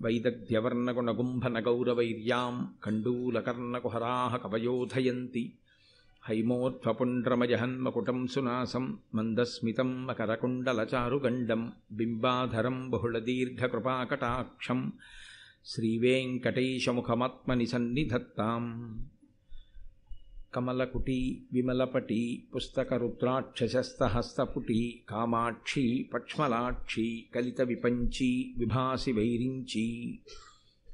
వైదగ్ధ్యవర్ణగుణగుంభనగౌరవైర్యాం 0.00 2.74
కండూలకర్ణకుహరాः 2.84 4.36
కవయోధయంతి 4.36 5.52
హైమోత్ఫపుండ్రమజహన్మకుటం 6.22 8.26
సునాసం 8.26 8.98
మందస్మితం 9.14 10.06
మకరకుండలచారుగండం 10.06 11.72
బింబాధరం 11.92 12.90
బహుళదీర్ఘకృపాకటాక్షం 12.90 14.92
శ్రీవేంకటేశముఖమాత్మని 15.66 17.66
సన్నిధత్తాం 17.66 18.64
కమలకుటి 20.54 21.48
విమలపటి 21.52 22.48
పుస్తకరుద్రాక్షసస్తహస్తపుటి 22.54 25.04
కామాక్షి 25.10 26.08
పక్ష్మలాక్షి 26.14 27.28
కలిత 27.34 27.62
విపంచి 27.62 28.54
విభాసి 28.58 29.12
వైరించి 29.12 30.18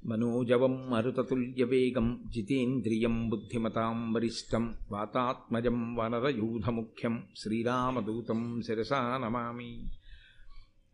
మనోజవం 0.04 0.90
మరుతతుల్యవేగం 0.90 2.20
జితేంద్రియం 2.28 3.30
బుద్ధిమతాం 3.30 4.12
వరిష్టం 4.12 4.74
వాతాత్మజం 4.92 5.96
వనరయూధముఖ్యం 5.96 7.24
శ్రీరామదూతం 7.36 8.62
శిరసా 8.62 9.18
నమామి 9.18 9.90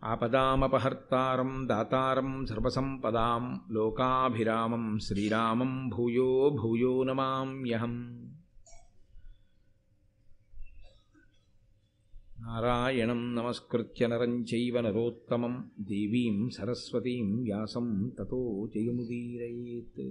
ఆపదామపహర్తారం 0.02 1.68
దాతారం 1.68 2.46
సర్వసంపదాం 2.46 3.60
లోకాభిరామం 3.70 4.98
శ్రీరామం 4.98 5.88
భూయో 5.88 6.50
భూయో 6.50 7.04
నమామ్యహం 7.04 8.21
నారాయణం 12.42 13.20
నమస్కృత్య 13.34 14.06
నరం 14.06 14.32
చైవ 14.50 14.80
నరోత్తమం 14.80 15.54
దేవీం 15.80 16.36
సరస్వతీం 16.50 17.28
వ్యాసం 17.42 17.86
తతో 18.18 18.40
జయముదీరయేత్ 18.74 20.02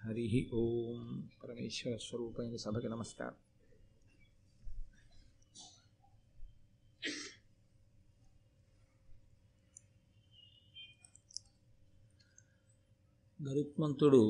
హరి 0.00 0.26
ఓం 0.54 1.02
పరమేశ్వర 1.42 1.94
స్వరూపైన 1.98 2.56
సభకి 2.56 2.88
నమస్కారం 2.88 3.38
గరుత్మంతుడు 13.40 14.22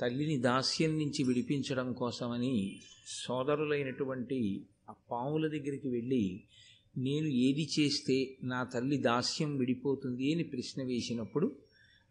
తల్లిని 0.00 0.38
దాస్యం 0.38 0.98
నుంచి 0.98 1.24
విడిపించడం 1.24 1.92
కోసమని 1.92 2.80
సోదరులైనటువంటి 3.06 4.66
ఆ 4.90 4.94
పాముల 5.10 5.48
దగ్గరికి 5.48 5.88
వెళ్ళి 5.88 6.42
నేను 6.96 7.26
ఏది 7.26 7.68
చేస్తే 7.80 8.36
నా 8.42 8.64
తల్లి 8.64 8.96
దాస్యం 8.96 9.56
విడిపోతుంది 9.56 10.34
అని 10.34 10.44
ప్రశ్న 10.44 10.82
వేసినప్పుడు 10.82 11.56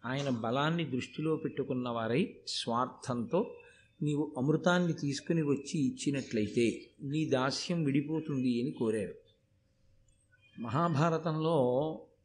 ఆయన 0.05 0.29
బలాన్ని 0.29 0.85
దృష్టిలో 0.85 1.35
పెట్టుకున్న 1.35 1.89
వారై 1.89 2.35
స్వార్థంతో 2.47 3.55
నీవు 4.03 4.33
అమృతాన్ని 4.37 4.93
తీసుకుని 4.93 5.41
వచ్చి 5.41 5.79
ఇచ్చినట్లయితే 5.79 6.89
నీ 7.03 7.25
దాస్యం 7.25 7.83
విడిపోతుంది 7.83 8.61
అని 8.61 8.71
కోరారు. 8.71 9.15
మహాభారతంలో 10.59 11.57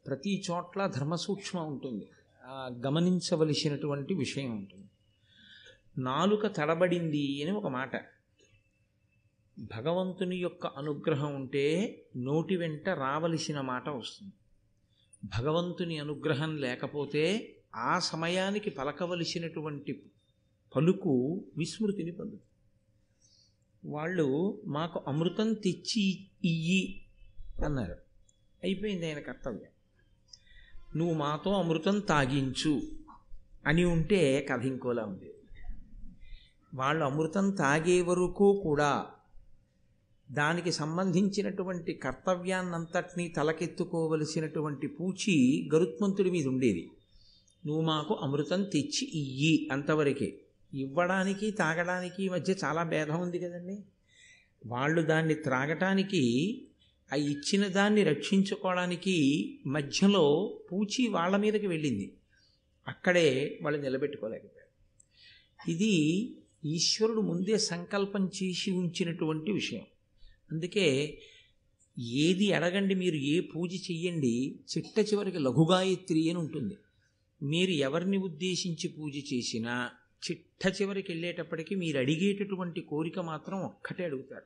ప్రతి 0.07 0.43
చోట్ల 0.51 0.87
ధర్మసూక్ష్మ 0.87 1.59
ఉంటుంది. 1.59 2.07
గమనించవలసినటువంటి 2.87 4.15
విషయం 4.15 4.57
ఉంటుంది. 4.57 4.87
నాలుక 5.99 6.47
తడబడింది 6.47 7.43
అని 7.43 7.53
ఒక 7.53 7.67
మాట. 7.67 7.97
భగవంతుని 9.59 10.37
యొక్క 10.37 10.67
అనుగ్రహం 10.67 11.35
ఉంటే 11.35 12.03
నోటి 12.17 12.57
వెంట 12.57 12.89
రావలసిన 12.89 13.61
మాట 13.61 13.89
వస్తుంది. 13.89 14.33
భగవంతుని 15.39 15.99
అనుగ్రహం 15.99 16.57
లేకపోతే 16.57 17.55
ఆ 17.75 17.99
సమయానికి 17.99 18.71
పలకవలసినటువంటి 18.71 20.11
పలుకు 20.77 21.45
విస్మృతిని 21.57 22.13
పొందుతుంది. 22.13 22.43
వాళ్ళు 23.85 24.61
మాకు 24.67 25.05
అమృతం 25.09 25.53
తెచ్చి 25.53 26.27
ఇయ్యి 26.45 27.07
అన్నారు. 27.65 27.97
అయిపోయింది 28.65 29.07
ఆయన 29.07 29.21
కర్తవ్యం. 29.21 29.69
నువ్వు 30.97 31.15
మాతో 31.15 31.53
అమృతం 31.53 32.01
తాగించు 32.01 32.83
అని 33.67 33.85
ఉంటే 33.85 34.47
కథ 34.51 34.65
ఇంకోలా 34.65 35.05
ఉంది 35.05 35.33
వాళ్ళు 36.75 37.05
అమృతం 37.05 37.51
తాగే 37.51 38.03
వరకు 38.03 38.61
కూడా 38.63 39.07
దానికి 40.31 40.73
సంబంధించినటువంటి 40.73 41.93
కర్తవ్యాన్నంతటినీ 41.93 43.29
తలకెత్తుకోవలసినటువంటి 43.29 44.87
పూచి 44.87 45.69
గరుత్మంతుడి 45.75 46.31
మీద 46.31 46.47
ఉండేది. 46.47 46.91
నువ్వు 47.67 47.83
మాకు 47.83 48.15
అమృతం 48.15 48.63
తెచ్చి 48.65 49.11
ఇయ్యి 49.15 49.69
అంతవరకే. 49.73 50.39
ఇవ్వడానికి 50.75 51.51
తాగడానికి 51.51 52.29
మధ్య 52.29 52.55
చాలా 52.65 52.83
భేదం 52.83 53.21
ఉంది 53.21 53.39
కదండి. 53.39 53.79
వాళ్ళు 54.67 55.03
దాన్ని 55.03 55.35
త్రాగటానికి 55.35 56.23
ఆ 57.13 57.17
ఇచ్చిన 57.17 57.67
దాన్ని 57.67 58.03
రక్షించుకోవడానికి 58.03 59.17
మధ్యలో 59.67 60.59
పూచి 60.73 61.09
వాళ్ళ 61.09 61.37
మీదకి 61.37 61.67
వెళ్ళింది. 61.67 62.13
అక్కడే 62.89 63.59
వాళ్ళు 63.63 63.81
నిలబెట్టుకోలేకపోయారు. 63.81 64.63
ఇది 65.71 65.95
ఈశ్వరుడు 66.65 67.21
ముందే 67.21 67.59
సంకల్పం 67.59 68.31
చేసి 68.43 68.71
ఉంచినటువంటి 68.71 69.53
విషయం. 69.53 69.83
అందుకే 70.53 71.19
ఏది 71.99 72.53
అడగండి 72.53 72.95
మీరు 72.95 73.15
ఏ 73.15 73.41
పూజ 73.41 73.91
చెయ్యండి 73.91 74.59
చిట్ట 74.79 75.01
చివరికి 75.01 75.39
లఘుగాయత్రి 75.39 76.31
అని 76.31 76.39
ఉంటుంది. 76.39 76.77
మీరు 77.43 77.71
ఎవరిని 77.71 78.19
ఉద్దేశించి 78.19 78.89
పూజ 78.89 79.17
చేసినా 79.17 79.91
చిట్ట 80.31 80.83
చివరికి 80.83 81.13
వెళ్ళేటప్పటికీ 81.13 81.75
మీరు 81.75 81.99
అడిగేటటువంటి 81.99 82.81
కోరిక 82.81 83.19
మాత్రం 83.19 83.59
ఒక్కటే 83.59 84.05
అడుగుతారు. 84.05 84.43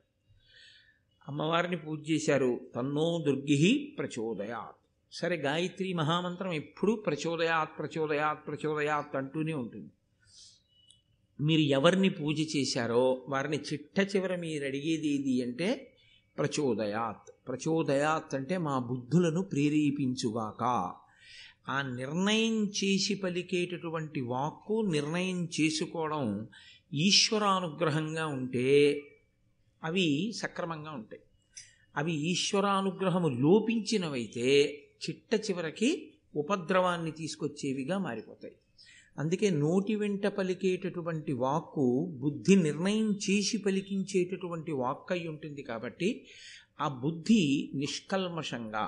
అమ్మవారిని 1.29 1.77
పూజ 1.77 2.11
చేశారు 2.11 2.61
తన్నో 2.77 3.25
దుర్గిహి 3.27 3.95
ప్రచోదయాత్. 3.99 4.77
సరే 5.13 5.37
గాయత్రి 5.37 5.93
మహామంత్రం 5.93 6.53
ఎప్పుడూ 6.53 6.97
ప్రచోదయాత్ 6.97 7.79
ప్రచోదయాత్ 7.79 8.47
ప్రచోదయాత్ 8.47 9.17
అంటూనే 9.17 9.53
ఉంటుంది. 9.53 9.91
మీరు 11.41 11.61
ఎవరిని 11.61 12.09
పూజ 12.11 12.57
చేశారో 12.57 13.27
వారిని 13.29 13.57
చిట్ట 13.57 14.17
చివర 14.17 14.37
మీరు 14.37 14.65
అడిగేది 14.65 15.09
ఏది 15.09 15.43
అంటే 15.43 15.93
ప్రచోదయాత్. 16.39 17.49
ప్రచోదయాత్ 17.49 18.35
అంటే 18.35 18.59
మా 18.59 18.79
బుద్ధులను 18.79 19.43
ప్రేరేపించుగాక. 19.43 20.93
ఆ 21.69 21.83
నిర్ణయం 21.83 22.65
చేసి 22.65 23.15
పలికేటటువంటి 23.15 24.21
వాక్కు 24.21 24.87
నిర్ణయం 24.93 25.49
చేసుకోవడం 25.61 26.49
ఈశ్వరానుగ్రహంగా 26.93 28.27
ఉంటే 28.27 29.03
అవి 29.85 30.33
సక్రమంగా 30.37 30.91
ఉంటాయి. 30.91 31.23
అవి 31.97 32.13
ఈశ్వరానుగ్రహము 32.13 33.29
లోపించినవైతే 33.29 34.73
చిట్ట 35.09 35.51
చివరికి 35.51 36.13
ఉపద్రవాన్ని 36.37 37.11
తీసుకొచ్చేవిగా 37.11 37.99
మారిపోతాయి. 37.99 38.55
అందుకే 39.19 39.49
నోటి 39.59 39.95
వెంట 39.97 40.27
పలికేటటువంటి 40.39 41.33
వాక్కు 41.37 41.87
బుద్ధి 42.21 42.57
నిర్ణయం 42.63 43.09
చేసి 43.25 43.59
పలికించేటటువంటి 43.59 44.73
వాక్ 44.73 45.13
అయి 45.13 45.27
ఉంటుంది 45.29 45.63
కాబట్టి 45.63 46.09
ఆ 46.81 46.89
బుద్ధి 47.03 47.43
నిష్కల్మషంగా 47.75 48.85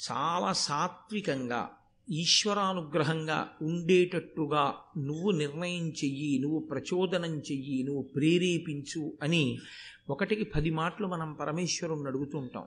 చాలా 0.00 0.52
సాత్వికంగా 0.62 1.62
ఈశ్వరానుగ్రహంగా 2.08 3.38
ఉండేటట్టుగా 3.62 4.64
నువ్వు 4.98 5.30
నిర్ణయం 5.30 5.86
చెయ్యి 5.88 6.38
నువ్వు 6.38 6.60
ప్రచోదనం 6.70 7.34
చెయ్యి 7.50 7.78
నువ్వు 7.82 8.02
ప్రేరేపించు 8.16 9.04
అని 9.22 9.44
ఒకటికి 10.08 10.44
పది 10.44 10.70
మాటలు 10.70 11.06
మనం 11.06 11.30
పరమేశ్వరుణ్ణి 11.34 12.08
అడుగుతుంటాం 12.08 12.66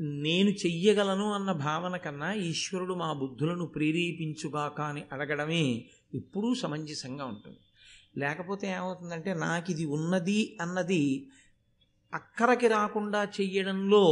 నేను 0.00 0.50
చెయ్యగలను 0.50 1.32
అన్న 1.32 1.52
భావన 1.52 1.96
కన్నా 1.96 2.32
ఈశ్వరుడు 2.32 2.94
మా 2.94 3.12
బుద్ధులను 3.12 3.66
ప్రేరేపించుగాక 3.66 4.80
అని 4.80 5.02
అడగడమే 5.12 5.84
ఎప్పుడూ 6.14 6.54
సమంజసంగా 6.54 7.24
ఉంటుంది. 7.24 7.58
లేకపోతే 8.18 8.66
ఏమవుతుందంటే 8.66 9.34
నాకు 9.34 9.70
ఇది 9.70 9.84
ఉన్నది 9.84 10.58
అన్నది 10.60 11.28
అక్కరకి 12.14 12.68
రాకుండా 12.68 13.24
చెయ్యడంలో 13.24 14.04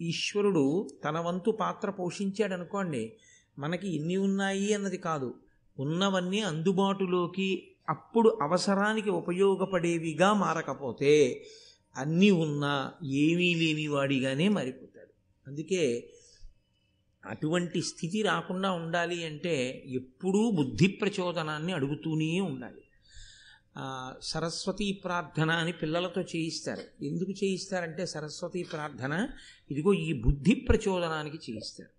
ఈశ్వరుడు 0.00 0.88
తన 1.04 1.18
వంతు 1.18 1.50
పాత్ర 1.50 1.90
పోషించాడు 1.90 2.54
అనుకోండి 2.54 3.12
మనకి 3.58 3.96
ఇన్ని 3.96 4.16
ఉన్నాయి 4.16 4.74
అన్నది 4.74 4.98
కాదు. 4.98 5.34
ఉన్నవన్నీ 5.78 6.40
అందుబాటులోకి 6.40 7.68
అప్పుడు 7.88 8.38
అవసరానికి 8.42 9.10
ఉపయోగపడేవిగా 9.10 10.32
మారకపోతే 10.32 11.44
అన్నీ 11.98 12.30
ఉన్నా 12.30 12.92
ఏమీ 13.04 13.54
లేని 13.54 13.86
వాడిగానే 13.88 14.48
మారిపోతాడు. 14.48 15.12
అందుకే 15.46 15.82
అటువంటి 17.24 17.82
స్థితి 17.82 18.22
రాకుండా 18.22 18.70
ఉండాలి 18.72 19.24
అంటే 19.24 19.84
ఎప్పుడూ 19.86 20.50
బుద్ధి 20.50 20.86
ప్రచోదనాన్ని 20.86 21.72
అడుగుతూనే 21.72 22.40
ఉండాలి. 22.40 22.82
సరస్వతీ 24.22 24.92
ప్రార్థన 25.04 25.50
అని 25.50 25.72
పిల్లలతో 25.72 26.20
చేయిస్తారు. 26.20 27.04
ఎందుకు 27.04 27.30
చేయిస్తారంటే 27.30 28.06
సరస్వతీ 28.06 28.62
ప్రార్థన 28.62 29.28
ఇదిగో 29.70 29.92
ఈ 29.94 30.12
బుద్ధి 30.22 30.54
ప్రచోదనానికి 30.54 31.38
చేయిస్తారు. 31.50 31.92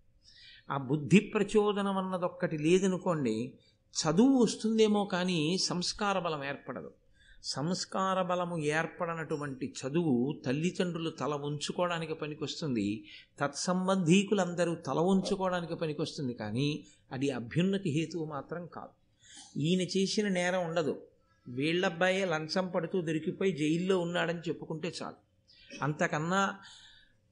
ఆ 0.74 0.78
బుద్ధి 0.78 1.20
ప్రచోదనం 1.20 1.98
అన్నదొక్కటి 1.98 2.58
లేదనుకోండి 2.58 3.54
చదువు 3.94 4.44
వస్తుందేమో 4.44 5.06
కానీ 5.06 5.58
సంస్కార 5.58 6.20
బలం 6.20 6.44
ఏర్పడదు. 6.44 6.92
సంస్కార 7.44 8.22
బలము 8.22 8.58
ఏర్పడనటువంటి 8.58 9.74
చదువు 9.86 10.40
తల్లిదండ్రులు 10.46 11.10
తల 11.10 11.34
ఉంచుకోవడానికి 11.34 12.14
పనికొస్తుంది. 12.14 13.04
తత్సంబంధీకులందరూ 13.40 14.76
తల 14.76 15.00
ఉంచుకోవడానికి 15.00 15.76
పనికొస్తుంది 15.76 16.34
కానీ 16.34 16.86
అది 17.12 17.30
అభ్యున్నతి 17.30 17.90
హేతువు 17.90 18.26
మాత్రం 18.26 18.66
కాదు. 18.66 18.90
ఈయన 19.60 19.82
చేసిన 19.82 20.28
నేరం 20.28 20.66
ఉండదు. 20.66 21.02
వీళ్ళబ్బాయే 21.48 22.26
లంచం 22.26 22.68
పడుతూ 22.68 23.02
దొరికిపోయి 23.02 23.52
జైల్లో 23.52 24.00
ఉన్నాడని 24.00 24.40
చెప్పుకుంటే 24.40 24.94
చాలు. 25.04 25.16
అంతకన్నా 25.84 26.60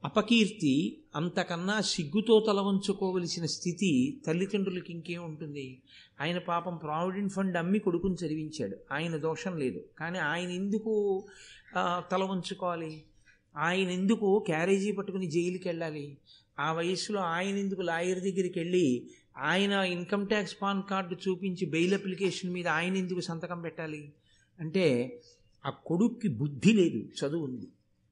అపకీర్తి 0.08 0.98
అంతకన్నా 1.16 1.82
సిగ్గుతో 1.82 2.46
తలవంచుకోవలసిన 2.48 3.46
స్థితి 3.46 4.22
తల్లిదండ్రులకి 4.28 4.94
ఇంకేం 4.94 5.24
ఉంటుంది? 5.24 5.82
ఆయన 6.22 6.38
పాపం 6.38 6.76
ప్రావిడెంట్ 6.78 7.34
ఫండ్ 7.34 7.58
అమ్మి 7.58 7.80
కొడుకుని 7.80 8.16
చదివించాడు. 8.26 8.78
ఆయన 8.92 9.18
దోషం 9.18 9.58
లేదు. 9.58 9.84
కానీ 10.00 10.20
ఆయన 10.20 10.50
ఎందుకు 10.50 11.24
తలవంచుకోవాలి 12.12 13.02
ఆయన 13.58 13.90
ఎందుకు 13.90 14.44
క్యారేజీ 14.46 14.92
పట్టుకుని 14.92 15.28
జైలుకి 15.28 15.68
వెళ్ళాలి? 15.68 16.18
ఆ 16.60 16.74
వయసులో 16.74 17.22
ఆయన 17.22 17.56
ఎందుకు 17.58 17.82
లాయర్ 17.82 18.20
దగ్గరికి 18.20 18.60
వెళ్ళి 18.60 19.10
ఆయన 19.38 19.72
ఇన్కమ్ 19.72 20.28
ట్యాక్స్ 20.28 20.56
పాన్ 20.62 20.84
కార్డు 20.90 21.16
చూపించి 21.16 21.66
బెయిల్ 21.66 21.94
అప్లికేషన్ 21.94 22.54
మీద 22.54 22.68
ఆయన 22.68 22.96
ఎందుకు 22.98 23.20
సంతకం 23.20 23.62
పెట్టాలి? 23.62 24.12
అంటే 24.60 24.86
ఆ 25.66 25.70
కొడుక్కి 25.70 26.28
బుద్ధి 26.28 26.74
లేదు 26.74 27.02
చదువు 27.20 27.44
ఉంది. 27.44 27.68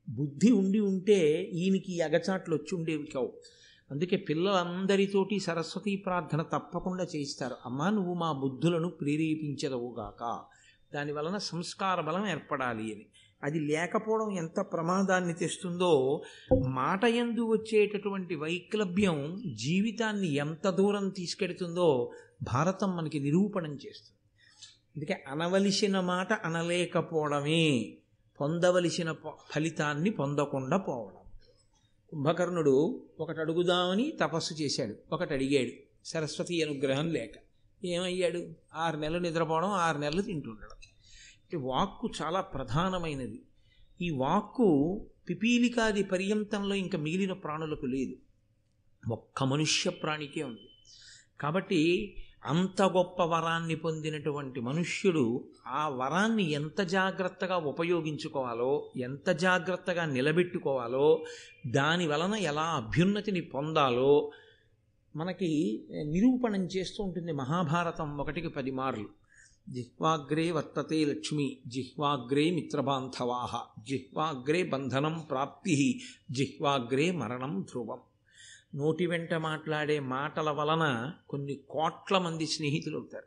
బుద్ధి 0.10 0.52
ఉండి 0.52 0.80
ఉంటే 0.80 1.44
ఈయనకి 1.44 2.02
అగచాట్లు 2.02 2.56
వచ్చి 2.56 2.75
ఉండేవి 2.75 3.07
కావు. 3.07 3.34
అందుకే 3.92 4.18
పిల్లలందరితోటి 4.18 5.40
సరస్వతి 5.40 5.96
ప్రార్థన 5.96 6.42
తప్పకుండా 6.42 7.04
చేయిస్తారు. 7.04 7.56
అమ్మా 7.66 7.90
నువ్వు 7.90 8.13
మా 8.13 8.31
బుద్ధులను 8.31 8.90
ప్రేరేపించదవుగాక 8.90 10.40
దాని 10.94 11.12
వలన 11.12 11.38
సంస్కార 11.38 12.02
బలం 12.02 12.28
ఏర్పడాలి 12.28 12.94
అని. 12.94 13.06
అది 13.44 13.60
లేకపోవడం 13.60 14.31
ఎంత 14.31 14.60
ప్రమాదాన్ని 14.60 15.34
తెస్తుందో 15.34 16.22
మాట 16.68 17.04
ఎందు 17.04 17.48
వచ్చేటటువంటి 17.48 18.36
వైక్లభ్యం 18.36 19.44
జీవితాన్ని 19.56 20.34
ఎంత 20.34 20.69
దూరం 20.69 21.10
తీసుకెడుతుందో 21.10 22.12
భారతం 22.44 22.98
మనకి 22.98 23.19
నిరూపణం 23.19 23.72
చేస్తుంది. 23.72 24.18
అందుకే 24.96 25.24
అనవలసిన 25.28 26.00
మాట 26.00 26.34
అనలేకపోవడమే. 26.34 27.98
పొందవలసిన 28.42 29.16
ఫలితాన్ని 29.50 30.10
పొందకుండా 30.10 30.78
పోవడం. 30.78 31.40
కుంభకర్ణుడు 32.10 33.06
ఒకటి 33.20 33.40
అడుగుదామని 33.40 34.12
తపస్సు 34.12 34.54
చేశాడు. 34.54 34.96
ఒకటి 35.14 35.34
అడిగాడు 35.34 35.72
సరస్వతి 36.06 36.64
అనుగ్రహం 36.64 37.12
లేక. 37.12 37.32
ఏమయ్యాడు? 37.86 38.48
ఆరు 38.74 38.98
నెలలు 38.98 39.20
నిద్రపోవడం 39.20 39.68
ఆరు 39.68 39.98
నెలలు 39.98 40.22
తింటుండడం. 40.22 40.76
వాక్కు 41.62 42.10
చాలా 42.22 42.42
ప్రధానమైనది. 42.42 43.42
ఈ 44.02 44.10
వాక్కు 44.10 45.02
పిపీలికాది 45.30 46.04
పర్యంతంలో 46.04 46.76
ఇంకా 46.76 46.98
మిగిలిన 46.98 47.34
ప్రాణులకు 47.34 47.86
లేదు. 47.86 48.16
ఒక్క 49.12 49.44
మనుష్య 49.44 49.90
ప్రాణికే 49.90 50.44
ఉంది. 50.44 50.70
కాబట్టి 51.40 52.16
అంత 52.45 52.81
గొప్ప 52.81 53.24
వరాన్ని 53.24 53.75
పొందినటువంటి 53.75 54.59
మనుష్యుడు 54.62 55.44
ఆ 55.68 55.88
వరాన్ని 55.89 56.51
ఎంత 56.51 56.81
జాగ్రత్తగా 56.81 57.57
ఉపయోగించుకోవాలో 57.57 58.92
ఎంత 58.97 59.30
జాగ్రత్తగా 59.30 60.06
నిలబెట్టుకోవాలో 60.06 61.25
దాని 61.68 62.07
వలన 62.07 62.33
ఎలా 62.33 62.62
అభ్యున్నతిని 62.62 63.42
పొందాలో 63.42 64.31
మనకి 65.15 65.86
నిరూపణం 66.03 66.65
చేస్తూ 66.65 67.03
ఉంటుంది 67.03 67.31
మహాభారతం 67.31 68.18
ఒకటికి 68.18 68.47
పది 68.47 68.71
మార్లు 68.71 69.09
జిహ్వాగ్రే 69.69 70.51
వర్తతే 70.51 71.06
లక్ష్మి 71.06 71.57
జిహ్వాగ్రే 71.68 72.51
మిత్రబాంధవాహ 72.51 73.53
జిహ్వాగ్రే 73.80 74.63
బంధనం 74.63 75.25
ప్రాప్తి 75.31 76.01
జిహ్వాగ్రే 76.31 77.12
మరణం 77.12 77.62
ధ్రువం. 77.62 78.00
నోటి 78.75 79.06
వెంట 79.06 79.33
మాట్లాడే 79.33 80.00
మాటల 80.00 80.50
వలన 80.50 81.13
కొన్ని 81.30 81.60
కోట్ల 81.69 82.18
మంది 82.18 82.48
స్నేహితులు 82.48 82.98
అవుతారు. 82.98 83.25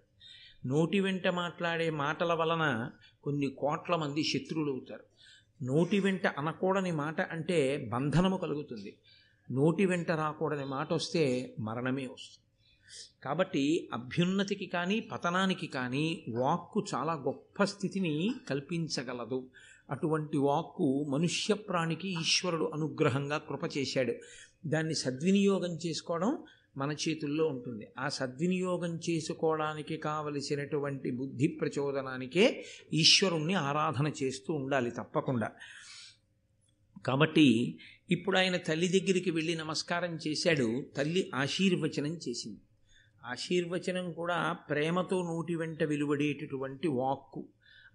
నోటి 0.66 1.00
వెంట 1.00 1.28
మాట్లాడే 1.28 1.90
మాటల 1.90 2.32
వలన 2.32 2.90
కొన్ని 3.22 3.46
కోట్ల 3.46 3.96
మంది 3.96 4.24
శత్రువులు 4.24 4.72
అవుతారు. 4.72 5.04
నోటి 5.64 6.00
వెంట 6.00 6.26
అనకూడని 6.26 6.92
మాట 6.92 7.20
అంటే 7.20 7.88
బంధనము 7.92 8.36
కలుగుతుంది. 8.36 8.96
నోటి 9.50 9.86
వెంట 9.86 10.10
రాకూడని 10.10 10.64
మాట 10.64 10.92
వస్తే 10.92 11.54
మరణమే 11.60 12.06
వస్తుంది. 12.06 12.44
కాబట్టి 13.24 13.88
అభ్యున్నతికి 13.92 14.66
కానీ 14.66 15.00
పతనానికి 15.00 15.66
కానీ 15.66 16.24
వాక్కు 16.28 16.84
చాలా 16.94 17.12
గొప్ప 17.12 17.64
స్థితిని 17.64 18.34
కల్పించగలదు. 18.48 19.46
అటువంటి 19.90 20.36
వాక్కు 20.36 21.06
మనుష్య 21.08 21.54
ప్రాణికి 21.54 22.08
ఈశ్వరుడు 22.08 22.70
అనుగ్రహంగా 22.74 23.38
కృప 23.38 23.76
చేశాడు. 23.78 24.14
దాన్ని 24.66 24.94
సద్వినియోగం 24.94 25.78
చేసుకోవడం 25.86 26.38
మన 26.76 26.96
చేతుల్లో 27.08 27.46
ఉంటుంది. 27.46 27.88
ఆ 27.98 28.08
సద్వినియోగం 28.08 29.00
చేసుకోవడానికి 29.10 29.96
కావలసినటువంటి 29.96 31.10
బుద్ధి 31.10 31.48
ప్రచోదనానికే 31.48 32.64
ఈశ్వరుణ్ణి 32.92 33.54
ఆరాధన 33.54 34.12
చేస్తూ 34.22 34.54
ఉండాలి 34.54 34.90
తప్పకుండా. 34.90 35.50
కాబట్టి 37.06 37.78
ఇప్పుడు 38.10 38.38
ఆయన 38.38 38.56
తల్లి 38.56 38.88
దగ్గరికి 38.88 39.30
వెళ్ళి 39.30 39.54
నమస్కారం 39.54 40.18
చేశాడు. 40.28 40.86
తల్లి 40.96 41.30
ఆశీర్వచనం 41.34 42.18
చేసింది. 42.28 42.60
ఆశీర్వచనం 43.24 44.12
కూడా 44.12 44.52
ప్రేమతో 44.52 45.22
నోటి 45.22 45.54
వెంట 45.54 45.82
వెలువడేటటువంటి 45.82 46.88
వాక్కు. 46.88 47.44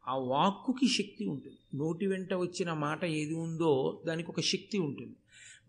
ఆ 0.07 0.15
వాక్కుకి 0.15 0.87
శక్తి 0.87 1.25
ఉంటుంది. 1.25 1.77
నోటి 1.77 2.07
వెంట 2.07 2.33
వచ్చిన 2.33 2.73
మాట 2.73 3.05
ఏది 3.05 3.33
ఉందో 3.33 4.01
దానికి 4.05 4.31
ఒక 4.31 4.39
శక్తి 4.39 4.77
ఉంటుంది. 4.77 5.15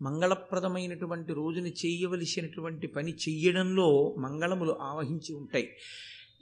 మంగళప్రదమైనటువంటి 0.01 1.33
రోజున 1.33 1.67
చేయవలసినటువంటి 1.67 2.87
పని 2.87 3.11
చెయ్యడంలో 3.11 4.15
మంగళములు 4.17 4.77
ఆవహించి 4.81 5.35
ఉంటాయి. 5.35 5.69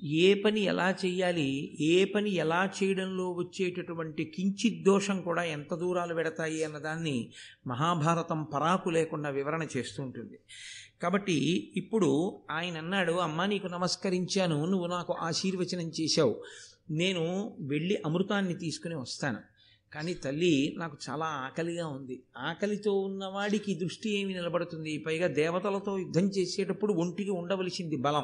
ఏ 0.04 0.34
పని 0.34 0.62
ఎలా 0.62 0.96
చేయాలి 1.06 1.78
ఏ 1.80 2.06
పని 2.06 2.32
ఎలా 2.32 2.70
చేయడంలో 2.84 3.32
వచ్చేటటువంటి 3.32 4.26
కించిత్ 4.26 4.84
దోషం 4.84 5.22
కూడా 5.22 5.44
ఎంత 5.44 5.74
దూరాలు 5.74 6.14
పెడతాయి 6.14 6.64
అన్నదాన్ని 6.64 7.30
మహాభారతం 7.68 8.44
పరాకు 8.44 8.90
లేకుండా 8.90 9.30
వివరణ 9.30 9.68
చేస్తూ 9.78 10.04
ఉంటుంది. 10.04 10.40
కాబట్టి 11.02 11.72
ఇప్పుడు 11.76 12.40
ఆయన 12.52 12.78
అన్నాడు 12.78 13.12
అమ్మ 13.12 13.46
నీకు 13.46 13.68
నమస్కరించాను 13.68 14.66
నువ్వు 14.66 14.88
నాకు 14.88 15.14
ఆశీర్వచనం 15.14 15.92
చేశావు. 16.02 16.44
నేను 16.92 17.58
వెళ్ళి 17.60 17.98
అమృతాన్ని 18.06 18.54
తీసుకుని 18.54 18.96
వస్తాను. 18.96 19.40
కానీ 19.94 20.14
తల్లి 20.14 20.76
నాకు 20.78 20.98
చాలా 21.10 21.26
ఆకలిగా 21.26 21.88
ఉంది. 21.88 22.24
ఆకలితో 22.38 23.02
ఉన్నవాడికి 23.02 23.76
దృష్టి 23.76 24.10
ఏమి 24.10 24.34
నిలబడుతుంది? 24.34 24.98
పైగా 24.98 25.28
దేవతలతో 25.28 26.00
యుద్ధం 26.00 26.22
చేసేటప్పుడు 26.22 26.94
ఒంటికి 26.94 27.30
ఉండవలసింది 27.30 27.96
బలం. 27.96 28.24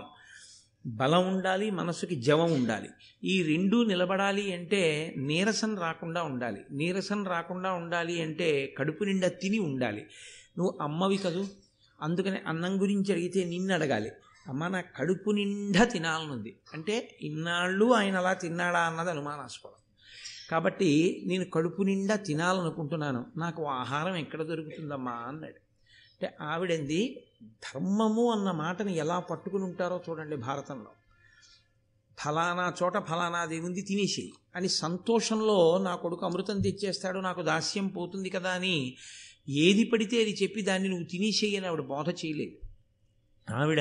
బలం 0.86 1.36
ఉండాలి 1.36 1.72
మనసుకి 1.72 2.16
జవం 2.16 2.54
ఉండాలి. 2.54 2.90
ఈ 3.24 3.44
రెండూ 3.44 3.84
నిలబడాలి 3.84 4.54
అంటే 4.54 5.14
నీరసం 5.18 5.80
రాకుండా 5.80 6.24
ఉండాలి. 6.24 6.62
నీరసం 6.72 7.28
రాకుండా 7.28 7.74
ఉండాలి 7.74 8.22
అంటే 8.22 8.76
కడుపు 8.78 9.04
నిండా 9.04 9.28
తిని 9.28 9.60
ఉండాలి. 9.60 10.06
నువ్వు 10.58 10.78
అమ్మవి 10.82 11.18
కదూ? 11.18 11.46
అందుకని 12.02 12.38
అన్నం 12.48 12.82
గురించి 12.82 13.12
అడిగితే 13.12 13.44
నిన్ను 13.44 13.74
అడగాలి. 13.74 14.12
మన 14.52 14.82
కడుపు 14.82 15.32
నిండా 15.32 15.84
తినాలనుంది. 15.84 16.60
అంటే 16.74 17.18
ఇన్నాళ్ళు 17.22 17.86
ఆయన 17.86 18.18
అలా 18.18 18.34
తిన్నాడా 18.34 18.80
అన్నది 18.80 19.10
అనుమానాస్పదం. 19.10 19.84
కాబట్టి 20.52 21.24
నేను 21.26 21.46
కడుపు 21.46 21.82
నిండా 21.82 22.16
తినాలనుకుంటున్నాను. 22.16 23.26
నాకు 23.38 23.66
ఆహారం 23.66 24.16
ఎక్కడ 24.16 24.42
దొరుకుతుందమ్మా 24.42 25.12
అన్నాడు. 25.12 25.70
అంటే 26.12 26.38
ఆవిడంది 26.42 27.24
ధర్మము 27.44 28.32
అన్న 28.32 28.52
మాటని 28.52 28.96
ఎలా 28.96 29.20
పట్టుకుని 29.20 29.64
ఉంటారో 29.64 30.04
చూడండి 30.10 30.36
భారతంలో. 30.36 30.92
ఫలానా 32.26 32.74
చోట 32.84 32.98
ఫలానాది 32.98 33.60
ఉంది 33.60 33.82
తినేసి 33.82 34.32
అని 34.56 34.70
సంతోషంలో 34.70 35.78
నా 35.78 35.96
కొడుకు 35.96 36.26
అమృతం 36.26 36.62
తెచ్చేస్తాడు 36.62 37.20
నాకు 37.20 37.42
దాస్యం 37.42 37.88
పోతుంది 37.88 38.30
కదా 38.30 38.50
అని 38.50 38.96
ఏది 39.50 39.84
పడితే 39.84 40.22
అది 40.22 40.38
చెప్పి 40.44 40.62
దాన్ని 40.62 40.90
నువ్వు 40.90 41.06
తినేసేయని 41.06 41.68
ఆవిడ 41.68 41.80
బోధ 41.80 42.10
చేయలేదు. 42.10 42.58
ఆవిడ 43.54 43.80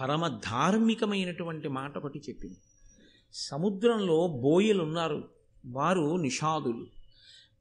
పరమ 0.00 0.28
ధార్మికమైనటువంటి 0.28 1.68
మాట 1.68 1.98
ఒకటి 1.98 2.18
చెప్పింది. 2.18 2.56
సముద్రంలో 3.32 4.28
బోయలు 4.28 4.82
ఉన్నారు 4.82 5.28
వారు 5.66 6.16
నిషాదులు. 6.16 6.86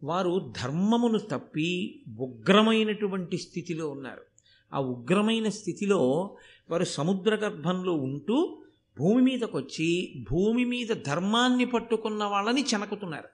వారు 0.03 0.53
ధర్మమును 0.61 1.19
తప్పి 1.19 2.01
ఉగ్రమైనటువంటి 2.19 3.37
స్థితిలో 3.37 3.89
ఉన్నారు. 3.89 4.21
ఆ 4.73 4.79
ఉగ్రమైన 4.79 5.49
స్థితిలో 5.49 6.35
వారు 6.69 6.83
సముద్ర 6.83 7.35
గర్భంలో 7.35 7.93
ఉంటూ 7.93 8.63
భూమి 8.97 9.21
మీదకి 9.21 9.57
వచ్చి 9.57 10.13
భూమి 10.31 10.65
మీద 10.65 10.87
ధర్మాన్ని 10.87 11.65
పట్టుకున్న 11.65 12.23
వాళ్ళని 12.23 12.61
చెనకుతున్నారు. 12.61 13.29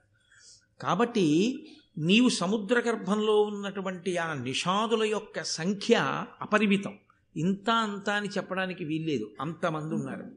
కాబట్టి 0.82 1.58
నీవు 1.98 2.30
సముద్ర 2.30 2.80
గర్భంలో 2.80 3.42
ఉన్నటువంటి 3.42 4.18
ఆ 4.18 4.34
నిషాదుల 4.34 5.04
యొక్క 5.04 5.44
సంఖ్య 5.44 6.26
అపరిమితం. 6.42 6.98
ఇంత 7.40 7.70
అంత 7.70 8.10
అని 8.10 8.28
చెప్పడానికి 8.28 8.86
వీల్లేదు. 8.86 9.32
అంతమంది 9.42 9.96
ఉన్నారు. 9.96 10.32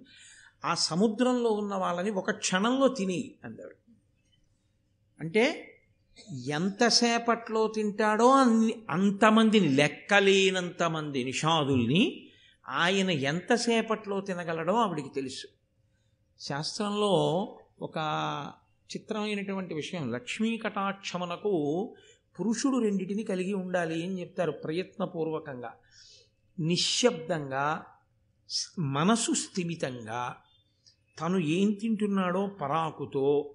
ఆ 0.64 0.74
సముద్రంలో 0.74 1.50
ఉన్న 1.50 1.74
వాళ్ళని 1.74 2.10
ఒక 2.10 2.30
క్షణంలో 2.30 2.88
తిని 2.88 3.34
అందాడు. 3.44 3.76
అంటే 5.20 5.68
ఎంతసేపట్లో 6.46 7.72
తింటాడో 7.74 8.30
అన్ని 8.30 8.74
అంతమందిని 8.90 9.68
లెక్కలేనంతమంది 9.68 11.24
నిషాదుల్ని 11.24 12.28
ఆయన 12.68 13.10
ఎంతసేపట్లో 13.10 14.20
తినగలడో 14.20 14.74
ఆవిడికి 14.74 15.08
తెలుసు. 15.08 15.46
శాస్త్రంలో 16.40 17.12
ఒక 17.82 17.98
చిత్రమైనటువంటి 18.96 19.74
విషయం 19.74 20.12
లక్ష్మీ 20.12 20.58
కటాక్షమునకు 20.58 21.94
పురుషుడు 22.40 22.78
రెండిటిని 22.78 23.22
కలిగి 23.22 23.54
ఉండాలి 23.54 24.06
అని 24.06 24.20
చెప్తారు 24.20 24.52
ప్రయత్నపూర్వకంగా. 24.52 25.74
నిశ్శబ్దంగా 26.60 27.86
మనసు 28.78 29.32
స్థిమితంగా 29.32 30.36
తను 31.20 31.38
ఏం 31.38 31.72
తింటున్నాడో 31.72 32.46
పరాకుతో 32.46 33.54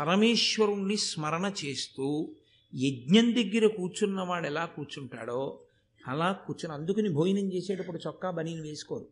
పరమేశ్వరుణ్ణి 0.00 0.96
స్మరణ 0.96 1.52
చేస్తూ 1.64 2.34
యజ్ఞం 2.74 3.34
దగ్గర 3.34 3.66
కూర్చున్నవాడు 3.66 4.46
ఎలా 4.46 4.64
కూర్చుంటాడో 4.64 5.60
అలా 6.08 6.32
కూర్చుని 6.32 6.74
అందుకని 6.74 7.08
భోజనం 7.08 7.52
చేసేటప్పుడు 7.52 7.98
చొక్కా 8.06 8.30
బనీని 8.30 8.60
వేసుకోరు. 8.60 9.08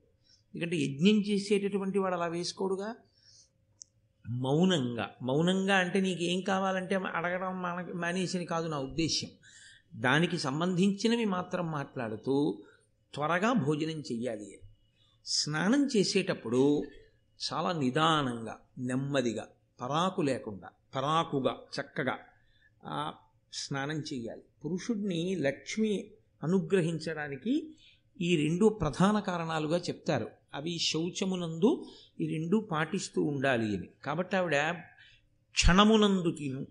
ఎందుకంటే 0.54 0.76
యజ్ఞం 0.76 1.20
చేసేటటువంటి 1.20 1.98
వాడు 1.98 2.14
అలా 2.14 2.26
వేసుకోడుగా. 2.26 2.94
మౌనంగా 4.28 5.10
మౌనంగా 5.22 5.76
అంటే 5.76 6.00
నీకు 6.00 6.22
ఏం 6.22 6.40
కావాలంటే 6.40 6.94
అడగడం 6.94 7.62
మన 7.62 7.86
మానేసిని 7.94 8.44
కాదు 8.44 8.68
నా 8.68 8.78
ఉద్దేశ్యం. 8.78 9.30
దానికి 9.94 10.38
సంబంధించినవి 10.38 11.24
మాత్రం 11.24 11.72
మాట్లాడుతూ 11.72 12.62
త్వరగా 13.16 13.52
భోజనం 13.52 14.00
చెయ్యాలి. 14.00 14.60
స్నానం 15.24 15.88
చేసేటప్పుడు 15.96 16.82
చాలా 17.40 17.72
నిదానంగా 17.72 18.60
నెమ్మదిగా 18.78 19.48
పరాకు 19.80 20.22
లేకుండా 20.22 20.68
పరాకుగా 20.94 21.56
చక్కగా 21.76 22.18
స్నానం 23.52 24.00
చేయాలి 24.00 24.42
పురుషుడిని 24.64 25.36
లక్ష్మి 25.36 26.10
అనుగ్రహించడానికి 26.42 27.76
ఈ 28.20 28.36
రెండు 28.36 28.66
ప్రధాన 28.66 29.20
కారణాలుగా 29.20 29.78
చెప్తారు. 29.78 30.30
అవి 30.54 30.78
శౌచమునందు 30.78 31.86
ఈ 32.20 32.26
రెండు 32.26 32.68
పాటిస్తూ 32.70 33.22
ఉండాలి 33.22 33.76
అని. 33.76 33.88
కాబట్టి 34.04 34.36
ఆవిడ 34.36 34.70
క్షణమునందు 35.52 36.30
తిను. 36.30 36.66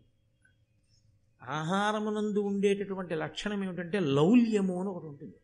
ఆహారమునందు 1.44 2.40
ఉండేటటువంటి 2.40 3.16
లక్షణం 3.16 3.64
ఏమిటంటే 3.64 4.00
లౌల్యము 4.00 4.80
అని 4.80 4.90
ఒకటి 4.90 5.06
ఉంటుంది. 5.06 5.36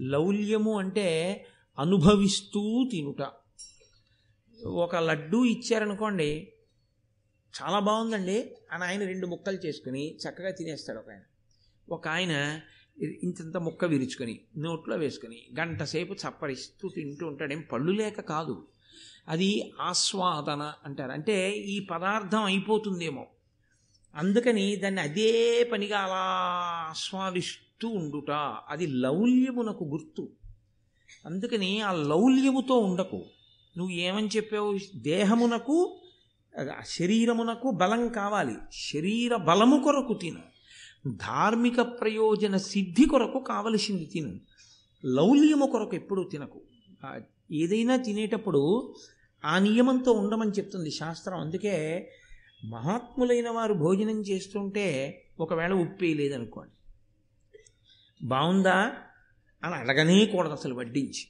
లౌల్యము 0.00 0.78
అంటే 0.78 1.46
అనుభవిస్తూ 1.78 2.88
తినుట. 2.92 3.30
ఒక 4.66 4.96
లడ్డూ 4.96 5.44
ఇచ్చారనుకోండి 5.44 6.52
చాలా 7.62 7.78
బాగుందండి 7.78 8.56
అని 8.72 8.84
ఆయన 8.84 9.04
రెండు 9.04 9.26
ముక్కలు 9.26 9.56
చేసుకుని 9.66 10.16
చక్కగా 10.16 10.50
తినేస్తాడు 10.50 10.98
ఒక 10.98 11.10
ఆయన. 11.10 11.20
ఒక 11.88 12.08
ఆయన 12.08 12.60
ఇంతంత 13.22 13.56
ముక్క 13.56 13.84
విరుచుకొని 13.84 14.40
నోట్లో 14.58 14.96
వేసుకొని 14.96 15.42
గంట 15.60 15.82
సేపు 15.82 16.12
చప్పరిస్తూ 16.12 16.88
తింటూ 16.88 17.26
ఉంటాడు. 17.26 17.52
ఏం 17.52 17.60
పళ్ళు 17.72 17.92
లేక 17.92 18.20
కాదు. 18.20 18.68
అది 19.28 19.72
ఆస్వాదన 19.80 20.72
అంటారు. 20.84 21.12
అంటే 21.12 21.50
ఈ 21.50 21.80
పదార్థం 21.80 22.42
అయిపోతుందేమో. 22.42 23.26
అందుకని 24.14 24.76
దాన్ని 24.76 25.00
అదే 25.00 25.64
పనిగా 25.72 25.98
అలా 25.98 26.14
ఆస్వాదిస్తూ 26.90 27.62
ఉండుట 27.88 28.30
అది 28.68 28.86
లౌల్యమునకు 28.86 29.84
గుర్తు. 29.84 30.28
అందుకని 31.26 31.80
ఆ 31.80 31.92
లౌల్యముతో 31.92 32.78
ఉండకు. 32.78 33.24
నువ్వు 33.78 33.94
ఏమని 33.94 34.28
చెప్పావు? 34.36 34.78
దేహమునకు 34.94 35.98
శరీరమునకు 36.86 37.70
బలం 37.70 38.08
కావాలి. 38.08 38.54
శరీర 38.72 39.36
బలము 39.36 39.82
కొరకు 39.82 40.14
తిను. 40.14 40.40
ధార్మిక 41.08 41.80
ప్రయోజన 41.80 42.56
సిద్ధి 42.56 43.04
కొరకు 43.04 43.38
కావలసింది 43.38 44.04
తిను. 44.04 44.40
లౌల్యము 45.04 45.66
కొరకు 45.66 45.96
ఎప్పుడూ 45.96 46.24
తినకు. 46.24 46.60
ఏదైనా 47.52 47.96
తినేటప్పుడు 47.96 48.94
ఆ 49.44 49.58
నియమంతో 49.58 50.12
ఉండమని 50.12 50.50
చెప్తుంది 50.50 50.90
శాస్త్రం. 50.90 51.40
అందుకే 51.40 52.10
మహాత్ములైన 52.64 53.50
వారు 53.50 53.74
భోజనం 53.74 54.20
చేస్తుంటే 54.20 55.18
ఒకవేళ 55.40 55.72
ఉప్పు 55.72 56.04
వేయలేదనుకోండి 56.04 56.72
బాగుందా 58.22 58.92
అని 59.64 59.74
అడగనేకూడదు 59.74 60.52
అసలు 60.52 60.74
వడ్డించి. 60.74 61.28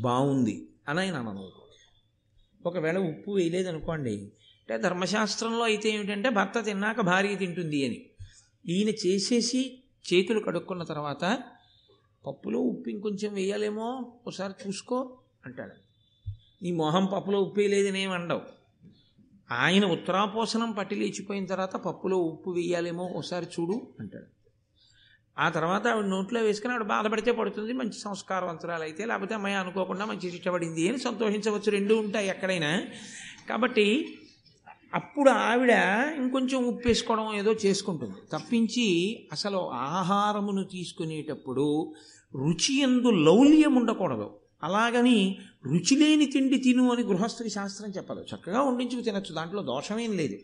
బాగుంది 0.00 0.68
అని 0.88 1.00
ఆయన 1.00 1.16
అనకూడదు 1.16 1.60
ఒకవేళ 2.66 2.98
ఉప్పు 2.98 3.30
వేయలేదనుకోండి 3.30 4.16
అంటే 4.60 4.78
ధర్మశాస్త్రంలో 4.78 5.64
అయితే 5.64 5.90
ఏమిటంటే 5.90 6.28
భర్త 6.28 6.64
తిన్నాక 6.64 7.00
భార్య 7.00 7.34
తింటుంది 7.34 7.86
అని. 7.86 8.06
ఈయన 8.66 8.88
చేసేసి 8.88 9.82
చేతులు 10.12 10.40
కడుక్కున్న 10.40 10.82
తర్వాత 10.82 11.42
పప్పులో 12.26 12.58
ఉప్పు 12.58 12.90
ఇంకొంచెం 12.90 13.34
వేయాలేమో 13.34 14.12
ఒకసారి 14.26 14.68
చూసుకో 14.68 15.18
అంటాడు. 15.46 15.72
నీ 16.62 16.70
మొహం 16.72 17.06
పప్పులో 17.06 17.40
ఉప్పు 17.40 17.60
వేయలేదని 17.60 18.02
ఏమండవు 18.02 18.38
అండవు 18.38 19.54
ఆయన 19.54 19.84
ఉత్తరాపోసనం 19.84 20.72
పట్టి 20.72 20.94
లేచిపోయిన 20.94 21.46
తర్వాత 21.46 21.76
పప్పులో 21.76 22.16
ఉప్పు 22.16 22.50
వేయాలేమో 22.50 23.04
ఒకసారి 23.04 23.46
చూడు 23.46 23.94
అంటాడు. 24.00 24.39
ఆ 25.40 25.48
తర్వాత 25.48 25.86
ఆవిడ 25.86 26.04
నోట్లో 26.04 26.40
వేసుకుని 26.40 26.74
ఆవిడ 26.74 26.86
బాధపడితే 26.86 27.30
పడుతుంది 27.32 27.72
మంచి 27.72 27.98
సంస్కారవంతురాలు 28.00 28.82
అయితే 28.82 29.04
లేకపోతే 29.04 29.34
అమ్మాయి 29.34 29.56
అనుకోకుండా 29.56 30.04
మంచి 30.04 30.28
ఇష్టపడింది 30.28 30.88
అని 30.88 30.98
సంతోషించవచ్చు 30.98 31.70
రెండు 31.70 31.94
ఉంటాయి 31.94 32.28
ఎక్కడైనా. 32.28 32.82
కాబట్టి 33.48 34.16
అప్పుడు 34.94 35.30
ఆవిడ 35.30 35.70
ఇంకొంచెం 36.16 36.64
ఉప్పు 36.64 36.88
వేసుకోవడం 36.88 37.34
ఏదో 37.34 37.52
చేసుకుంటుంది. 37.52 38.14
తప్పించి 38.32 38.86
అసలు 39.32 39.70
ఆహారమును 39.70 40.64
తీసుకునేటప్పుడు 40.64 41.94
రుచి 42.34 42.80
ఎందు 42.80 43.08
లౌల్యం 43.08 43.74
ఉండకూడదు. 43.74 44.30
అలాగని 44.62 45.38
రుచి 45.66 45.96
లేని 45.96 46.26
తిండి 46.26 46.58
తిను 46.58 46.92
అని 46.92 47.02
గృహస్థుడి 47.02 47.50
శాస్త్రం 47.50 47.90
చెప్పదు. 47.90 48.20
చక్కగా 48.20 48.62
వండించుకు 48.62 49.00
తినచ్చు 49.00 49.34
దాంట్లో 49.34 49.62
దోషమేం 49.62 50.12
లేదు. 50.12 50.38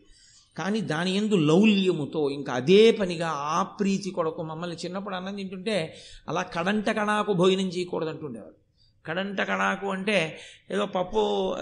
కానీ 0.58 0.80
దాని 0.80 1.14
ఎందు 1.14 1.34
లౌల్యముతో 1.34 2.30
ఇంకా 2.30 2.52
అదే 2.52 2.92
పనిగా 2.92 3.28
ఆ 3.28 3.62
ప్రీతి 3.62 4.10
కొరకు 4.10 4.42
మమ్మల్ని 4.42 4.76
చిన్నప్పుడు 4.76 5.14
అన్నం 5.14 5.36
తింటుంటే 5.36 5.94
అలా 6.28 6.42
కడంట 6.42 6.90
కణాకు 6.90 7.32
భోజనం 7.32 7.68
చేయకూడదు 7.68 8.10
అంటుండేవారు 8.10 8.54
కడంట 9.06 9.40
కణాకు 9.40 9.86
అంటే 9.86 10.38
ఏదో 10.70 10.86
పప్పు 10.86 11.54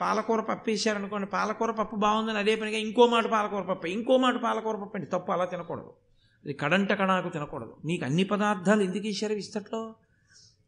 పాలకూర 0.00 0.40
పప్పు 0.40 0.70
వేసారనుకోండి 0.70 1.26
పాలకూర 1.26 1.70
పప్పు 1.70 1.96
బాగుందని 1.96 2.38
అదే 2.38 2.56
పనిగా 2.56 2.76
ఇంకో 2.76 3.06
మాట 3.06 3.26
పాలకూర 3.26 3.62
పప్పు 3.62 3.86
ఇంకో 3.86 4.16
మాట 4.16 4.36
పాలకూర 4.42 4.76
పప్పు 4.76 4.96
అంటే 4.96 5.10
తప్పు 5.12 5.32
అలా 5.32 5.44
తినకూడదు. 5.44 5.92
అది 6.44 6.52
కడంట 6.52 6.92
కణాకు 6.92 7.28
తినకూడదు. 7.28 7.76
నీకు 7.84 8.04
అన్ని 8.04 8.24
పదార్థాలు 8.24 8.82
ఎందుకు 8.82 9.06
ఇచ్చారు 9.06 9.32
ఇస్తట్లో? 9.32 9.94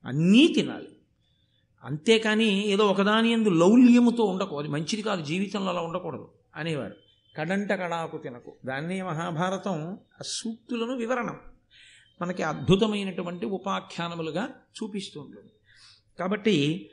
అన్నీ 0.04 0.48
తినాలి. 0.48 0.88
అంతేకాని 1.84 2.66
ఏదో 2.66 2.86
ఒకదాని 2.86 3.32
ఎందు 3.32 3.48
లౌల్యముతో 3.48 4.24
ఉండకు 4.24 4.58
అది 4.58 4.68
మంచిది 4.68 5.02
కాదు 5.02 5.24
జీవితంలో 5.24 5.70
అలా 5.70 5.80
ఉండకూడదు 5.80 6.28
అనేవారు. 6.56 7.01
కడంట 7.36 7.72
కడాకు 7.72 8.18
తినకు. 8.18 8.56
దాన్నే 8.66 9.02
మహాభారతం 9.02 9.92
ఆ 9.92 10.22
సూక్తులను 10.26 10.96
వివరణం. 10.96 11.38
మనకి 12.22 12.42
అద్భుతమైనటువంటి 12.42 13.46
ఉపాఖ్యానములుగా 13.46 14.48
చూపిస్తూ 14.82 15.20
ఉంటుంది. 15.20 15.52
కాబట్టి 16.18 16.90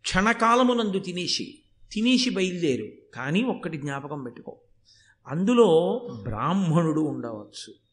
క్షణకాలమునందు 0.00 0.98
తినేసి 0.98 1.58
తినేసి 1.92 2.30
బయలుదేరు. 2.30 2.86
కానీ 3.14 3.42
ఒక్కటి 3.42 3.76
జ్ఞాపకం 3.76 4.22
పెట్టుకో. 4.22 4.60
అందులో 5.28 6.00
బ్రాహ్మణుడు 6.22 7.00
ఉండవచ్చు. 7.00 7.85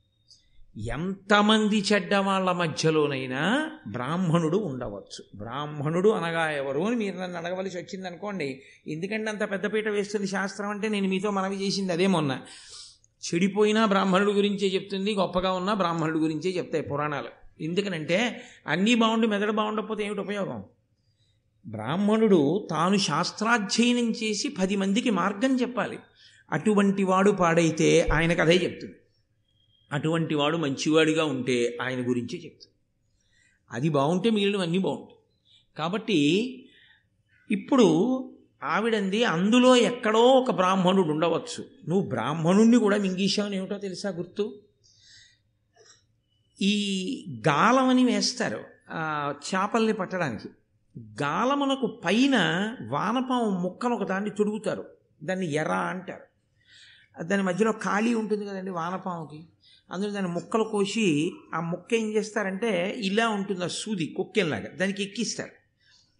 ఎంతమంది 0.77 1.80
చెడ్డవాళ్ళ 1.80 2.51
మధ్యలోనైనా 2.51 3.72
బ్రాహ్మణుడు 3.88 4.58
ఉండవచ్చు. 4.58 5.38
బ్రాహ్మణుడు 5.38 6.10
అనగా 6.10 6.50
ఎవరు 6.50 6.80
అని 6.80 6.96
మీరు 6.96 7.18
నన్ను 7.18 7.38
అడగవలసి 7.38 7.77
వచ్చింది 7.77 8.08
అనుకోండి 8.08 8.62
ఎందుకంటే 8.88 9.30
అంత 9.30 9.51
పెద్దపీట 9.51 9.88
వేస్తుంది 9.88 10.27
శాస్త్రం 10.27 10.70
అంటే 10.70 10.89
నేను 10.89 11.08
మీతో 11.08 11.32
మనవి 11.32 11.65
చేసింది 11.65 11.94
అదే 11.94 12.08
మొన్న. 12.08 12.39
చెడిపోయినా 13.24 13.86
బ్రాహ్మణుడు 13.86 14.32
గురించే 14.32 14.68
చెప్తుంది 14.68 15.13
గొప్పగా 15.13 15.53
ఉన్నా 15.53 15.74
బ్రాహ్మణుడు 15.74 16.20
గురించే 16.20 16.50
చెప్తాయి 16.50 16.84
పురాణాలు. 16.84 17.63
ఎందుకనంటే 17.63 18.44
అన్నీ 18.68 18.96
బాగుండి 18.96 19.27
మెదడు 19.27 19.51
బాగుండకపోతే 19.51 20.06
ఏమిటి 20.06 20.22
ఉపయోగం? 20.22 20.63
బ్రాహ్మణుడు 21.68 22.68
తాను 22.72 22.98
శాస్త్రాధ్యయనం 22.98 24.12
చేసి 24.12 24.48
పది 24.48 24.75
మందికి 24.75 25.10
మార్గం 25.10 25.62
చెప్పాలి. 25.62 26.00
అటువంటి 26.51 27.03
వాడు 27.03 27.32
పాడైతే 27.32 28.08
ఆయనకు 28.13 28.38
కథే 28.38 28.53
చెప్తుంది. 28.53 28.96
అటువంటి 29.93 30.35
వాడు 30.35 30.57
మంచివాడిగా 30.57 31.23
ఉంటే 31.25 31.77
ఆయన 31.81 32.09
గురించే 32.09 32.38
చెప్తుంది 32.39 32.73
అది 33.71 33.89
బాగుంటే 33.89 34.29
మిగిలినవి 34.29 34.62
అన్నీ 34.62 34.77
బాగుంటాయి. 34.77 35.19
కాబట్టి 35.77 36.19
ఇప్పుడు 37.51 37.88
ఆవిడంది 38.63 39.23
అందులో 39.23 39.75
ఎక్కడో 39.75 40.19
ఒక 40.19 40.51
బ్రాహ్మణుడు 40.51 41.07
ఉండవచ్చు. 41.07 41.65
నువ్వు 41.89 42.09
బ్రాహ్మణుణ్ణి 42.09 42.77
కూడా 42.77 42.97
మింగీశావని 42.97 43.57
ఏమిటో 43.57 43.77
తెలుసా 43.77 44.09
గుర్తు? 44.09 44.59
ఈ 46.62 46.73
గాలమని 47.47 48.03
వేస్తారు 48.05 48.63
చేపల్ని 49.47 49.93
పట్టడానికి. 49.93 50.50
గాలమునకు 51.21 51.88
పైన 52.05 52.38
వానపాము 52.88 53.50
ముక్కను 53.59 53.95
ఒక 53.95 54.03
దాన్ని 54.09 54.29
తొడుగుతారు. 54.29 54.85
దాన్ని 55.23 55.53
ఎర్ర 55.53 55.71
అంటారు. 55.71 56.25
దాని 57.23 57.43
మధ్యలో 57.43 57.71
ఖాళీ 57.71 58.13
ఉంటుంది 58.13 58.45
కదండి 58.45 58.71
వానపాముకి. 58.71 59.41
అందులో 59.91 60.11
దాన్ని 60.11 60.31
ముక్కలు 60.31 60.63
కోసి 60.63 61.31
ఆ 61.53 61.59
ముక్క 61.59 61.93
ఏం 61.93 62.13
చేస్తారంటే 62.13 62.95
ఇలా 62.97 63.29
ఉంటుంది 63.29 63.63
ఆ 63.63 63.67
సూది 63.67 64.13
కుక్కెల్లాగా. 64.17 64.67
దానికి 64.67 65.03
ఎక్కిస్తారు. 65.03 65.51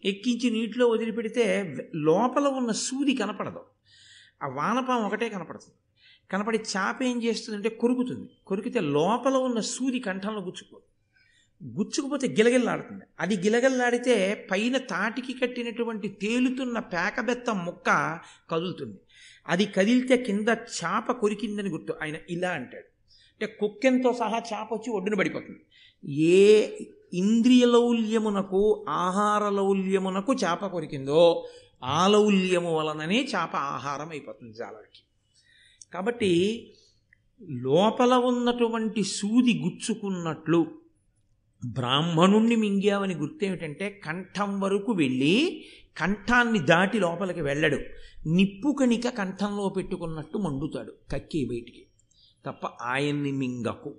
ఎక్కించి 0.04 0.50
నీటిలో 0.50 0.88
వదిలిపెడితే 0.88 1.76
లోపల 1.94 2.46
ఉన్న 2.46 2.72
సూది 2.72 3.14
కనపడదు. 3.14 3.60
ఆ 4.42 4.48
వానపాము 4.48 5.06
ఒకటే 5.06 5.28
కనపడుతుంది. 5.28 5.74
కనపడి 6.32 6.58
చాప 6.76 7.02
ఏం 7.02 7.22
చేస్తుందంటే 7.22 7.68
కొరుకుతుంది. 7.68 8.30
కొరికితే 8.46 8.80
లోపల 8.80 9.34
ఉన్న 9.34 9.60
సూది 9.60 10.00
కంఠంలో 10.00 10.40
గుచ్చుకోదు 10.40 10.82
గుచ్చుకుపోతే 11.64 12.28
గిలగిల్లాడుతుంది. 12.28 13.04
అది 13.20 13.36
గిలగిల్లాడితే 13.36 14.48
పైన 14.50 14.76
తాటికి 14.76 15.32
కట్టినటువంటి 15.32 16.08
తేలుతున్న 16.08 16.78
పేకబెత్త 16.78 17.50
ముక్క 17.50 18.18
కదులుతుంది. 18.50 19.00
అది 19.48 19.64
కదిలితే 19.66 20.16
కింద 20.16 20.48
చాప 20.48 21.12
కొరికిందని 21.12 21.68
గుర్తు. 21.68 21.94
ఆయన 22.02 22.14
ఇలా 22.30 22.50
అంటాడు. 22.50 22.93
అంటే 23.34 23.56
కుక్కెంతో 23.60 24.12
సహా 24.12 24.38
చేప 24.38 24.72
వచ్చి 24.72 24.90
ఒడ్డున 24.90 25.14
పడిపోతుంది. 25.14 25.60
ఏ 26.12 26.68
ఇంద్రియ 27.14 27.66
లౌల్యమునకు 27.66 28.86
ఆహార 28.88 29.48
లౌల్యమునకు 29.48 30.34
చేప 30.34 30.66
కొరికిందో 30.66 31.48
ఆ 31.84 32.08
లౌల్యము 32.08 32.76
వలననే 32.76 33.22
చేప 33.22 33.56
ఆహారం 33.56 34.10
అయిపోతుంది 34.10 34.52
జాలకి 34.58 35.02
కాబట్టి 35.92 36.32
లోపల 37.50 38.14
ఉన్నటువంటి 38.14 39.02
సూది 39.02 39.58
గుచ్చుకున్నట్లు 39.58 40.66
బ్రాహ్మణుణ్ణి 41.64 42.56
మింగావని 42.56 43.14
గుర్తేమిటంటే 43.14 44.00
కంఠం 44.04 44.60
వరకు 44.60 44.92
వెళ్ళి 44.92 45.64
కంఠాన్ని 45.96 46.58
దాటి 46.58 46.98
లోపలికి 46.98 47.40
వెళ్ళడు. 47.40 47.78
నిప్పు 48.28 48.76
కణిక 48.80 49.08
కంఠంలో 49.08 49.68
పెట్టుకున్నట్టు 49.68 50.38
మండుతాడు. 50.38 50.92
కక్కి 51.12 51.44
బయటికి. 51.44 51.83
తప్ప 52.46 52.66
ఆయన్ని 52.66 53.32
మింగకు. 53.32 53.94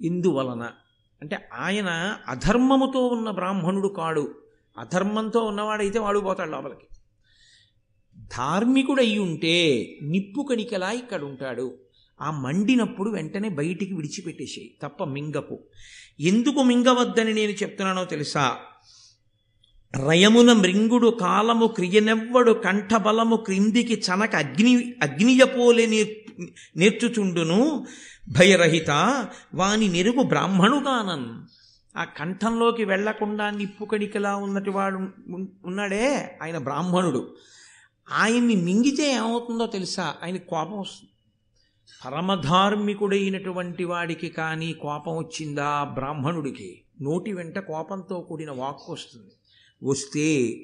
ఇందువలన 0.00 0.70
అంటే 1.22 1.48
ఆయన 1.54 2.18
అధర్మముతో 2.28 3.06
ఉన్న 3.06 3.30
బ్రాహ్మణుడు 3.30 3.88
కాడు. 3.88 4.42
అధర్మంతో 4.78 5.40
ఉన్నవాడైతే 5.40 5.98
వాడు 5.98 6.18
పోతాడు 6.18 6.50
లోపలికి. 6.50 6.86
ధార్మికుడు 8.36 9.02
ఉంటే 9.02 9.86
నిప్పు 10.02 10.46
కణికలా 10.50 10.90
ఇక్కడ 10.90 11.22
ఉంటాడు 11.22 11.78
ఆ 12.20 12.30
మండినప్పుడు 12.30 13.10
వెంటనే 13.10 13.48
బయటికి 13.48 13.94
విడిచిపెట్టేసేయి 13.94 14.76
తప్ప 14.82 15.04
మింగకు. 15.04 15.58
ఎందుకు 16.20 16.62
మింగవద్దని 16.62 17.32
నేను 17.34 17.52
చెప్తున్నానో 17.52 18.04
తెలుసా? 18.04 18.58
రయమున 19.96 20.52
మృంగుడు 20.52 21.08
కాలము 21.08 21.66
క్రియనెవ్వడు 21.66 22.52
కంఠబలము 22.52 23.36
క్రిందికి 23.36 23.94
చనక 23.94 24.36
అగ్ని 24.36 24.94
అగ్నియపోలే 25.02 25.86
నేర్చుచుండును. 26.76 27.86
భయరహిత 28.28 28.90
వాని 29.54 29.88
నెరుగు 29.88 30.22
బ్రాహ్మణుగానన్. 30.22 31.46
ఆ 31.98 32.04
కంఠంలోకి 32.04 32.84
వెళ్ళకుండా 32.84 33.50
నిప్పు 33.50 33.84
కణికలా 33.84 34.36
ఉన్నటి 34.36 34.70
వాడు 34.70 34.96
ఉన్నాడే 35.64 36.38
ఆయన 36.42 36.58
బ్రాహ్మణుడు. 36.58 37.36
ఆయన్ని 38.12 38.54
మింగితే 38.54 39.12
ఏమవుతుందో 39.12 39.66
తెలుసా? 39.66 40.14
ఆయన 40.24 40.36
కోపం 40.36 40.78
వస్తుంది. 40.78 41.10
పరమధార్మికుడైనటువంటి 42.06 43.84
వాడికి 43.84 44.28
కానీ 44.28 44.72
కోపం 44.72 45.16
వచ్చిందా 45.16 45.84
బ్రాహ్మణుడికి? 45.94 46.82
నోటి 47.02 47.32
వెంట 47.32 47.58
కోపంతో 47.58 48.20
కూడిన 48.20 48.50
వాక్కు 48.50 48.92
వస్తుంది. 48.92 49.30
వస్తే 49.82 50.54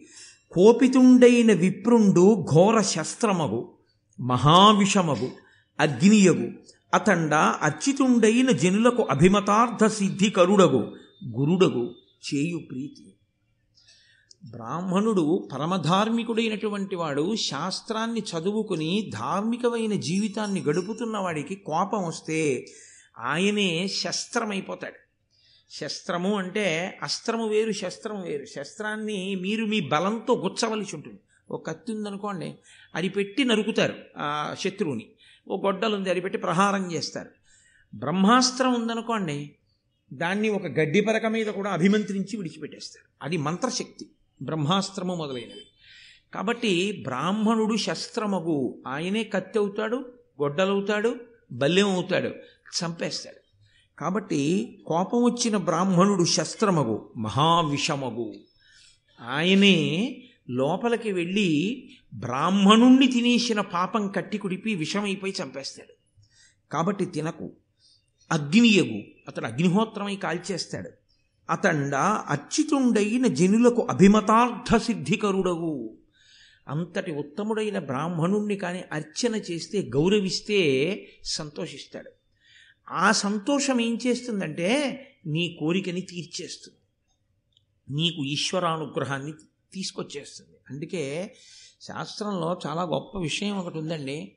కోపితుండైన 0.53 1.53
విప్రుండు 1.53 2.47
ఘోర 2.53 2.81
శస్త్రమగు 2.81 3.75
మహావిషమగు 4.21 5.31
అగ్నియగు 5.81 6.49
అతండ 6.95 7.35
అర్చితుండైన 7.35 8.51
జనులకు 8.51 9.03
అభిమతార్థ 9.03 9.87
సిద్ధి 9.87 10.31
కరుడగు 10.31 10.95
గురుడగు 11.39 11.95
చేయు 12.25 12.59
ప్రీతి. 12.71 13.17
బ్రాహ్మణుడు 14.51 15.49
పరమధార్మికుడైనటువంటి 15.53 16.97
వాడు 16.97 17.37
శాస్త్రాన్ని 17.37 18.21
చదువుకుని 18.21 19.11
ధార్మికమైన 19.13 20.01
జీవితాన్ని 20.01 20.61
గడుపుతున్న 20.61 21.19
వాడికి 21.19 21.55
కోపం 21.55 22.07
వస్తే 22.07 22.67
ఆయనే 23.19 23.89
శస్త్రమైపోతాడు. 23.89 25.04
శస్త్రము 25.81 26.37
అంటే 26.37 26.99
అస్త్రము 27.03 27.49
వేరు 27.49 27.73
శస్త్రము 27.73 28.23
వేరు. 28.23 28.45
శస్త్రాన్ని 28.45 29.35
మీరు 29.35 29.67
మీ 29.67 29.81
బలంతో 29.81 30.35
గుచ్చవలసి 30.35 30.97
ఉంటుంది. 30.97 31.19
ఒక 31.51 31.67
కత్తి 31.67 31.93
ఉందనుకోండి 31.93 32.55
అది 32.95 33.09
పెట్టి 33.09 33.45
నరుకుతారు 33.45 33.95
ఆ 34.19 34.55
శత్రువుని. 34.61 35.07
ఓ 35.49 35.61
గొడ్డలు 35.61 35.97
ఉంది 35.97 36.11
అది 36.11 36.21
పెట్టి 36.21 36.39
ప్రహారం 36.39 36.93
చేస్తారు. 36.93 37.31
బ్రహ్మాస్త్రం 37.95 38.83
ఉందనుకోండి 38.83 39.51
దాన్ని 40.13 40.49
ఒక 40.49 40.67
గడ్డి 40.67 41.01
పరక 41.01 41.27
మీద 41.27 41.47
కూడా 41.47 41.71
అభిమంత్రించి 41.71 42.37
విడిచిపెట్టేస్తారు. 42.37 43.25
అది 43.25 43.37
మంత్రశక్తి 43.37 44.11
బ్రహ్మాస్త్రము 44.43 45.15
మొదలైనవి. 45.15 45.67
కాబట్టి 46.35 47.01
బ్రాహ్మణుడు 47.05 47.77
శస్త్రమగు. 47.77 48.83
ఆయనే 48.87 49.25
కత్తి 49.25 49.59
అవుతాడు 49.59 49.97
గొడ్డలవుతాడు 50.43 51.17
బల్యం 51.53 51.89
అవుతాడు 51.89 52.29
చంపేస్తాడు. 52.85 53.44
కాబట్టి 53.99 54.79
కోపం 54.87 55.23
వచ్చిన 55.23 55.57
బ్రాహ్మణుడు 55.57 56.25
శస్త్రమగు 56.25 57.11
మహావిషమగు. 57.17 58.35
ఆయనే 59.21 60.23
లోపలికి 60.51 61.13
వెళ్ళి 61.13 61.91
బ్రాహ్మణుణ్ణి 62.15 63.07
తినేసిన 63.07 63.61
పాపం 63.61 64.09
కట్టి 64.09 64.39
కుడిపి 64.39 64.75
విషమైపోయి 64.75 65.35
చంపేస్తాడు. 65.43 65.95
కాబట్టి 66.73 67.05
తినకు. 67.05 67.53
అగ్నియగు 68.33 69.03
అతడు 69.29 69.47
అగ్నిహోత్రమై 69.47 70.17
కాల్చేస్తాడు. 70.17 70.91
అతండ 71.51 71.95
అచ్యుతుండైన 72.29 73.27
జనులకు 73.27 73.83
అభిమతార్థ 73.83 74.77
సిద్ధికరుడవు 74.77 75.97
అంతటి 76.69 77.13
ఉత్తముడైన 77.13 77.79
బ్రాహ్మణుణ్ణి 77.79 78.57
కానీ 78.57 78.85
అర్చన 78.93 79.35
చేస్తే 79.35 79.83
గౌరవిస్తే 79.83 81.09
సంతోషిస్తాడు. 81.25 82.11
ఆ 82.91 83.13
సంతోషం 83.13 83.81
ఏం 83.81 83.99
చేస్తుందంటే 84.07 85.01
నీ 85.27 85.57
కోరికని 85.61 86.01
తీర్చేస్తుంది. 86.01 86.79
నీకు 87.91 88.25
ఈశ్వరానుగ్రహాన్ని 88.25 89.33
తీసుకొచ్చేస్తుంది. 89.73 90.59
అందుకే 90.71 91.35
శాస్త్రంలో 91.81 92.61
చాలా 92.67 92.83
గొప్ప 92.83 93.19
విషయం 93.19 93.59
ఒకటి 93.59 93.79
ఉందండి. 93.79 94.37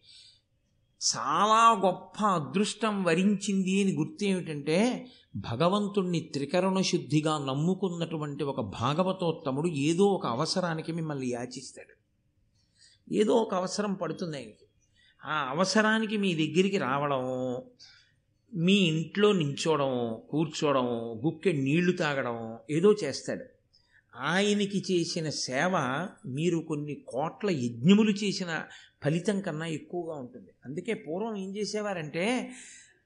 చాలా 1.18 1.82
గొప్ప 1.86 2.26
అదృష్టం 2.26 3.04
వరించింది 3.04 3.84
అని 3.84 3.94
గుర్తు 3.94 4.26
ఏమిటంటే 4.26 5.08
భగవంతుణ్ణి 5.36 6.20
త్రికరణ 6.20 6.82
శుద్ధిగా 6.82 7.38
నమ్ముకున్నటువంటి 7.38 8.44
ఒక 8.44 8.62
భాగవతోత్తముడు 8.62 9.68
ఏదో 9.68 10.06
ఒక 10.06 10.28
అవసరానికి 10.28 10.92
మిమ్మల్ని 10.92 11.28
యాచిస్తాడు. 11.28 11.98
ఏదో 13.14 13.34
ఒక 13.34 13.54
అవసరం 13.54 13.94
పడుతుంది 13.94 14.38
ఆయనకి. 14.38 14.66
ఆ 15.26 15.50
అవసరానికి 15.50 16.18
మీ 16.18 16.34
దగ్గరికి 16.34 16.78
రావడం 16.78 17.22
మీ 18.56 18.74
ఇంట్లో 18.74 19.32
నించోవడం 19.32 20.22
కూర్చోవడం 20.30 20.86
గుక్కె 21.26 21.52
నీళ్ళు 21.52 21.92
తాగడం 21.92 22.58
ఏదో 22.70 22.96
చేస్తాడు. 23.04 23.46
ఆయనకి 24.16 24.84
చేసిన 24.92 25.30
సేవ 25.30 26.08
మీరు 26.26 26.60
కొన్ని 26.60 26.98
కోట్ల 27.08 27.50
యజ్ఞములు 27.50 28.12
చేసిన 28.12 28.64
ఫలితం 29.04 29.42
కన్నా 29.42 29.66
ఎక్కువగా 29.66 30.20
ఉంటుంది. 30.20 30.50
అందుకే 30.66 30.94
పూర్వం 30.94 31.36
ఏం 31.36 31.56
చేసేవారంటే 31.56 32.52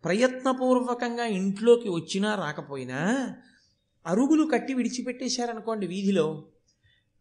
ప్రయత్నపూర్వకంగా 0.06 1.26
ఇంట్లోకి 1.26 1.90
వచ్చినా 1.90 2.36
రాకపోయినా 2.36 3.36
అరుగులు 4.08 4.50
కట్టి 4.54 4.74
విడిచిపెట్టేశారనుకోండి 4.74 5.88
వీధిలో. 5.88 6.46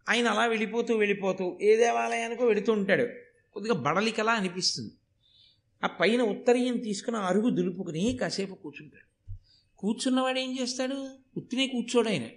ఆయన 0.08 0.28
అలా 0.28 0.46
వెళ్ళిపోతూ 0.46 0.96
వెళ్ళిపోతూ 0.96 1.58
ఏ 1.62 1.76
దేవాలయానికో 1.76 2.46
వెళుతూ 2.46 2.72
ఉంటాడు. 2.72 3.06
కొద్దిగా 3.52 3.74
బడలికలా 3.74 4.32
అనిపిస్తుంది. 4.32 4.90
ఆ 5.84 5.86
పైన 5.86 6.22
ఉత్తరీయం 6.22 6.76
తీసుకుని 6.76 7.16
అరుగు 7.16 7.50
దులుపుకుని 7.50 8.18
కాసేపు 8.20 8.54
కూర్చుంటాడు. 8.54 9.34
కూర్చున్నవాడు 9.78 10.38
ఏం 10.38 10.56
చేస్తాడు? 10.60 11.08
ఉత్తినే 11.36 11.66
కూర్చోడు 11.66 12.08
ఆయన. 12.08 12.28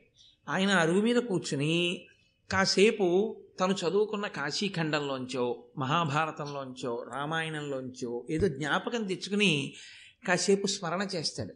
ఆయన 0.49 0.69
అరుగు 0.69 1.01
మీద 1.01 1.15
కూర్చుని 1.15 2.05
కాసేపు 2.51 3.37
తను 3.59 3.73
చదువుకున్న 3.73 4.27
కాశీఖండంలోంచో 4.27 5.63
మహాభారతంలోంచో 5.77 7.05
రామాయణంలోంచో 7.13 8.25
ఏదో 8.29 8.47
జ్ఞాపకం 8.47 9.03
తెచ్చుకుని 9.03 9.73
కాసేపు 10.27 10.67
స్మరణ 10.67 11.07
చేస్తాడు. 11.15 11.53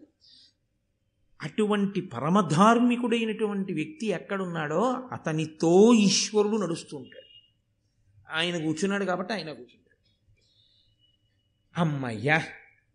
అటువంటి 1.41 2.02
పరమధార్మికుడైనటువంటి 2.02 3.73
వ్యక్తి 3.73 4.08
ఎక్కడున్నాడో 4.08 5.10
అతనితో 5.12 5.93
ఈశ్వరుడు 5.93 6.58
నడుస్తూ 6.58 6.97
ఉంటాడు. 6.97 7.28
ఆయన 8.34 8.63
కూర్చున్నాడు 8.63 9.06
కాబట్టి 9.06 9.34
ఆయన 9.34 9.47
కూర్చున్నాడు 9.47 9.87
అమ్మయ్యా. 11.77 12.43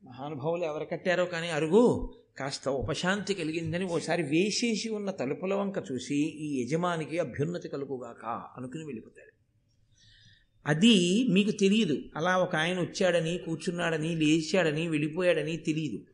మహానుభావులు 0.04 0.64
ఎవరు 0.64 0.84
కట్టారో 0.84 1.24
కానీ 1.24 1.48
అరుగు. 1.48 2.14
కాస్త 2.38 2.68
ఉపశాంతి 2.68 3.34
కలిగిందని 3.34 3.84
ఓసారి 3.84 4.22
వేసేసి 4.22 4.88
ఉన్న 4.88 5.10
తలుపుల 5.10 5.54
వంక 5.54 5.74
చూసి 5.92 6.16
ఈ 6.16 6.62
యజమానికి 6.62 7.18
అభ్యున్నతి 7.18 7.68
కలుగుగాక 7.68 8.24
అనుకుని 8.56 8.84
వెళ్ళిపోతాడు. 8.84 9.32
అది 10.66 11.26
మీకు 11.28 11.50
తెలియదు. 11.50 11.98
అలా 12.16 12.36
ఒక 12.36 12.56
ఆయన 12.56 12.80
వచ్చాడని 12.80 13.38
కూర్చున్నాడని 13.38 14.16
లేచాడని 14.16 14.88
వెళ్ళిపోయాడని 14.88 15.56
తెలియదు. 15.56 16.04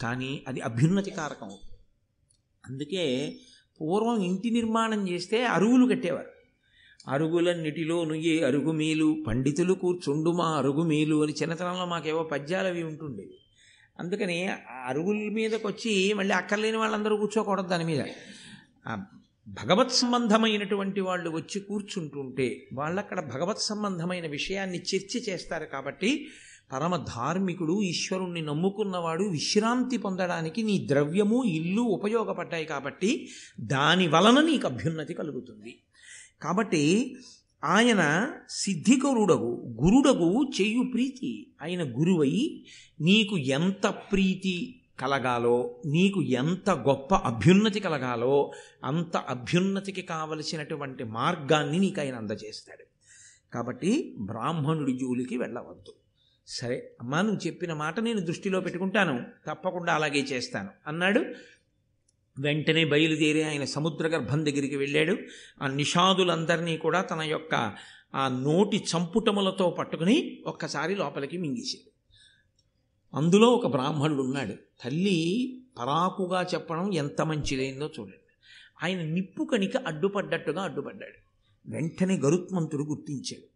కానీ 0.00 0.44
అది 0.48 0.60
అభ్యున్నతి 0.60 1.10
కారకం. 1.10 1.50
అందుకే 2.66 3.36
పూర్వం 3.80 4.22
ఇంటి 4.22 4.50
నిర్మాణం 4.50 5.08
చేస్తే 5.08 5.46
అరుగులు 5.46 5.86
కట్టేవారు. 5.86 6.41
అరుగులన్నిటిలో 7.08 8.04
నుయ్యే 8.04 8.44
అరుగుమీలు 8.44 9.16
పండితులు 9.26 9.72
కూర్చుండు 9.72 10.30
మా 10.30 10.44
అరుగుమీలు 10.44 11.22
అని 11.22 11.32
చిన్నతనంలో 11.32 11.86
మాకేవో 11.86 12.22
పద్యాలు 12.22 12.68
అవి 12.68 12.82
ఉంటుండేవి 12.82 13.38
అందుకని 14.00 14.48
ఆ 14.48 14.56
అరుగుల 14.86 15.16
మీదకి 15.16 15.66
వచ్చి 15.66 16.14
మళ్ళీ 16.14 16.34
అక్కర్లేని 16.34 16.76
వాళ్ళందరూ 16.76 17.16
కూర్చోకూడదు 17.16 17.66
దాని 17.66 17.84
మీద. 17.84 18.04
భగవత్ 19.48 19.92
సంబంధమైనటువంటి 19.92 21.00
వాళ్ళు 21.00 21.30
వచ్చి 21.30 21.60
కూర్చుంటుంటే 21.60 22.68
వాళ్ళక్కడ 22.72 23.20
భగవత్ 23.20 23.58
సంబంధమైన 23.58 24.26
విషయాన్ని 24.26 24.78
చర్చ 24.78 25.28
చేస్తారు 25.28 25.64
కాబట్టి 25.64 26.26
పరమ 26.72 26.96
ధార్మికుడు 26.96 27.82
ఈశ్వరుణ్ణి 27.82 28.42
నమ్ముకున్నవాడు 28.42 29.24
విశ్రాంతి 29.24 29.96
పొందడానికి 29.96 30.62
నీ 30.62 30.86
ద్రవ్యము 30.88 31.44
ఇల్లు 31.44 31.82
ఉపయోగపడ్డాయి 31.82 32.64
కాబట్టి 32.64 33.28
దాని 33.60 34.08
వలన 34.08 34.40
నీకు 34.40 34.66
అభ్యున్నతి 34.66 35.14
కలుగుతుంది. 35.14 35.78
కాబట్టి 36.42 37.16
ఆయన 37.64 38.32
సిద్ధికరుడగు 38.50 39.76
గురుడగు 39.82 40.50
చేయు 40.60 40.82
ప్రీతి. 40.82 41.50
ఆయన 41.62 41.98
గురువై 41.98 42.64
నీకు 43.00 43.38
ఎంత 43.38 43.86
ప్రీతి 43.86 44.80
కలగాలో 45.00 45.82
నీకు 45.86 46.22
ఎంత 46.22 46.70
గొప్ప 46.70 47.14
అభ్యున్నతి 47.14 47.80
కలగాలో 47.80 48.52
అంత 48.84 49.16
అభ్యున్నతికి 49.16 50.02
కావలసినటువంటి 50.02 51.04
మార్గాన్ని 51.04 51.78
నీకు 51.78 52.00
ఆయన 52.00 52.14
అందజేస్తాడు. 52.14 52.84
కాబట్టి 53.54 54.16
బ్రాహ్మణుడి 54.20 54.92
జూలికి 54.92 55.36
వెళ్ళవద్దు. 55.36 55.92
సరే 56.46 56.92
అమ్మా 57.00 57.22
నువ్వు 57.22 57.46
చెప్పిన 57.46 57.72
మాట 57.72 58.00
నేను 58.00 58.20
దృష్టిలో 58.20 58.60
పెట్టుకుంటాను. 58.60 59.24
తప్పకుండా 59.46 59.94
అలాగే 59.94 60.20
చేస్తాను. 60.20 60.68
అన్నాడు 60.86 61.24
వెంటనే 62.38 62.84
బయలుదేరి 62.84 63.42
ఆయన 63.42 63.64
సముద్ర 63.64 64.08
గర్భం 64.08 64.46
దగ్గరికి 64.46 64.76
వెళ్ళాడు. 64.76 65.16
ఆ 65.62 65.66
నిషాదులందరినీ 65.66 66.76
కూడా 66.76 67.02
తన 67.02 67.20
యొక్క 67.20 67.74
ఆ 68.14 68.28
నోటి 68.28 68.76
చంపుటములతో 68.76 69.70
పట్టుకుని 69.70 70.42
ఒక్కసారి 70.46 70.96
లోపలికి 70.96 71.38
మింగేశాడు. 71.38 71.92
అందులో 73.16 73.48
ఒక 73.48 73.66
బ్రాహ్మణుడు 73.66 74.22
ఉన్నాడు. 74.22 74.54
తల్లి 74.84 75.58
పరాకుగా 75.78 76.46
చెప్పడం 76.54 76.94
ఎంత 76.94 77.22
మంచిదైందో 77.22 77.90
చూడండి. 78.00 78.16
ఆయన 78.82 79.02
నిప్పు 79.02 79.44
కణిక 79.44 79.76
అడ్డుపడ్డట్టుగా 79.76 80.62
అడ్డుపడ్డాడు. 80.62 81.32
వెంటనే 81.70 82.18
గరుత్మంతుడు 82.18 82.82
గుర్తించాడు. 82.82 83.52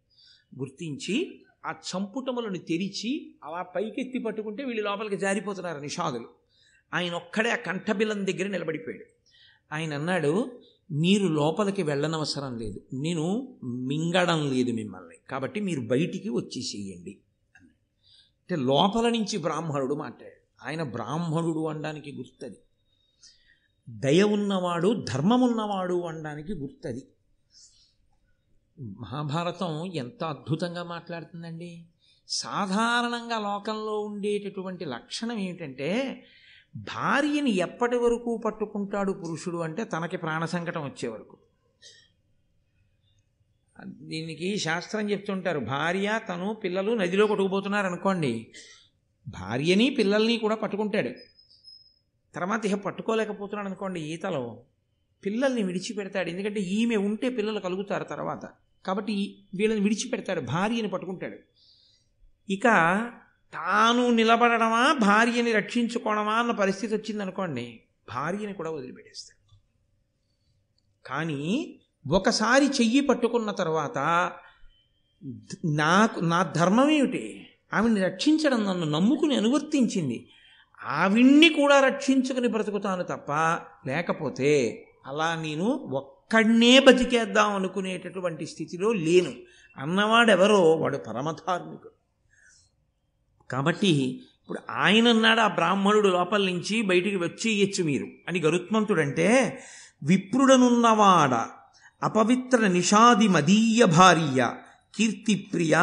గుర్తించి 0.59 1.41
ఆ 1.65 1.71
చంపుటములను 1.71 2.57
తెరిచి 2.57 3.35
అలా 3.43 3.61
పైకెత్తి 3.61 4.19
పట్టుకుంటే 4.19 4.63
వీళ్ళు 4.63 4.83
లోపలికి 4.83 5.17
జారిపోతున్నారు 5.17 5.79
నిషాదులు. 5.79 6.29
ఆయన 6.93 7.13
ఒక్కడే 7.13 7.51
ఆ 7.51 7.55
కంఠబిలం 7.55 8.27
దగ్గర 8.27 8.47
నిలబడిపోయాడు. 8.47 9.05
ఆయన 9.75 9.93
అన్నాడు 9.93 10.61
మీరు 10.91 11.27
లోపలికి 11.27 11.83
వెళ్ళనవసరం 11.83 12.57
లేదు. 12.57 12.81
నేను 12.93 13.57
మింగడం 13.63 14.51
లేదు 14.51 14.71
మిమ్మల్ని. 14.71 15.15
కాబట్టి 15.29 15.61
మీరు 15.61 15.81
బయటికి 15.81 16.29
వచ్చేసేయండి. 16.29 17.17
అన్నాడు. 17.57 17.77
అంటే 18.41 18.55
లోపల 18.55 19.09
నుంచి 19.09 19.37
బ్రాహ్మణుడు 19.37 19.95
మాట్లాడాడు. 19.95 20.67
ఆయన 20.67 20.83
బ్రాహ్మణుడు 20.83 21.67
అనడానికి 21.67 22.11
గుర్తది. 22.11 22.57
దయ 23.89 24.23
ఉన్నవాడు 24.23 25.05
ధర్మమున్నవాడు 25.13 26.01
అనడానికి 26.01 26.53
గుర్తది. 26.53 27.07
మహాభారతం 28.79 29.85
ఎంత 29.85 30.23
అద్భుతంగా 30.23 30.83
మాట్లాడుతుందండి. 30.83 31.85
సాధారణంగా 32.27 33.39
లోకంలో 33.39 33.99
ఉండేటటువంటి 33.99 34.85
లక్షణం 34.85 35.37
ఏమిటంటే 35.37 36.23
భార్యని 36.75 37.51
ఎప్పటి 37.51 37.97
వరకు 37.97 38.37
పట్టుకుంటాడు 38.37 39.11
పురుషుడు 39.11 39.57
అంటే 39.57 39.83
తనకి 39.83 40.17
ప్రాణ 40.17 40.45
సంకటం 40.45 40.83
వచ్చే 40.83 41.09
వరకు. 41.09 41.37
దీనికి 43.87 44.57
శాస్త్రం 44.57 45.11
చెప్తుంటారు 45.11 45.59
భార్య 45.59 46.19
తను 46.29 46.53
పిల్లలు 46.53 46.91
నదిలో 46.91 47.27
కొట్టుకుపోతున్నారు 47.27 47.87
అనుకోండి 47.87 48.47
భార్యని 49.27 49.89
పిల్లల్ని 49.89 50.37
కూడా 50.37 50.55
పట్టుకుంటాడు. 50.55 51.09
తర్వాత 52.35 52.65
ఇక 52.65 52.73
పట్టుకోలేకపోతున్నాడు 52.73 53.67
అనుకోండి 53.67 53.99
ఈతలో 53.99 54.63
పిల్లల్ని 55.25 55.63
విడిచిపెడతాడు. 55.63 56.29
ఎందుకంటే 56.29 56.59
ఈమె 56.59 56.95
ఉంటే 56.95 57.29
పిల్లలు 57.29 57.59
కలుగుతారు 57.59 58.03
తర్వాత. 58.03 58.49
కాబట్టి 58.85 59.37
వీళ్ళని 59.55 59.81
విడిచిపెడతాడు 59.81 60.41
భార్యని 60.41 60.87
పట్టుకుంటాడు. 60.87 61.37
ఇక 62.49 62.67
తాను 63.53 64.09
నిలబడమా 64.09 64.97
భార్యని 65.01 65.51
రక్షించుకోవడమా 65.51 66.33
అన్న 66.33 66.51
పరిస్థితి 66.51 66.95
వచ్చిందనుకోండి 66.95 67.79
భార్యని 68.09 68.53
కూడా 68.53 68.71
వదిలిపెట్టేస్తాడు. 68.71 69.37
కానీ 71.07 71.75
ఒకసారి 72.11 72.65
చెయ్యి 72.65 73.01
పట్టుకున్న 73.01 73.51
తర్వాత 73.51 73.97
నాకు 75.65 76.19
నా 76.19 76.43
ధర్మం 76.43 76.89
ఏమిటి? 76.89 77.47
ఆవిడ్ని 77.73 78.01
రక్షించడం 78.01 78.65
నన్ను 78.65 78.85
నమ్ముకుని 78.85 79.35
అనువర్తించింది. 79.35 80.29
ఆవిడ్ని 80.83 81.49
కూడా 81.49 81.79
రక్షించుకుని 81.79 82.47
బ్రతుకుతాను 82.47 83.03
తప్ప 83.03 83.31
లేకపోతే 83.87 84.83
అలా 85.07 85.35
నేను 85.35 85.65
ఒక్కడనే 85.69 86.79
బతికేద్దాం 86.79 87.55
అనుకునేటటువంటి 87.55 88.45
స్థితిలో 88.45 88.93
లేను. 88.93 89.33
అన్నవాడెవరో 89.77 90.75
వాడు 90.75 90.97
పరమధార్మికుడు. 90.97 91.96
కాబట్టి 93.51 93.89
ఇప్పుడు 94.41 94.59
ఆయన 94.71 95.07
అన్నాడు 95.07 95.39
ఆ 95.39 95.47
బ్రాహ్మణుడు 95.47 96.07
లోపల 96.07 96.45
నుంచి 96.45 96.81
బయటికి 96.81 97.15
వచ్చేయచ్చు 97.15 97.83
మీరు 97.83 98.07
అని 98.27 98.39
గరుత్మంతుడంటే 98.39 99.59
విప్రుడనున్నవాడ 100.03 101.45
అపవిత్ర 102.03 102.67
నిషాది 102.67 103.27
మదీయ 103.27 103.85
భార్య 103.85 104.53
కీర్తిప్రియ 104.95 105.77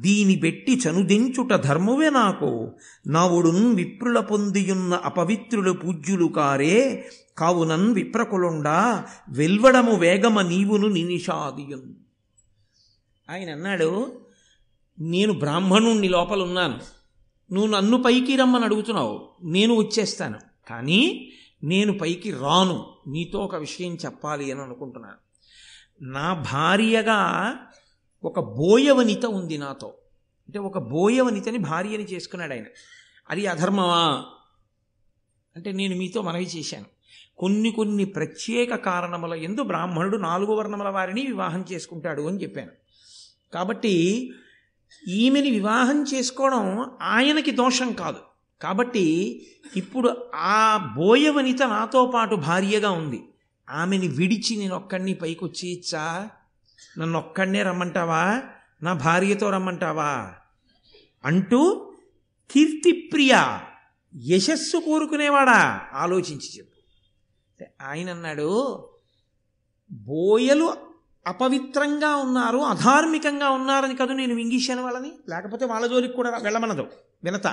దీని 0.00 0.36
పెట్టి 0.36 0.80
చనుదించుట 0.88 1.52
ధర్మమే 1.54 2.10
నాకు. 2.10 2.72
నావుడున్ 3.06 3.76
విప్రుల 3.76 4.20
పొందియున్న 4.20 4.94
అపవిత్రులు 4.94 5.72
పూజ్యులు 5.72 6.26
కారే 6.26 7.08
కావునన్ 7.38 7.94
విప్రకులుండా 7.94 9.06
వెల్వడము 9.28 9.96
వేగమ 9.96 10.40
నీవును 10.40 10.88
నినిషాదియున్. 10.88 11.94
ఆయన 13.30 13.50
అన్నాడు 13.50 14.21
నేను 15.00 15.32
బ్రాహ్మణుణ్ణి 15.32 16.08
లోపల 16.08 16.42
ఉన్నాను. 16.42 16.80
నువ్వు 17.52 17.70
నన్ను 17.70 18.02
పైకి 18.02 18.36
రమ్మని 18.36 18.64
అడుగుతున్నావు. 18.64 19.28
నేను 19.42 19.74
వచ్చేస్తాను. 19.74 20.38
కానీ 20.68 21.32
నేను 21.64 21.98
పైకి 21.98 22.30
రాను. 22.30 22.86
నీతో 23.06 23.40
ఒక 23.40 23.54
విషయం 23.54 23.94
చెప్పాలి 23.94 24.52
అని 24.52 24.60
అనుకుంటున్నాను. 24.60 25.16
నా 26.04 26.34
భార్యగా 26.34 27.56
ఒక 28.24 28.40
బోయవనిత 28.40 29.26
ఉంది 29.26 29.58
నాతో. 29.58 29.88
అంటే 30.48 30.58
ఒక 30.58 30.78
బోయవనితని 30.78 31.58
భార్యని 31.58 32.04
చేసుకున్నాడు 32.04 32.52
ఆయన. 32.52 32.64
అది 33.30 33.46
అధర్మమా? 33.46 34.26
అంటే 35.56 35.72
నేను 35.72 35.96
మీతో 35.96 36.22
మనవి 36.22 36.44
చేశాను. 36.44 36.84
కొన్ని 37.38 37.70
కొన్ని 37.70 38.04
ప్రత్యేక 38.04 38.74
కారణముల 38.74 39.34
ఎందు 39.34 39.62
బ్రాహ్మణుడు 39.62 40.16
నాలుగు 40.16 40.54
వర్ణముల 40.54 40.88
వారిని 40.88 41.26
వివాహం 41.26 41.64
చేసుకుంటాడు 41.72 42.22
అని 42.22 42.42
చెప్పాను. 42.42 42.70
కాబట్టి 43.54 44.30
ఈమెని 45.08 45.50
వివాహం 45.50 46.02
చేసుకోవడం 46.02 46.90
ఆయనకి 47.02 47.50
దోషం 47.50 47.92
కాదు. 47.92 48.18
కాబట్టి 48.62 49.46
ఇప్పుడు 49.76 50.30
ఆ 50.34 50.92
బోయవనిత 50.96 51.62
నాతో 51.62 52.06
పాటు 52.14 52.34
భార్యగా 52.34 52.90
ఉంది. 52.90 53.28
ఆమెని 53.70 54.08
విడిచి 54.08 54.56
నేను 54.56 54.76
ఒక్కడిని 54.76 55.14
పైకి 55.14 55.44
వచ్చి 55.44 55.68
ఇచ్చా 55.68 56.30
నన్ను 56.98 57.18
ఒక్కడనే 57.18 57.62
రమ్మంటావా? 57.62 58.42
నా 58.82 58.92
భార్యతో 58.92 59.50
రమ్మంటావా? 59.50 60.34
అంటూ 61.24 61.92
కీర్తిప్రియ 62.50 63.58
యశస్సు 64.16 64.76
కోరుకునేవాడా? 64.76 65.80
ఆలోచించి 65.92 66.58
చెప్పు. 66.58 66.72
ఆయన 67.82 68.10
అన్నాడు 68.10 68.78
బోయలు 69.92 70.91
అపవిత్రంగా 71.26 72.16
ఉన్నారు 72.16 72.58
అధార్మికంగా 72.58 73.50
ఉన్నారని 73.50 73.96
కదా 73.96 74.14
నేను 74.14 74.34
మింగేశాను 74.34 74.82
వాళ్ళని? 74.82 75.12
లేకపోతే 75.28 75.64
వాళ్ళ 75.64 75.86
జోలికి 75.86 76.14
కూడా 76.14 76.38
వెళ్ళమనదు. 76.38 76.86
వినత. 77.24 77.46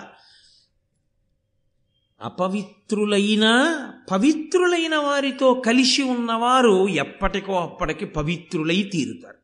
అపవిత్రులైన 2.22 3.46
పవిత్రులైన 4.12 4.96
వారితో 4.96 5.54
కలిసి 5.54 6.04
ఉన్నవారు 6.04 6.88
ఎప్పటికో 6.88 7.54
అప్పటికి 7.60 8.06
పవిత్రులై 8.06 8.90
తీరుతారు. 8.94 9.38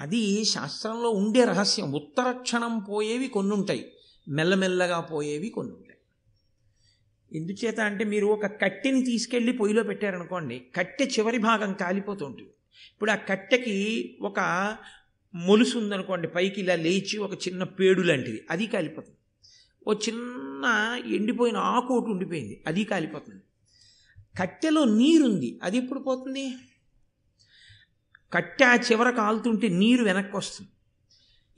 అది 0.00 0.44
శాస్త్రంలో 0.44 1.10
ఉండే 1.10 1.44
రహస్యం. 1.44 1.92
ఉత్తరక్షణం 1.92 2.78
పోయేవి 2.78 3.28
కొన్ని 3.28 3.54
ఉంటాయి 3.54 3.92
మెల్లమెల్లగా 4.28 5.00
పోయేవి 5.00 5.48
కొన్ని 5.48 5.74
ఎందుచేత 7.34 7.80
అంటే 7.80 8.04
మీరు 8.04 8.26
ఒక 8.26 8.46
కట్టెని 8.46 9.04
తీసుకెళ్ళి 9.04 9.52
పొయ్యిలో 9.52 9.82
పెట్టారనుకోండి 9.82 10.66
కట్టె 10.76 11.04
చివరి 11.04 11.38
భాగం 11.38 11.72
కాలిపోతుంటుంది. 11.72 12.50
ఇప్పుడు 12.92 13.10
ఆ 13.10 13.14
కట్టెకి 13.14 13.76
ఒక 14.20 14.40
మొలుసు 15.34 15.78
ఉందనుకోండి 15.78 16.28
పైకి 16.28 16.60
ఇలా 16.60 16.74
లేచి 16.74 17.18
ఒక 17.18 17.34
చిన్న 17.48 17.62
పేడు 17.62 18.02
లాంటిది 18.02 18.46
అది 18.50 18.66
కాలిపోతుంది. 18.66 19.18
ఓ 19.86 19.94
చిన్న 19.94 20.64
ఎండిపోయిన 21.14 21.56
ఆకు 21.56 21.94
ఒకటి 21.94 22.10
ఉండిపోయింది 22.10 22.64
అది 22.66 22.84
కాలిపోతుంది. 22.84 23.42
కట్టెలో 24.38 24.84
నీరుంది 24.84 25.60
అది 25.62 25.78
ఎప్పుడు 25.78 26.00
పోతుంది? 26.00 26.54
కట్టె 28.32 28.64
ఆ 28.64 28.74
చివర 28.74 29.10
కాలుతుంటే 29.10 29.68
నీరు 29.68 30.04
వెనక్కి 30.04 30.36
వస్తుంది. 30.36 30.70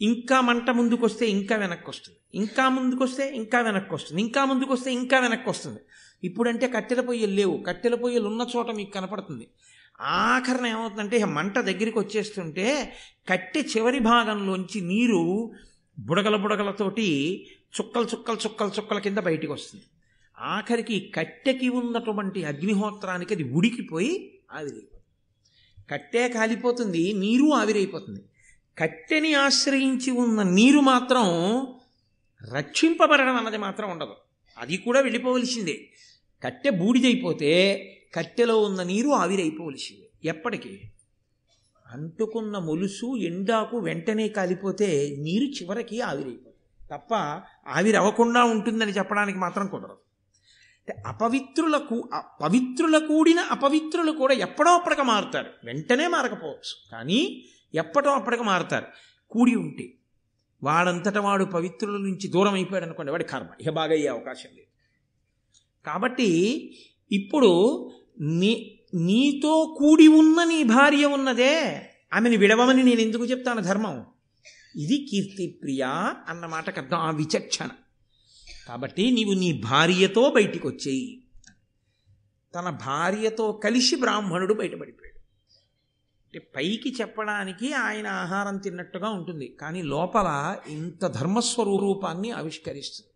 ఇంకా 0.00 0.40
మంట 0.40 0.70
ముందుకొస్తే 0.70 1.28
ఇంకా 1.28 1.56
వెనక్కి 1.56 1.90
వస్తుంది 1.90 2.18
ఇంకా 2.34 2.68
ముందుకొస్తే 2.68 3.36
ఇంకా 3.36 3.60
వెనక్కి 3.60 3.94
వస్తుంది 3.94 4.22
ఇంకా 4.22 4.44
ముందుకొస్తే 4.44 4.92
ఇంకా 4.92 5.18
వెనక్కి 5.18 5.50
వస్తుంది 5.50 5.80
ఇప్పుడంటే 6.24 6.68
కట్టెల 6.68 7.00
పొయ్యలు 7.00 7.32
లేవు. 7.32 7.64
కట్టెల 7.66 7.94
పొయ్యలు 7.94 8.26
ఉన్న 8.28 8.46
చోట 8.56 8.70
మీకు 8.70 8.90
కనపడుతుంది. 8.90 9.48
ఆఖరణ 10.00 10.66
ఏమవుతుందంటే 10.66 11.24
మంట 11.24 11.58
దగ్గరికి 11.58 11.98
వచ్చేస్తుంటే 11.98 12.92
కట్టె 13.28 13.60
చివరి 13.60 13.98
భాగంలోంచి 13.98 14.80
నీరు 14.80 15.52
బుడగల 15.98 16.36
బుడగలతోటి 16.36 17.08
చుక్కలు 17.80 18.04
చుక్కలు 18.04 18.36
చుక్కలు 18.36 18.68
చుక్కల 18.68 18.98
కింద 18.98 19.18
బయటికి 19.18 19.52
వస్తుంది 19.52 19.84
ఆఖరికి 20.38 21.12
కట్టెకి 21.14 21.68
ఉన్నటువంటి 21.68 22.44
అగ్నిహోత్రానికి 22.44 23.34
అది 23.34 23.44
ఉడికిపోయి 23.44 24.40
ఆవిరైపోతుంది. 24.52 25.02
కట్టె 25.90 26.28
కాలిపోతుంది 26.28 27.12
నీరు 27.12 27.52
ఆవిరైపోతుంది. 27.52 28.20
కట్టెని 28.78 29.34
ఆశ్రయించి 29.34 30.10
ఉన్న 30.10 30.42
నీరు 30.42 30.78
మాత్రం 30.78 31.26
రక్షింపబడడం 32.54 33.36
అన్నది 33.36 33.56
మాత్రం 33.56 33.90
ఉండదు. 33.90 34.14
అది 34.58 34.76
కూడా 34.76 35.00
వెళ్ళిపోవలసిందే. 35.00 35.88
కట్టె 36.44 36.70
బూడిదైపోతే 36.70 37.82
కట్టెలో 38.14 38.60
ఉన్న 38.60 38.82
నీరు 38.82 39.08
ఆవిరైపోవలసిందే. 39.08 40.28
ఎప్పటికీ? 40.28 40.80
అంటుకున్న 41.92 42.58
మొలుసు 42.58 43.16
ఎండాకు 43.16 43.78
వెంటనే 43.78 44.28
కాలిపోతే 44.28 45.16
నీరు 45.18 45.44
చివరికి 45.44 46.00
ఆవిరైపోతుంది. 46.00 46.88
తప్ప 46.92 47.14
ఆవిరి 47.68 47.96
అవ్వకుండా 47.96 48.44
ఉంటుందని 48.44 48.92
చెప్పడానికి 48.92 49.38
మాత్రం 49.38 49.66
కుదరదు. 49.66 49.92
అంటే 49.92 51.02
అపవిత్రులకు 51.06 52.08
పవిత్రుల 52.42 52.98
కూడిన 52.98 53.40
అపవిత్రులు 53.40 54.12
కూడా 54.12 54.34
ఎప్పుడో 54.34 54.70
అప్పటికి 54.70 55.02
మారుతారు. 55.02 55.50
వెంటనే 55.64 56.06
మారకపోవచ్చు. 56.06 56.90
కానీ 56.92 57.44
ఎప్పటో 57.74 58.10
అప్పటికి 58.10 58.42
మారుతారు. 58.42 58.86
కూడి 59.30 59.54
ఉంటే 59.54 59.94
వాడంతట 60.62 61.18
వాడు 61.18 61.44
పవిత్రుల 61.44 61.96
నుంచి 61.96 62.28
దూరం 62.28 62.54
అయిపోయాడు 62.54 62.84
అనుకోండి 62.84 63.12
వాడి 63.12 63.24
కర్మ. 63.24 63.46
ఇక 63.60 63.70
బాగా 63.70 63.92
అయ్యే 63.92 64.06
అవకాశం 64.06 64.48
లేదు. 64.56 64.66
కాబట్టి 65.86 66.30
ఇప్పుడు 67.12 67.90
నీ 68.20 68.80
నీతో 68.94 69.76
కూడి 69.78 70.06
ఉన్న 70.06 70.44
నీ 70.44 70.62
భార్య 70.62 71.04
ఉన్నదే 71.04 71.82
ఆమెను 72.14 72.36
విడవమని 72.36 72.82
నేను 72.82 73.00
ఎందుకు 73.00 73.24
చెప్తాను 73.24 73.60
ధర్మం? 73.60 74.06
ఇది 74.76 75.06
కీర్తి 75.10 75.58
ప్రియ 75.62 75.82
అన్నమాటకు 76.28 76.80
అర్థం 76.80 76.96
ఆ 76.96 77.10
విచక్షణ. 77.10 77.68
కాబట్టి 78.68 79.10
నీవు 79.10 79.32
నీ 79.32 79.52
భార్యతో 79.52 80.30
బయటికి 80.30 80.66
వచ్చేయి 80.66 81.22
తన 82.54 82.70
భార్యతో 82.70 83.52
కలిసి 83.52 83.96
బ్రాహ్మణుడు 83.96 84.54
బయటపడిపోయాడు. 84.54 85.15
అంటే 86.36 86.52
పైకి 86.56 86.94
చెప్పడానికి 87.00 87.72
ఆయన 87.72 88.06
ఆహారం 88.06 88.58
తిన్నట్టుగా 88.58 89.08
ఉంటుంది. 89.08 89.56
కానీ 89.60 89.82
లోపల 89.82 90.56
ఇంత 90.68 91.06
ధర్మస్వరూపాన్ని 91.06 92.30
ఆవిష్కరిస్తుంది. 92.30 93.10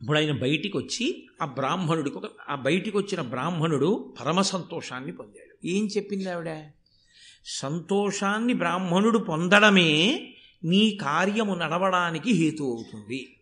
ఇప్పుడు 0.00 0.18
ఆయన 0.18 0.32
బయటికి 0.32 0.76
వచ్చి 0.76 1.26
ఆ 1.42 1.44
బ్రాహ్మణుడికి 1.44 2.18
ఒక 2.18 2.30
ఆ 2.48 2.54
బయటికి 2.54 2.96
వచ్చిన 2.96 3.20
బ్రాహ్మణుడు 3.20 4.14
పరమ 4.20 4.40
సంతోషాన్ని 4.40 5.12
పొందాడు. 5.12 5.66
ఏం 5.66 5.86
చెప్పింది 5.86 6.30
ఆవిడ? 6.30 6.66
సంతోషాన్ని 7.44 8.54
బ్రాహ్మణుడు 8.54 9.18
పొందడమే 9.18 10.20
నీ 10.64 10.98
కార్యము 11.02 11.54
నడవడానికి 11.54 12.32
హేతు 12.32 12.62
అవుతుంది. 12.62 13.36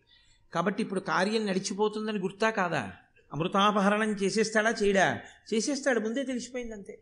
కాబట్టి 0.53 0.83
ఇప్పుడు 0.83 0.99
కార్యం 0.99 1.45
నడిచిపోతుందని 1.45 2.19
గుర్తా 2.19 2.49
కాదా? 2.49 2.91
అమృతాపహరణం 3.33 4.11
చేసేస్తాడా 4.11 4.73
చేయడా? 4.83 5.19
చేసేస్తాడు 5.53 5.99
ముందే 5.99 6.23
తెలిసిపోయింది 6.23 6.73
అంతే 6.73 6.99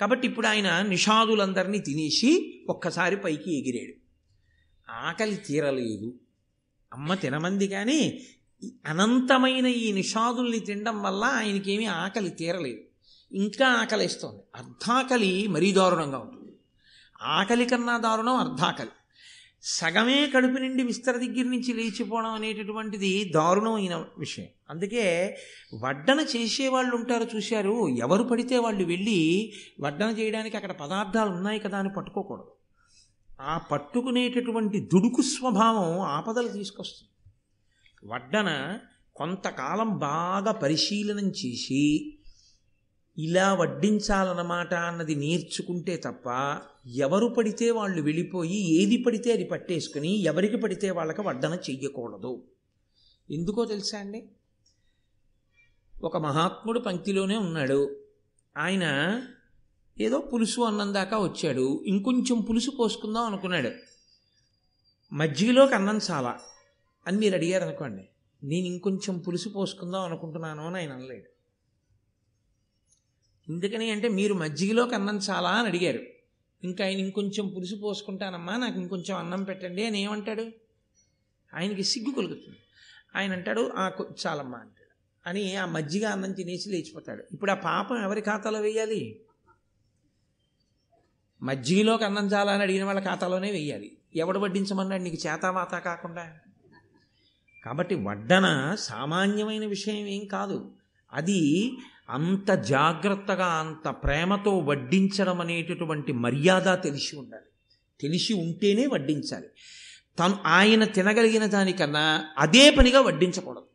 కాబట్టి 0.00 0.28
ఇప్పుడు 0.28 0.46
ఆయన 0.46 0.82
నిషాదులందరినీ 0.82 1.78
తినేసి 1.78 2.60
ఒక్కసారి 2.68 3.16
పైకి 3.16 3.58
ఎగిరాడు. 3.58 4.04
ఆకలి 4.92 5.36
తీరలేదు. 5.36 6.14
అమ్మ 6.92 7.14
తినమంది 7.14 7.68
కానీ 7.68 8.26
అనంతమైన 8.86 9.66
ఈ 9.66 9.92
నిషాదుల్ని 9.92 10.58
తినడం 10.58 11.02
వల్ల 11.02 11.24
ఆయనకేమీ 11.24 11.84
ఆకలి 11.84 12.30
తీరలేదు. 12.30 12.80
ఇంకా 13.36 13.68
ఆకలిస్తోంది. 13.68 14.42
అర్ధాకలి 14.54 15.46
మరీ 15.46 15.72
దారుణంగా 15.72 16.18
ఉంటుంది. 16.18 16.52
ఆకలి 17.22 17.66
కన్నా 17.66 17.98
దారుణం 17.98 18.36
అర్ధాకలి. 18.36 18.88
సగమే 19.66 20.30
కడుపు 20.34 20.58
నిండి 20.58 20.82
విస్తర 20.82 21.12
దగ్గర 21.12 21.44
నుంచి 21.44 21.72
లేచిపోవడం 21.72 22.30
అనేటటువంటిది 22.30 23.32
దారుణమైన 23.34 24.04
విషయం. 24.18 24.46
అందుకే 24.70 25.36
వడ్డన 25.74 26.26
చేసేవాళ్ళు 26.36 26.96
ఉంటారు 26.96 27.36
చూశారు. 27.36 27.88
ఎవరు 27.88 28.22
పడితే 28.22 28.58
వాళ్ళు 28.58 28.84
వెళ్ళి 28.84 29.52
వడ్డన 29.80 30.16
చేయడానికి 30.18 30.56
అక్కడ 30.56 30.72
పదార్థాలు 30.72 31.30
ఉన్నాయి 31.30 31.58
కదా 31.58 31.78
అని 31.78 31.88
పట్టుకోకూడదు. 31.88 32.52
ఆ 33.40 33.58
పట్టుకునేటటువంటి 33.58 34.80
దుడుకు 34.80 35.22
స్వభావం 35.22 36.00
ఆపదలు 36.00 36.48
తీసుకొస్తుంది. 36.48 37.10
వడ్డన 38.12 38.78
కొంతకాలం 39.16 39.98
బాగా 39.98 40.52
పరిశీలనం 40.52 41.28
చేసి 41.30 42.13
ఇలా 43.18 43.54
వడ్డించాలన్నమాట 43.54 44.74
అన్నది 44.74 45.14
నేర్చుకుంటే 45.14 45.96
తప్ప 45.96 46.58
ఎవరు 46.88 47.26
పడితే 47.26 47.70
వాళ్ళు 47.70 48.02
వెళ్ళిపోయి 48.02 48.82
ఏది 48.82 48.96
పడితే 48.96 49.32
అది 49.32 49.44
పట్టేసుకుని 49.44 50.22
ఎవరికి 50.22 50.56
పడితే 50.56 50.90
వాళ్ళకి 50.90 51.20
వడ్డన 51.20 51.58
చెయ్యకూడదు. 51.70 52.42
ఎందుకో 53.30 53.64
తెలుసా 53.64 53.98
అండి? 53.98 54.28
ఒక 56.02 56.16
మహాత్ముడు 56.16 56.80
పంక్తిలోనే 56.80 57.36
ఉన్నాడు. 57.36 58.00
ఆయన 58.56 58.84
ఏదో 60.00 60.18
పులుసు 60.18 60.60
అన్నం 60.60 60.94
దాకా 60.94 61.18
వచ్చాడు. 61.18 61.84
ఇంకొంచెం 61.86 62.40
పులుసు 62.40 62.70
పోసుకుందాం 62.70 63.24
అనుకున్నాడు. 63.24 63.70
మజ్జిగలోకి 65.14 65.74
అన్నం 65.74 66.00
చాలా. 66.10 66.38
అని 67.06 67.18
మీరు 67.18 67.34
అడిగారు 67.34 67.64
అనుకోండి 67.64 68.08
నేను 68.46 68.66
ఇంకొంచెం 68.66 69.18
పులుసు 69.18 69.48
పోసుకుందాం 69.48 70.00
అనుకుంటున్నాను 70.00 70.66
అని 70.66 70.76
ఆయన 70.76 70.92
అనలేడు. 70.92 71.33
ఎందుకని 73.48 73.90
అంటే 73.90 74.08
మీరు 74.08 74.34
మజ్జిగలో 74.34 74.86
అన్నం 74.86 75.18
చాలా 75.18 75.48
అని 75.48 75.68
అడిగారు. 75.68 75.98
ఇంకా 76.64 76.84
ఆయన 76.84 76.98
ఇంకొంచెం 76.98 77.48
పులుసు 77.48 77.76
పోసుకుంటానమ్మా 77.76 78.56
నాకు 78.56 78.80
ఇంకొంచెం 78.80 79.16
అన్నం 79.16 79.42
పెట్టండి 79.42 79.84
అని 79.84 80.02
ఏమంటాడు? 80.02 80.46
ఆయనకి 81.54 81.84
సిగ్గు 81.84 82.14
కలుగుతుంది. 82.14 82.56
ఆయన 83.16 83.32
అంటాడు 83.32 83.72
ఆ 83.76 83.90
చాలమ్మా 84.26 84.58
అంటాడు. 84.58 84.84
అని 85.28 85.56
ఆ 85.56 85.66
మజ్జిగ 85.66 86.06
అన్నం 86.06 86.32
తినేసి 86.32 86.68
లేచిపోతాడు. 86.68 87.24
ఇప్పుడు 87.32 87.50
ఆ 87.50 87.54
పాపం 87.54 88.02
ఎవరి 88.02 88.20
ఖాతాలో 88.20 88.60
వేయాలి? 88.60 89.20
మజ్జిగలోకి 91.42 92.04
అన్నం 92.04 92.26
చాలా 92.26 92.52
అని 92.52 92.62
అడిగిన 92.62 92.84
వాళ్ళ 92.84 93.00
ఖాతాలోనే 93.00 93.50
వేయాలి. 93.50 93.98
ఎవడు 94.16 94.38
వడ్డించమన్నాడు? 94.38 95.02
నీకు 95.02 95.26
చేతావాత 95.26 95.74
కాకుండా. 95.74 96.38
కాబట్టి 97.64 97.94
వడ్డన 97.94 98.74
సామాన్యమైన 98.74 99.66
విషయం 99.66 100.06
ఏం 100.06 100.24
కాదు. 100.24 100.72
అది 101.12 101.72
అంత 102.08 102.50
జాగ్రత్తగా 102.50 103.46
అంత 103.46 103.88
ప్రేమతో 103.88 104.58
వడ్డించడం 104.58 105.40
అనేటటువంటి 105.40 106.12
మర్యాద 106.12 106.82
తెలిసి 106.82 107.16
ఉండాలి. 107.16 107.44
తెలిసి 108.00 108.32
ఉంటేనే 108.32 108.86
వడ్డించాలి. 108.86 109.46
తను 110.18 110.36
ఆయన 110.44 110.84
తినగలిగిన 110.84 111.46
దానికన్నా 111.46 112.26
అదే 112.38 112.70
పనిగా 112.70 113.00
వడ్డించకూడదు. 113.00 113.66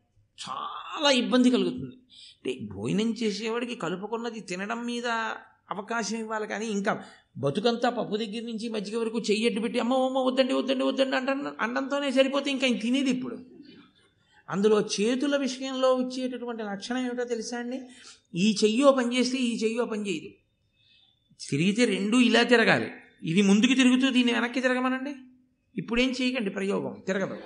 చాలా 0.50 1.12
ఇబ్బంది 1.12 1.52
కలుగుతుంది. 1.52 1.96
అంటే 2.40 2.60
భోజనం 2.74 3.14
చేసేవాడికి 3.14 3.76
కలుపుకున్నది 3.76 4.40
తినడం 4.40 4.86
మీద 4.86 5.08
అవకాశం 5.72 6.18
ఇవ్వాలి 6.18 6.48
కానీ 6.48 6.66
ఇంకా 6.66 7.04
బతుకంతా 7.38 7.90
పప్పు 7.90 8.16
దగ్గర 8.16 8.42
నుంచి 8.42 8.70
మజ్జిగ 8.70 9.00
వరకు 9.00 9.20
చెయ్యట్టు 9.20 9.60
పెట్టి 9.60 9.80
అమ్మ 9.80 9.94
అమ్మ 9.94 10.18
వద్దండి 10.18 10.54
వద్దండి 10.54 10.84
వద్దండి 10.84 11.16
అంట 11.16 11.30
అండంతోనే 11.60 12.12
సరిపోతే 12.12 12.52
ఇంకా 12.52 12.68
ఇంక 12.68 12.82
తినేది 12.82 13.10
ఇప్పుడు. 13.10 13.38
అందులో 14.50 14.82
చేతుల 14.82 15.38
విషయంలో 15.38 15.96
వచ్చేటటువంటి 15.96 16.64
లక్షణం 16.64 17.06
ఏమిటో 17.06 17.24
తెలుసా 17.24 17.58
అండి? 17.58 17.82
ఈ 18.36 18.56
చెయ్యో 18.64 18.92
పనిచేస్తే 18.92 19.38
ఈ 19.38 19.58
చెయ్యో 19.64 19.86
పని 19.86 20.10
చేయదు. 20.10 20.30
తిరిగితే 21.50 21.86
రెండు 21.86 22.18
ఇలా 22.18 22.44
తిరగాలి. 22.44 22.92
ఇది 23.24 23.42
ముందుకు 23.42 23.74
తిరుగుతూ 23.74 24.10
దీన్ని 24.10 24.34
వెనక్కి 24.34 24.62
తిరగమనండి? 24.62 25.16
ఇప్పుడేం 25.76 26.10
చేయకండి 26.10 26.50
ప్రయోగం 26.50 27.04
తిరగదు. 27.08 27.38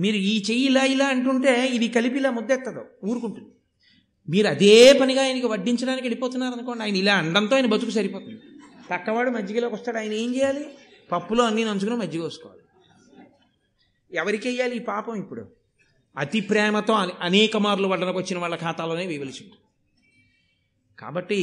మీరు 0.00 0.16
ఈ 0.16 0.42
చెయ్యి 0.50 0.66
ఇలా 0.66 0.84
ఇలా 0.84 1.06
అంటుంటే 1.06 1.66
ఇది 1.66 1.88
కలిపి 1.88 2.16
ఇలా 2.16 2.30
ముద్దెత్తదు 2.30 2.84
ఊరుకుంటుంది. 3.04 3.48
మీరు 4.28 4.46
అదే 4.46 4.92
పనిగా 4.92 5.22
ఆయనకి 5.22 5.46
వడ్డించడానికి 5.46 6.02
వెళ్ళిపోతున్నారు 6.02 6.54
అనుకోండి 6.54 6.82
ఆయన 6.82 6.96
ఇలా 6.96 7.14
అండంతో 7.14 7.56
ఆయన 7.56 7.66
బతుకు 7.66 7.90
సరిపోతుంది. 7.90 8.40
పక్కవాడు 8.90 9.30
మజ్జిగలోకి 9.30 9.74
వస్తాడు 9.74 9.96
ఆయన 9.96 10.12
ఏం 10.12 10.34
చేయాలి? 10.34 10.66
పప్పులో 11.12 11.44
అన్నీ 11.44 11.64
నంచుకుని 11.64 11.96
మజ్జిగ 11.96 12.22
వేసుకోవాలి 12.22 12.60
ఎవరికి 14.12 14.48
వెయ్యాలి 14.48 14.76
ఈ 14.76 14.78
పాపం 14.78 15.14
ఇప్పుడు. 15.14 15.57
అతి 16.18 16.40
ప్రేమతో 16.40 16.94
అనేక 17.20 17.56
మార్లు 17.56 17.88
వడ్డనకు 17.88 18.18
వచ్చిన 18.18 18.38
వాళ్ళ 18.38 18.56
ఖాతాలోనే 18.56 19.06
వేయవలసి 19.06 19.44
ఉంటుంది 19.44 19.62
కాబట్టి 20.98 21.40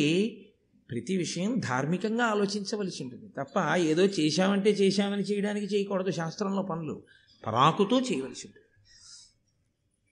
ప్రతి 0.91 1.17
విషయం 1.17 1.59
ధార్మికంగా 1.59 2.25
ఆలోచించవలసి 2.25 3.03
ఉంటుంది 3.03 3.29
తప్ప 3.39 3.75
ఏదో 3.75 4.05
చేశామంటే 4.05 4.69
చేశామని 4.69 5.21
చేయడానికి 5.21 5.65
చేయకూడదు 5.65 6.11
శాస్త్రంలో 6.11 6.61
పనులు. 6.61 7.03
పరాకుతో 7.47 7.99
చేయవలసి 7.99 8.47
ఉంటుంది 8.47 8.65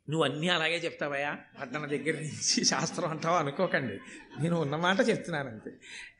నువ్వు 0.09 0.25
అన్నీ 0.25 0.47
అలాగే 0.47 0.77
చెప్తావయ్యా. 0.77 1.37
పట్టణ 1.61 1.85
దగ్గర 1.85 2.13
నుంచి 2.13 2.65
శాస్త్రం 2.65 3.09
అంటావా 3.09 3.39
అనుకోకండి. 3.39 3.93
నేను 4.41 4.61
ఉన్నమాట 4.61 5.09
చెప్తున్నాను 5.09 5.49
అంతే. 5.49 5.71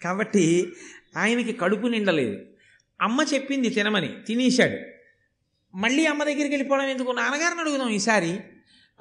కాబట్టి 0.03 0.73
ఆయనకి 1.17 1.53
కడుపు 1.53 1.87
నిండలేదు. 1.87 2.45
అమ్మ 3.01 3.25
చెప్పింది 3.33 3.69
తినమని 3.69 4.21
తినేశాడు. 4.27 4.92
మళ్ళీ 5.75 6.05
అమ్మ 6.05 6.23
దగ్గరికి 6.23 6.49
వెళ్ళిపోవడం 6.49 6.83
ఎందుకు? 6.83 7.11
నాన్నగారిని 7.11 7.61
అడుగుదాం 7.61 7.89
ఈసారి. 7.89 8.39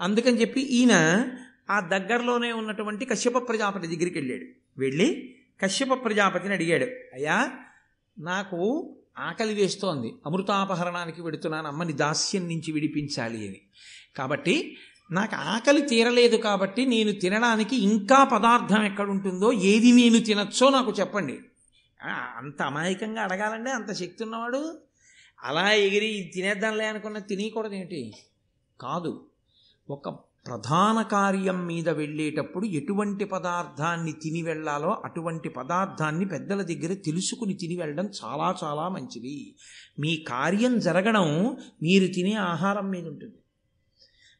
అందుకని 0.00 0.40
చెప్పి 0.40 0.61
ఈయన 0.61 1.26
ఆ 1.70 1.80
దగ్గరలోనే 1.80 2.52
ఉన్నటువంటి 2.52 3.04
కశ్యప 3.04 3.48
ప్రజాపతి 3.48 3.87
దగ్గరికి 3.87 4.18
వెళ్ళాడు. 4.18 4.44
వెళ్ళి 4.80 5.35
కశ్యప 5.62 6.04
ప్రజాపతిని 6.04 6.54
అడిగాడు. 6.54 6.85
అయ్యా 6.85 7.50
నాకు 8.18 8.94
ఆకలి 9.18 9.54
వేస్తోంది. 9.54 10.14
అమృతాపహరణానికి 10.26 11.22
వెడుతున్నాను 11.22 11.68
అమ్మని 11.68 11.92
దాస్యం 11.92 12.42
నుంచి 12.42 12.72
విడిపించాలి 12.72 13.48
అని. 13.48 13.61
కాబట్టి 14.16 14.76
నాకు 15.11 15.37
ఆకలి 15.37 15.82
తీరలేదు 15.82 16.37
కాబట్టి 16.37 16.87
నేను 16.87 17.12
తినడానికి 17.12 17.76
ఇంకా 17.76 18.24
పదార్థం 18.24 18.85
ఎక్కడుంటుందో 18.85 19.52
ఏది 19.52 19.92
నేను 19.92 20.18
తినచ్చో 20.18 20.70
నాకు 20.70 20.94
చెప్పండి. 21.00 21.38
అంత 22.37 22.62
అమాయకంగా 22.62 23.22
అడగాలంటే 23.22 23.70
అంత 23.70 23.92
శక్తి 23.92 24.24
ఉన్నవాడు 24.24 24.78
అలా 25.44 25.72
ఎగిరి 25.72 26.31
తినేద్దాంలే 26.35 26.87
అనుకున్న 26.87 27.18
తినకూడదు 27.18 27.74
ఏంటి 27.74 28.12
కాదు. 28.81 29.26
ఒక 29.90 30.09
ప్రధాన 30.46 31.02
కార్యం 31.02 31.66
మీద 31.66 31.88
వెళ్ళేటప్పుడు 31.88 32.66
ఎటువంటి 32.66 33.24
పదార్థాన్ని 33.24 34.12
తిని 34.12 34.42
వెళ్ళాలో 34.42 35.02
అటువంటి 35.05 35.48
పదార్థాన్ని 35.48 36.24
పెద్దల 36.24 36.62
దగ్గర 36.62 36.94
తెలుసుకుని 36.94 37.55
తిని 37.55 37.76
వెళ్ళడం 37.76 38.11
చాలా 38.24 38.55
చాలా 38.64 38.88
మంచిది. 38.88 39.55
మీ 39.98 40.16
కార్యం 40.16 40.78
జరగడం 40.78 41.57
మీరు 41.83 42.12
తినే 42.12 42.33
ఆహారం 42.33 42.90
మీద 42.90 43.07
ఉంటుంది. 43.07 43.35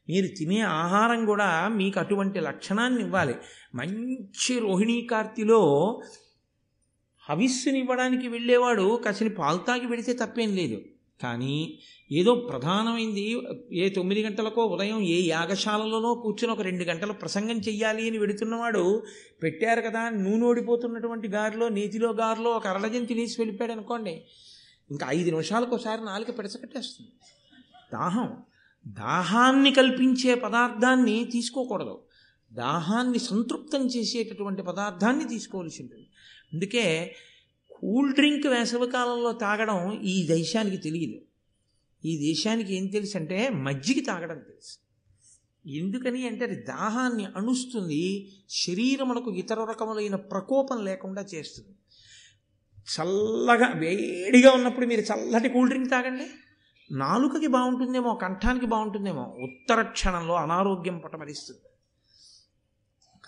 మీరు 0.09 0.27
తినే 0.27 0.61
ఆహారం 0.61 1.27
కూడా 1.27 1.69
మీకు 1.69 2.01
అటువంటి 2.01 2.41
లక్షణాన్ని 2.41 3.01
ఇవ్వాలి. 3.01 3.35
మంచి 3.75 4.59
రోహిణీ 4.59 5.07
కార్తిలో 5.07 6.01
హవిస్సునివ్వడానికి 7.31 8.29
వెళ్ళేవాడు 8.29 9.03
కాసిన 9.05 9.29
పాలు 9.29 9.59
తాగి 9.59 9.89
పెడితే 9.89 10.13
తప్పేం 10.13 10.57
లేదు. 10.57 10.83
కానీ 11.23 11.79
ఏదో 12.13 12.35
ప్రధానమైంది. 12.35 13.39
ఏ 13.73 13.89
తొమ్మిది 13.89 14.23
గంటలకో 14.23 14.65
ఉదయం 14.65 15.01
ఏ 15.01 15.27
యాగశాలలోనో 15.27 16.15
కూర్చుని 16.15 16.53
ఒక 16.53 16.61
రెండు 16.61 16.85
గంటలు 16.85 17.13
ప్రసంగం 17.13 17.59
చెయ్యాలి 17.59 18.09
అని 18.09 18.19
వెడుతున్నవాడు 18.19 19.03
పెట్టారు 19.43 19.81
కదా 19.81 20.09
నూనె 20.09 20.45
ఓడిపోతున్నటువంటి 20.45 21.29
గారిలో 21.29 21.69
నీతిలో 21.69 22.13
గారిలో 22.13 22.51
ఒక 22.51 22.67
అరడజం 22.67 23.05
తినేసి 23.05 23.41
వెళ్ళిపోయాడు 23.41 23.73
అనుకోండి. 23.73 24.23
ఇంకా 24.91 25.07
ఐదు 25.11 25.31
నిమిషాలకు 25.31 25.75
ఒకసారి 25.75 26.05
నాలుక 26.05 26.39
పెడసకట్టేస్తుంది. 26.39 27.11
దాహం. 27.93 28.37
దాహాన్ని 28.87 29.71
కల్పించే 29.73 30.35
పదార్థాన్ని 30.35 31.25
తీసుకోకూడదు. 31.25 32.03
దాహాన్ని 32.53 33.19
సంతృప్తం 33.19 33.87
చేసేటటువంటి 33.87 34.63
పదార్థాన్ని 34.63 35.29
తీసుకోవాల్సి 35.29 35.83
ఉంటుంది. 35.83 36.07
అందుకే 36.53 37.15
కూల్ 37.83 38.15
డ్రింక్ 38.15 38.47
వేసవికాలంలో 38.47 39.33
తాగడం 39.33 40.01
ఈ 40.01 40.27
దేశానికి 40.27 40.77
తెలియదు. 40.77 41.21
ఈ 42.05 42.17
దేశానికి 42.17 42.75
ఏం 42.75 42.87
తెలుసు 42.87 43.17
అంటే 43.17 43.49
మజ్జిగ 43.49 44.05
తాగడం 44.07 44.39
తెలుసు. 44.39 44.79
ఎందుకని 45.69 46.27
అంటే 46.27 46.45
అది 46.45 46.55
దాహాన్ని 46.55 47.25
అణుస్తుంది 47.25 48.33
శరీరములకు 48.49 49.31
ఇతర 49.31 49.65
రకములైన 49.65 50.15
ప్రకోపం 50.15 50.85
లేకుండా 50.85 51.25
చేస్తుంది. 51.35 51.71
చల్లగా 52.81 53.73
వేడిగా 53.79 54.53
ఉన్నప్పుడు 54.53 54.87
మీరు 54.87 55.01
చల్లటి 55.01 55.49
కూల్ 55.49 55.69
డ్రింక్ 55.69 55.91
తాగండి. 55.91 56.27
నాలుకకి 56.95 57.47
బాగుంటుందేమో 57.47 58.15
కంఠానికి 58.15 58.67
బాగుంటుందేమో 58.67 59.23
ఉత్తర 59.23 59.83
క్షణంలో 59.83 60.35
అనారోగ్యం 60.35 60.99
పటమరిస్తుంది. 60.99 61.72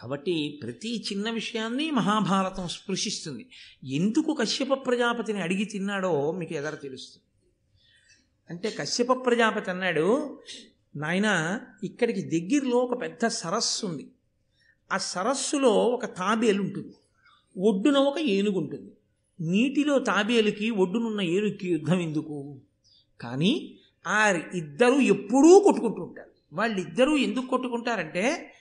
కాబట్టి 0.05 0.61
ప్రతి 0.63 1.05
చిన్న 1.13 1.31
విషయాన్ని 1.31 1.91
మహాభారతం 1.91 2.69
స్పృశిస్తుంది. 2.69 3.49
ఎందుకు 3.85 4.35
కశ్యప 4.35 4.87
ప్రజాపతిని 4.87 5.41
అడిగి 5.43 5.65
తిన్నాడో 5.65 6.33
మీకు 6.33 6.55
ఎదర 6.55 6.75
తెలుస్తుంది. 6.75 7.25
అంటే 8.51 8.71
కశ్యప 8.71 9.27
ప్రజాపతి 9.27 9.71
అన్నాడు 9.71 10.39
నాయన 10.97 11.61
ఇక్కడికి 11.85 12.23
దగ్గరలో 12.23 12.77
ఒక 12.77 13.01
పెద్ద 13.01 13.27
సరస్సు 13.27 13.87
ఉంది. 13.87 14.11
ఆ 14.93 14.97
సరస్సులో 14.97 15.71
ఒక 15.71 16.05
తాబేలు 16.05 16.63
ఉంటుంది. 16.63 16.95
ఒడ్డున 17.59 17.97
ఒక 17.97 18.19
ఏనుగు 18.19 18.59
ఉంటుంది. 18.59 18.93
నీటిలో 19.41 19.99
తాబేలుకి 19.99 20.71
ఒడ్డునున్న 20.71 21.21
ఏనుగుకి 21.21 21.69
యుద్ధం 21.69 22.01
ఎందుకు? 22.01 22.61
కానీ 23.21 23.79
ఆ 24.07 24.41
ఇద్దరు 24.55 24.95
ఎప్పుడూ 24.95 25.61
కొట్టుకుంటూ 25.61 26.03
ఉంటారు. 26.03 26.31
వాళ్ళిద్దరూ 26.53 27.17
ఎందుకు 27.17 27.47
కొట్టుకుంటారంటే 27.47 28.55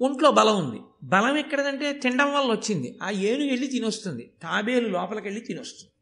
ఒంట్లో 0.00 0.30
బలం 0.30 0.68
ఉంది. 0.68 0.80
బలం 1.02 1.36
ఎక్కడదంటే 1.36 1.92
తినడం 1.92 2.34
వల్ల 2.34 2.50
వచ్చింది. 2.50 2.98
ఆ 3.02 3.10
ఏనుగు 3.10 3.48
వెళ్ళి 3.48 3.66
తినొస్తుంది. 3.66 4.32
తాబేలు 4.42 4.88
లోపలికి 4.88 5.26
వెళ్ళి 5.26 5.40
తినొస్తుంది. 5.40 5.92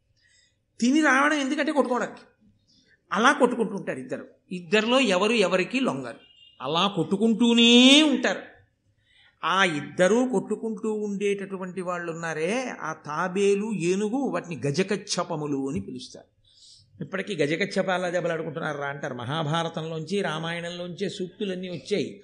తిని 0.79 1.01
రావడం 1.01 1.37
ఎందుకంటే 1.37 1.71
కొట్టుకోవడానికి. 1.71 2.21
అలా 3.11 3.31
కొట్టుకుంటుంటారు 3.31 3.99
ఇద్దరు. 3.99 4.27
ఇద్దరిలో 4.51 4.99
ఎవరు 4.99 5.33
ఎవరికి 5.33 5.79
లొంగరు. 5.79 6.19
అలా 6.61 6.87
కొట్టుకుంటూనే 6.87 8.01
ఉంటారు. 8.01 8.41
ఆ 9.43 9.63
ఇద్దరూ 9.63 10.29
కొట్టుకుంటూ 10.29 10.93
ఉండేటటువంటి 10.93 11.81
వాళ్ళు 11.81 12.11
ఉన్నారే 12.11 12.73
ఆ 12.81 12.93
తాబేలు 12.93 13.71
ఏనుగు 13.73 14.17
వాటిని 14.17 14.61
గజకచ్చపములు 14.67 15.69
అని 15.69 15.79
పిలుస్తారు. 15.79 16.41
ఇప్పటికీ 17.03 17.35
గజకచ్చపాల 17.35 18.09
దెబ్బలాడుకుంటున్నారు 18.09 18.77
రా 18.77 18.87
అంటారు. 18.87 19.13
మహాభారతంలోంచి 19.13 20.21
రామాయణంలోంచే 20.21 21.09
సూక్తులన్నీ 21.09 21.69
వచ్చాయి. 21.69 22.23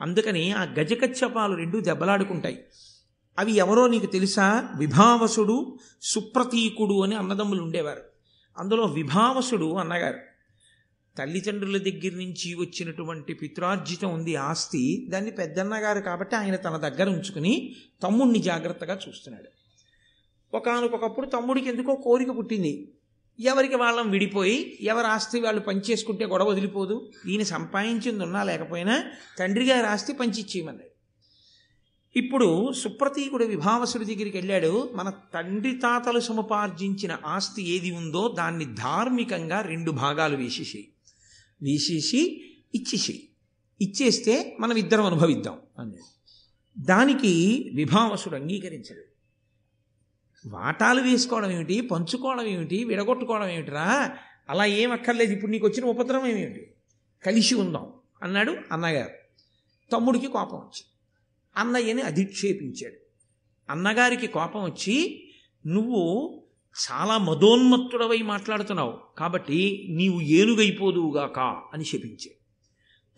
అందుకని 0.00 0.52
ఆ 0.52 0.62
గజకచ్చపాలు 0.62 1.54
రెండు 1.54 1.78
దెబ్బలాడుకుంటాయి. 1.80 2.64
అవి 3.38 3.52
ఎవరో 3.52 3.86
నీకు 3.86 4.06
తెలుసా? 4.06 4.70
విభావసుడు 4.78 5.78
సుప్రతీకుడు 6.02 7.02
అని 7.02 7.14
అన్నదమ్ములు 7.16 7.62
ఉండేవారు. 7.62 8.02
అందులో 8.58 8.84
విభావసుడు 8.84 9.74
అన్నగారు. 9.74 10.18
తల్లిదండ్రుల 11.18 11.78
దగ్గర 11.78 12.16
నుంచి 12.16 12.54
వచ్చినటువంటి 12.54 13.34
పిత్రార్జితం 13.34 14.14
ఉంది 14.14 14.36
ఆస్తి 14.36 15.06
దాన్ని 15.10 15.30
పెద్దన్నగారు 15.30 16.00
కాబట్టి 16.00 16.36
ఆయన 16.36 16.56
తన 16.56 16.76
దగ్గర 16.76 17.08
ఉంచుకుని 17.08 17.76
తమ్ముడిని 18.02 18.38
జాగ్రత్తగా 18.38 18.98
చూస్తున్నాడు. 19.08 19.48
ఒకనకొకప్పుడు 20.56 21.26
తమ్ముడికి 21.26 21.68
ఎందుకో 21.68 21.94
కోరిక 21.94 22.38
పుట్టింది. 22.38 22.92
ఎవరికి 23.40 23.74
వాళ్ళం 23.74 24.10
విడిపోయి 24.10 24.78
ఎవరి 24.80 25.06
ఆస్తి 25.06 25.40
వాళ్ళు 25.40 25.60
పంచేసుకుంటే 25.60 26.26
గొడవ 26.26 26.48
వదిలిపోదు. 26.48 27.12
ఈయన 27.28 27.42
సంపాదించింది 27.42 28.24
ఉన్నా 28.24 28.42
లేకపోయినా 28.44 29.04
తండ్రి 29.38 29.66
గారి 29.66 29.86
ఆస్తి 29.86 30.12
పంచిచ్చేయమన్నాడు. 30.12 30.92
ఇప్పుడు 32.16 32.72
సుప్రతీకుడు 32.72 33.44
విభావసుడి 33.44 34.04
దగ్గరికి 34.04 34.36
వెళ్ళాడు. 34.36 34.90
మన 34.94 35.12
తండ్రి 35.34 35.74
తాతలు 35.76 36.20
సముపార్జించిన 36.20 37.18
ఆస్తి 37.26 37.68
ఏది 37.68 37.90
ఉందో 37.90 38.34
దాన్ని 38.38 38.64
ధార్మికంగా 38.64 39.60
రెండు 39.60 39.90
భాగాలు 39.90 40.36
వేసేసేయి. 40.36 40.88
వేసేసి 41.62 42.44
ఇచ్చేసేయి. 42.74 43.28
ఇచ్చేస్తే 43.80 44.56
మనం 44.60 44.76
ఇద్దరం 44.76 45.04
అనుభవిద్దాం 45.04 45.58
అన్నాడు. 45.78 46.12
దానికి 46.80 47.70
విభావసుడు 47.74 48.34
అంగీకరించడు 48.34 49.11
వాటాలు 50.46 51.02
వేసుకోవడం 51.02 51.50
ఏమిటి? 51.50 51.80
పంచుకోవడం 51.80 52.46
ఏమిటి? 52.46 52.84
విడగొట్టుకోవడం 52.84 53.48
ఏమిటిరా? 53.48 54.16
అలా 54.50 54.64
ఏం 54.64 54.92
అక్కర్లేదు. 54.92 55.32
ఇప్పుడు 55.32 55.50
నీకు 55.50 55.66
వచ్చిన 55.66 55.84
ఉపద్రవం 55.84 56.26
ఏమిటి? 56.26 56.74
కలిసి 57.26 57.54
ఉందాం 57.54 57.86
అన్నాడు 58.22 58.56
అన్నగారు. 58.72 59.10
తమ్ముడికి 59.92 60.26
కోపం 60.26 60.58
వచ్చింది 60.58 60.92
అన్నయ్యని 61.56 62.02
అధిక్షేపించాడు. 62.02 62.94
అన్నగారికి 63.70 64.26
కోపం 64.26 64.64
వచ్చి 64.64 65.24
నువ్వు 65.66 66.38
చాలా 66.92 67.18
మదోన్మత్తుడవై 67.18 68.22
మాట్లాడుతున్నావు. 68.22 68.98
కాబట్టి 69.18 69.86
నీవు 69.90 70.20
ఏనుగైపోదువుగాక 70.20 71.38
అని 71.74 71.84
శపించాడు. 71.84 72.42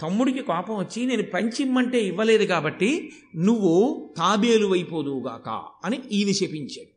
తమ్ముడికి 0.00 0.42
కోపం 0.42 0.76
వచ్చి 0.76 1.06
నేను 1.06 1.22
పంచిమ్మంటే 1.22 2.00
ఇవ్వలేదు 2.00 2.44
కాబట్టి 2.44 3.12
నువ్వు 3.36 4.10
తాబేలు 4.16 4.72
అయిపోదువుగాక 4.72 5.48
అని 5.84 6.02
ఈయన 6.12 6.30
శపించాడు. 6.32 6.93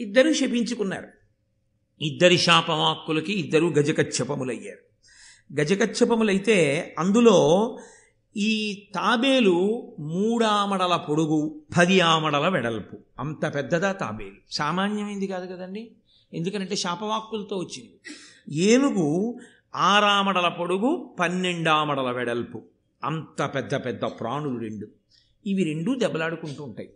ఇద్దరూ 0.00 0.32
శపించుకున్నారు. 0.32 1.08
ఇద్దరి 2.00 2.38
శాపవాక్కులకి 2.38 3.32
ఇద్దరు 3.32 3.66
గజకచ్చపములయ్యారు 3.66 4.88
గజకచ్చపములైతే 5.60 6.94
అందులో 6.98 7.78
ఈ 8.36 8.88
తాబేలు 8.94 9.56
మూడామడల 9.98 10.96
పొడుగు 10.96 11.62
పది 11.78 12.00
ఆమడల 12.00 12.48
వెడల్పు. 12.48 12.98
అంత 13.20 13.54
పెద్దదా 13.54 13.92
తాబేలు? 13.92 14.36
సామాన్యమైంది 14.50 15.26
కాదు 15.26 15.54
కదండి. 15.54 15.92
ఎందుకంటే 16.34 16.76
శాపవాక్కులతో 16.76 17.56
వచ్చింది. 17.56 18.00
ఏనుగు 18.62 19.38
ఆరామడల 19.76 20.48
పొడుగు 20.48 21.16
పన్నెండామడల 21.20 22.10
వెడల్పు. 22.10 22.62
అంత 23.04 23.50
పెద్ద 23.54 23.74
పెద్ద 23.74 24.04
ప్రాణులు 24.04 24.58
రెండు. 24.58 24.88
ఇవి 25.46 25.64
రెండు 25.64 25.98
దెబ్బలాడుకుంటూ 25.98 26.64
ఉంటాయి. 26.64 26.90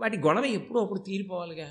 వాటి 0.00 0.18
గొడవ 0.18 0.44
ఎప్పుడో 0.44 0.80
అప్పుడు 0.80 0.98
తీరిపోవాలిగా. 0.98 1.68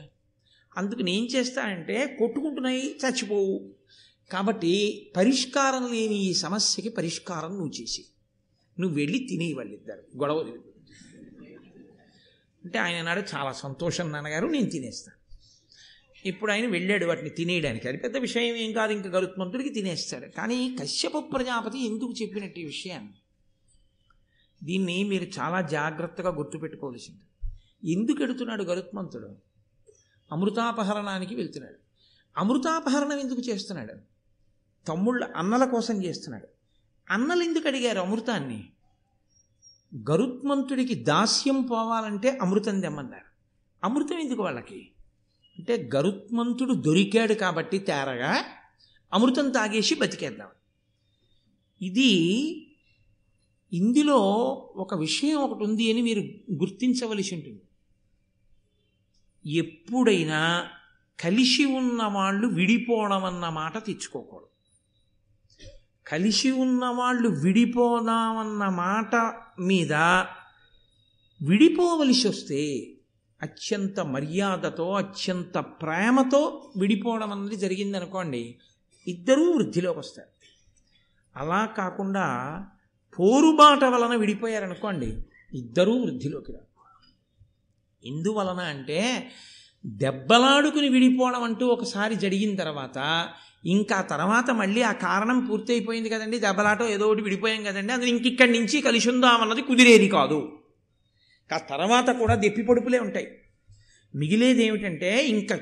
అందుకు 0.77 1.01
నేను 1.01 1.25
చేస్తానంటే 1.25 2.15
కొట్టుకుంటున్నాయి 2.19 2.95
చచ్చిపోవు. 2.95 3.73
కాబట్టి 4.31 4.73
పరిష్కారం 5.17 5.93
లేని 5.93 6.15
ఈ 6.15 6.33
సమస్యకి 6.33 6.89
పరిష్కారం 6.89 7.49
నువ్వు 7.49 7.81
చేసి. 7.81 8.05
నువ్వు 8.79 8.97
వెళ్ళి 8.97 9.19
తినే 9.19 9.53
వాళ్ళిద్దరు 9.53 10.17
గొడవ 10.17 10.57
అంటే 12.65 12.79
ఆయన 12.79 13.01
నాడు 13.01 13.21
చాలా 13.35 13.51
సంతోషం 13.51 14.11
నాన్నగారు 14.11 14.47
నేను 14.47 14.69
తినేస్తాను 14.69 15.25
ఇప్పుడు 16.27 16.51
ఆయన 16.51 16.67
వెళ్ళాడు 16.67 17.05
వాటిని 17.05 17.29
తినేయడానికి. 17.29 17.87
అది 17.87 17.97
పెద్ద 17.97 18.17
విషయం 18.17 18.55
ఏం 18.55 18.71
కాదు 18.73 18.91
ఇంకా 18.91 19.09
గరుత్మంతుడికి 19.09 19.69
తినేస్తాడు. 19.69 20.25
కానీ 20.25 20.77
కశ్యప 20.81 21.11
ప్రజాపతి 21.17 21.85
ఎందుకు 21.85 22.13
చెప్పినట్టు 22.21 22.59
ఈ 22.59 22.65
విషయాన్ని? 22.65 23.13
దీన్ని 24.63 25.03
మీరు 25.03 25.23
చాలా 25.23 25.61
జాగ్రత్తగా 25.61 26.29
గుర్తుపెట్టుకోవాల్సింది. 26.29 27.51
ఎందుకు 27.91 28.23
ఎడుతున్నాడు 28.23 28.63
గరుత్మంతుడు? 28.63 29.35
అమృతాపహరణానికి 30.31 31.35
వెళ్తున్నాడు. 31.35 31.75
అమృతాపహరణం 32.37 33.19
ఎందుకు 33.19 33.41
చేస్తున్నాడు? 33.41 33.93
తమ్ముళ్ళ 34.87 35.27
అన్నల 35.35 35.65
కోసం 35.65 36.05
చేస్తున్నాడు. 36.05 36.47
అన్నలు 37.09 37.43
ఎందుకు 37.43 37.67
అడిగారు 37.67 37.99
అమృతాన్ని? 37.99 38.69
గరుత్మంతుడికి 40.11 40.95
దాస్యం 40.95 41.61
పోవాలంటే 41.61 42.37
అమృతం 42.41 42.79
తెమ్మన్నారు. 42.79 43.25
అమృతం 43.83 44.17
ఎందుకు 44.17 44.43
వాళ్ళకి? 44.43 44.91
అంటే 45.57 45.89
గరుత్మంతుడు 45.95 46.73
దొరికాడు 46.73 47.33
కాబట్టి 47.33 47.77
తేరగా 47.77 48.43
అమృతం 49.13 49.49
తాగేసి 49.49 49.95
బతికేద్దాం. 49.95 50.47
ఇది 51.81 52.11
ఇందులో 53.73 54.17
ఒక 54.75 54.95
విషయం 54.95 55.37
ఒకటి 55.37 55.63
ఉంది 55.63 55.91
అని 55.91 56.01
మీరు 56.01 56.19
గుర్తించవలసి 56.53 57.35
ఉంటుంది. 57.35 57.61
ఎప్పుడైనా 59.45 60.67
కలిసి 61.19 61.65
ఉన్న 61.65 62.03
వాళ్ళు 62.03 62.47
విడిపోవడం 62.47 63.25
అన్న 63.25 63.49
మాట 63.49 63.85
తెచ్చుకోకూడదు. 63.85 64.45
కలిసి 66.07 66.51
ఉన్న 66.51 66.85
వాళ్ళు 66.85 67.29
విడిపోదామన్న 67.29 68.69
మాట 68.69 69.15
మీద 69.59 69.93
విడిపోవలసి 71.41 72.27
వస్తే 72.27 72.91
అత్యంత 73.41 73.99
మర్యాదతో 73.99 74.91
అత్యంత 74.91 75.57
ప్రేమతో 75.57 76.73
విడిపోవడం 76.77 77.31
అన్నది 77.31 77.55
జరిగిందనుకోండి 77.55 78.55
ఇద్దరూ 79.07 79.51
వృద్ధిలోకి 79.51 79.99
వస్తారు. 79.99 80.29
అలా 81.39 81.65
కాకుండా 81.65 82.27
పోరుబాట 83.19 83.83
వలన 83.83 84.15
విడిపోయారనుకోండి 84.15 85.17
ఇద్దరూ 85.53 86.01
వృద్ధిలోకి 86.01 86.51
రారు. 86.51 86.64
ఎందువలన 88.05 88.59
అంటే 88.59 89.31
దెబ్బలాడుకుని 89.85 90.89
విడిపోవడం 90.89 91.43
అంటూ 91.43 91.67
ఒకసారి 91.67 92.15
జరిగిన 92.15 92.55
తర్వాత 92.55 93.29
ఇంకా 93.65 94.01
తర్వాత 94.01 94.51
మళ్ళీ 94.51 94.81
ఆ 94.81 94.91
కారణం 94.91 95.45
పూర్తయిపోయింది 95.45 96.09
కదండి. 96.09 96.39
దెబ్బలాటో 96.39 96.89
ఏదో 96.89 97.07
ఒకటి 97.07 97.21
విడిపోయాం 97.21 97.63
కదండి. 97.63 97.93
అది 97.93 98.09
ఇంకిక్కడి 98.09 98.51
నుంచి 98.51 98.81
కలిసి 98.81 99.09
ఉందామన్నది 99.09 99.61
కుదిరేది 99.61 100.09
కాదు. 100.09 100.59
ఆ 101.53 101.57
తర్వాత 101.57 102.09
కూడా 102.09 102.35
దెప్పి 102.35 102.61
పొడుపులే 102.61 102.99
ఉంటాయి. 102.99 103.27
మిగిలేది 104.15 104.65
ఏమిటంటే 104.65 105.27
ఇంకా 105.27 105.59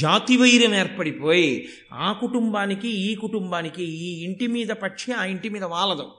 జాతి 0.00 0.36
వైరం 0.36 0.74
ఏర్పడిపోయి 0.74 1.68
ఆ 1.92 2.12
కుటుంబానికి 2.12 2.88
ఈ 2.88 3.14
కుటుంబానికి 3.14 3.84
ఈ 3.84 4.24
ఇంటి 4.24 4.46
మీద 4.46 4.68
పక్షి 4.68 5.12
ఆ 5.12 5.24
ఇంటి 5.24 5.48
మీద 5.48 5.64
వాలదు. 5.64 6.10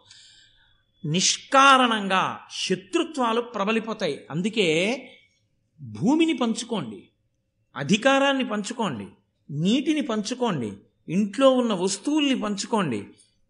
నిష్కారణంగా 1.06 2.39
శత్రుత్వాలు 2.51 3.41
ప్రబలిపోతాయి. 3.41 4.22
అందుకే 4.32 5.01
భూమిని 5.82 6.34
పంచుకోండి 6.34 7.09
అధికారాన్ని 7.76 8.49
పంచుకోండి 8.49 9.07
నీటిని 9.49 10.01
పంచుకోండి 10.01 10.73
ఇంట్లో 11.09 11.49
ఉన్న 11.49 11.73
వస్తువుల్ని 11.73 12.41
పంచుకోండి. 12.41 13.07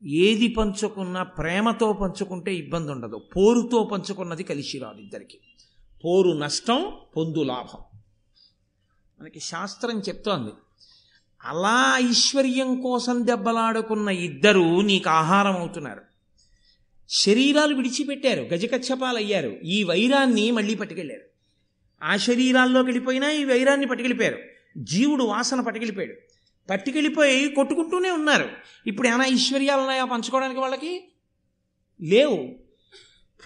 ఏది 0.08 0.48
పంచుకున్నా 0.48 1.24
ప్రేమతో 1.24 1.94
పంచుకుంటే 1.94 2.56
ఇబ్బంది 2.56 2.92
ఉండదు. 2.92 3.22
పోరుతో 3.36 3.84
పంచుకున్నది 3.84 4.44
కలిసి 4.44 4.80
రాదు 4.80 5.02
ఇద్దరికి. 5.02 5.40
పోరు 6.06 6.32
నష్టం 6.32 6.92
పొందు 7.18 7.44
లాభం. 7.44 7.80
మనకి 9.22 9.40
శాస్త్రం 9.40 10.00
చెప్తోంది 10.00 10.52
అలా 11.44 12.00
ఐశ్వర్యం 12.10 12.82
కోసం 12.82 13.28
దెబ్బలాడుకున్న 13.28 14.10
ఇద్దరు 14.10 14.82
నీకు 14.82 15.10
ఆహారం 15.10 15.58
అవుతున్నారు. 15.58 16.02
శరీరాలు 17.10 17.76
విడిచిపెట్టారు 17.76 18.42
గజకచ్చపాలయ్యారు 18.42 19.50
ఈ 19.50 19.84
వైరాన్ని 19.84 20.52
మళ్ళీ 20.52 20.76
పట్టుకెళ్ళారు. 20.76 21.35
ఆ 22.06 22.18
శరీరాల్లోకి 22.18 22.86
వెళ్ళిపోయినా 22.86 23.32
ఈ 23.32 23.44
వైరాన్ని 23.44 23.88
పట్టుకెళ్ళిపోయారు. 23.88 24.38
జీవుడు 24.78 25.24
వాసన 25.24 25.62
పట్టుకెళ్ళిపోయాడు. 25.62 26.14
పట్టుకెళ్ళిపోయి 26.70 27.50
కొట్టుకుంటూనే 27.50 28.12
ఉన్నారు. 28.12 28.50
ఇప్పుడు 28.88 29.08
ఏమైనా 29.08 29.26
ఐశ్వర్యాలు 29.26 29.80
ఉన్నాయా 29.80 30.06
పంచుకోవడానికి 30.06 30.60
వాళ్ళకి? 30.60 31.12
లేవు. 32.02 32.56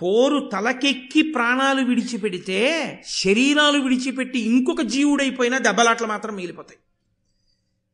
పోరు 0.01 0.49
తలకెక్కి 0.53 1.21
ప్రాణాలు 1.21 1.85
విడిచిపెడితే 1.85 2.85
శరీరాలు 3.07 3.79
విడిచిపెట్టి 3.79 4.39
ఇంకొక 4.39 4.81
జీవుడైపోయినా 4.81 5.57
దెబ్బలాట్లు 5.57 6.07
మాత్రం 6.07 6.35
మిగిలిపోతాయి. 6.35 6.79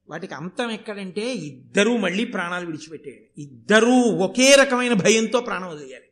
వాటికి 0.10 0.34
అంతం 0.34 0.72
ఎక్కడంటే 0.72 1.34
ఇద్దరూ 1.34 1.98
మళ్ళీ 1.98 2.26
ప్రాణాలు 2.26 2.66
విడిచిపెట్టేయాలి 2.66 3.28
ఇద్దరూ 3.38 3.96
ఒకే 4.02 4.56
రకమైన 4.56 4.94
భయంతో 4.94 5.42
ప్రాణం 5.42 5.70
వదిలేయాలి. 5.70 6.05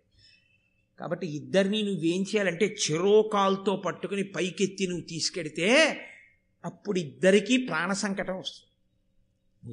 కాబట్టి 0.99 1.27
ఇద్దరిని 1.27 1.83
నువ్వేం 1.83 2.21
చేయాలంటే 2.21 2.75
చెరోకాల్తో 2.91 3.75
పట్టుకుని 3.75 4.23
పైకెత్తి 4.23 4.87
నువ్వు 4.87 5.05
తీసుకెడితే 5.05 5.99
అప్పుడు 6.65 6.99
ఇద్దరికీ 6.99 7.57
ప్రాణ 7.57 7.93
సంకటం 7.93 8.37
వస్తుంది. 8.37 8.69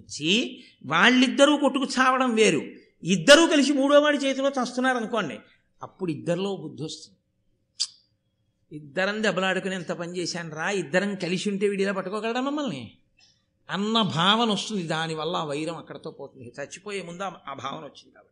వచ్చి 0.00 0.62
వాళ్ళిద్దరూ 0.86 1.56
కొట్టుకు 1.56 1.84
చావడం 1.84 2.34
వేరు. 2.34 2.62
ఇద్దరూ 3.02 3.46
కలిసి 3.46 3.72
మూడోవాడి 3.72 4.18
చేతిలో 4.18 4.48
చస్తున్నారు 4.48 4.96
అనుకోండి 4.96 5.38
అప్పుడు 5.82 6.10
ఇద్దరిలో 6.10 6.56
బుద్ధి 6.56 6.82
వస్తుంది. 6.84 7.16
ఇద్దరం 8.76 9.22
దెబ్బలాడుకుని 9.22 9.74
ఎంత 9.74 9.92
పని 9.92 10.18
చేశాను 10.18 10.54
రా 10.54 10.70
ఇద్దరం 10.70 11.14
కలిసి 11.14 11.50
ఉంటే 11.50 11.68
వీడిలా 11.68 11.92
పట్టుకోగలడా 11.92 12.40
మమ్మల్ని? 12.40 12.98
అన్న 13.70 14.02
భావన 14.02 14.50
వస్తుంది. 14.50 14.82
దానివల్ల 14.82 15.36
ఆ 15.36 15.44
వైరం 15.44 15.76
అక్కడతో 15.76 16.10
పోతుంది. 16.10 16.52
చచ్చిపోయే 16.60 17.02
ముందు 17.02 17.22
ఆ 17.22 17.54
భావన 17.54 17.84
వచ్చింది 17.84 18.14
కాబట్టి. 18.14 18.29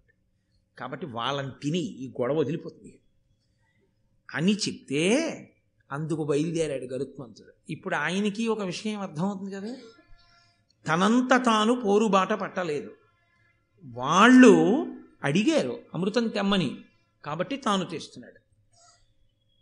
కాబట్టి 0.79 1.07
వాళ్ళని 1.07 1.51
తిని 1.63 1.79
ఈ 1.79 2.09
గొడవ 2.09 2.37
వదిలిపోతుంది. 2.37 2.99
అని 4.35 4.57
చెప్తే 4.57 5.35
అందుకు 5.93 6.25
బయలుదేరాడు 6.25 6.85
గరుత్మంతుడు. 6.85 7.53
ఇప్పుడు 7.71 7.95
ఆయనకి 7.95 8.49
ఒక 8.49 8.63
విషయం 8.63 9.01
అర్థమవుతుంది 9.01 9.55
కదా? 9.55 9.77
తనంత 10.87 11.45
తాను 11.45 11.81
పోరుబాట 11.81 12.33
పట్టలేదు. 12.33 12.91
వాళ్ళు 13.85 14.87
అడిగారు 15.25 15.79
అమృతం 15.95 16.29
తెమ్మని 16.29 16.85
కాబట్టి 17.25 17.57
తాను 17.57 17.85
తెస్తున్నాడు. 17.85 18.41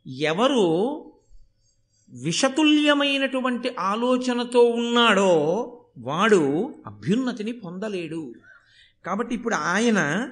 ఎవరు 0.09 0.97
విషతుల్యమైనటువంటి 2.11 3.75
ఆలోచనతో 3.79 4.65
ఉన్నాడో 4.65 5.33
వాడు 5.99 6.75
అభ్యున్నతిని 6.87 7.53
పొందలేడు. 7.53 8.35
కాబట్టి 9.07 9.35
ఇప్పుడు 9.35 9.55
ఆయన 9.55 10.31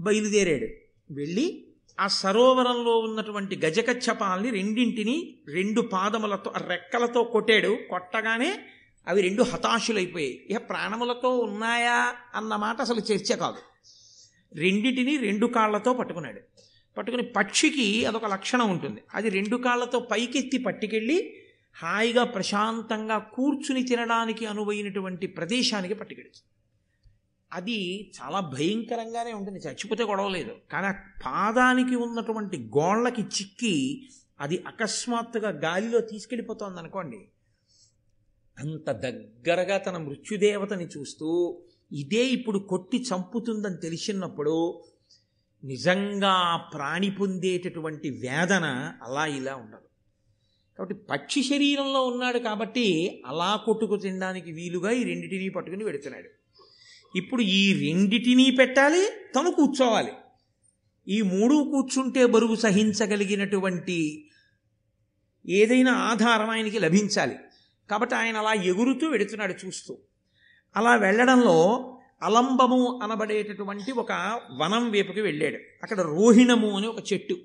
బయలుదేరాడు. 0.00 0.66
వెళ్ళి 1.14 1.66
ఆ 2.00 2.06
సరోవరంలో 2.06 2.98
ఉన్నటువంటి 2.98 3.56
గజకచ్చపాల్ని 3.56 4.50
రెండింటిని 4.50 5.38
రెండు 5.54 5.80
పాదములతో 5.80 6.52
రెక్కలతో 6.66 7.22
కొట్టాడు. 7.24 7.78
కొట్టగానే 7.90 8.58
అవి 9.08 9.22
రెండు 9.22 9.42
హతాశులైపోయాయి. 9.42 10.46
ఇక 10.50 10.56
ప్రాణములతో 10.56 11.38
ఉన్నాయా 11.38 12.14
అన్న 12.34 12.56
మాట 12.56 12.80
అసలు 12.80 13.00
చర్చ 13.12 13.36
కాదు. 13.36 13.56
రెండింటిని 14.58 15.16
రెండు 15.16 15.46
కాళ్ళతో 15.46 15.92
పట్టుకున్నాడు. 15.92 16.40
పట్టుకుని 16.98 17.22
పక్షికి 17.22 18.04
అదొక 18.04 18.26
లక్షణం 18.26 18.70
ఉంటుంది. 18.70 19.00
అది 19.14 19.28
రెండు 19.28 19.56
కాళ్ళతో 19.56 20.00
పైకెత్తి 20.00 20.58
పట్టుకెళ్ళి 20.58 21.36
హాయిగా 21.82 22.24
ప్రశాంతంగా 22.24 23.18
కూర్చుని 23.18 23.82
తినడానికి 23.82 24.46
అనువైనటువంటి 24.46 25.26
ప్రదేశానికి 25.26 25.94
పట్టుకెడుతుంది 25.94 26.59
అది 27.52 28.12
చాలా 28.18 28.40
భయంకరంగానే 28.40 29.32
ఉంటుంది 29.32 29.58
చచ్చిపోతే 29.58 30.02
గొడవలేదు. 30.04 30.56
కానీ 30.70 30.86
ఆ 30.86 30.94
పాదానికి 31.26 31.96
ఉన్నటువంటి 31.96 32.58
గోళ్ళకి 32.58 33.22
చిక్కి 33.22 34.06
అది 34.40 34.64
అకస్మాత్తుగా 34.66 35.48
గాలిలో 35.48 36.00
తీసుకెళ్ళిపోతోంది 36.00 36.78
అనుకోండి 36.78 37.28
అంత 38.58 38.90
దగ్గరగా 38.90 39.78
తన 39.78 39.96
మృత్యుదేవతని 39.96 40.86
చూస్తూ 40.86 41.62
ఇదే 41.92 42.26
ఇప్పుడు 42.26 42.58
కొట్టి 42.58 43.02
చంపుతుందని 43.02 43.76
తెలిసినప్పుడు 43.76 44.82
నిజంగా 45.64 46.56
ప్రాణి 46.74 47.10
పొందేటటువంటి 47.10 48.10
వేదన 48.10 48.96
అలా 49.02 49.26
ఇలా 49.26 49.56
ఉండదు. 49.56 49.86
కాబట్టి 50.76 50.94
పక్షి 50.94 51.42
శరీరంలో 51.42 52.06
ఉన్నాడు 52.06 52.38
కాబట్టి 52.38 53.22
అలా 53.26 53.56
కొట్టుకు 53.56 53.96
తినడానికి 53.96 54.52
వీలుగా 54.52 54.90
ఈ 54.90 55.04
రెండింటినీ 55.04 55.48
పట్టుకుని 55.48 55.84
పెడుతున్నాడు 55.84 56.39
ఇప్పుడు 57.16 57.42
ఈ 57.42 57.88
రెండిటినీ 57.88 58.50
పెట్టాలి 58.50 59.06
తను 59.36 59.50
కూర్చోవాలి. 59.50 60.12
ఈ 61.08 61.22
మూడు 61.22 61.54
కూర్చుంటే 61.54 62.26
బరువు 62.26 62.56
సహించగలిగినటువంటి 62.56 64.30
ఏదైనా 65.48 65.92
ఆధారం 65.92 66.50
ఆయనకి 66.50 66.78
లభించాలి. 66.78 67.36
కాబట్టి 67.90 68.14
ఆయన 68.14 68.36
అలా 68.36 68.52
ఎగురుతూ 68.52 69.08
వెడుతున్నాడు 69.08 69.66
చూస్తూ. 69.66 69.98
అలా 70.76 70.96
వెళ్ళడంలో 70.96 71.86
అలంబము 72.22 73.00
అనబడేటటువంటి 73.02 73.92
ఒక 73.92 74.40
వనం 74.56 74.90
వైపుకి 74.90 75.20
వెళ్ళాడు. 75.20 75.56
అక్కడ 75.82 76.00
రోహిణము 76.00 76.76
అని 76.76 76.86
ఒక 76.86 77.12
చెట్టు. 77.12 77.36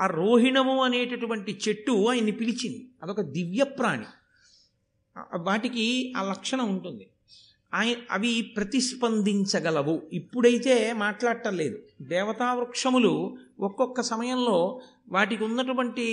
ఆ 0.00 0.06
రోహిణము 0.06 0.84
అనేటటువంటి 0.84 1.58
చెట్టు 1.68 2.06
ఆయన్ని 2.10 2.32
పిలిచింది. 2.32 2.88
అదొక 3.02 3.20
దివ్య 3.20 3.64
ప్రాణి 3.64 4.04
వాటికి 5.38 6.12
ఆ 6.16 6.22
లక్షణం 6.22 6.68
ఉంటుంది. 6.68 7.10
ఆయన 7.74 7.96
అవి 8.10 8.42
ప్రతిస్పందించగలవు. 8.56 10.02
ఇప్పుడైతే 10.12 10.92
మాట్లాడటం 10.92 11.56
లేదు. 11.56 11.78
దేవతా 12.02 12.54
వృక్షములు 12.54 13.36
ఒక్కొక్క 13.60 14.00
సమయంలో 14.00 14.80
వాటికి 15.08 15.44
ఉన్నటువంటి 15.44 16.06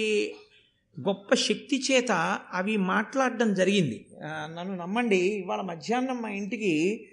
గొప్ప 0.99 1.35
శక్తి 1.35 1.83
చేత 1.91 2.11
అవి 2.53 2.77
మాట్లాడడం 2.77 3.53
జరిగింది. 3.53 4.07
నన్ను 4.25 4.75
నమ్మండి 4.75 5.17
ఇవాళ 5.17 5.61
మధ్యాహ్నం 5.61 6.21
మా 6.21 6.29
ఇంటికి 6.29 7.07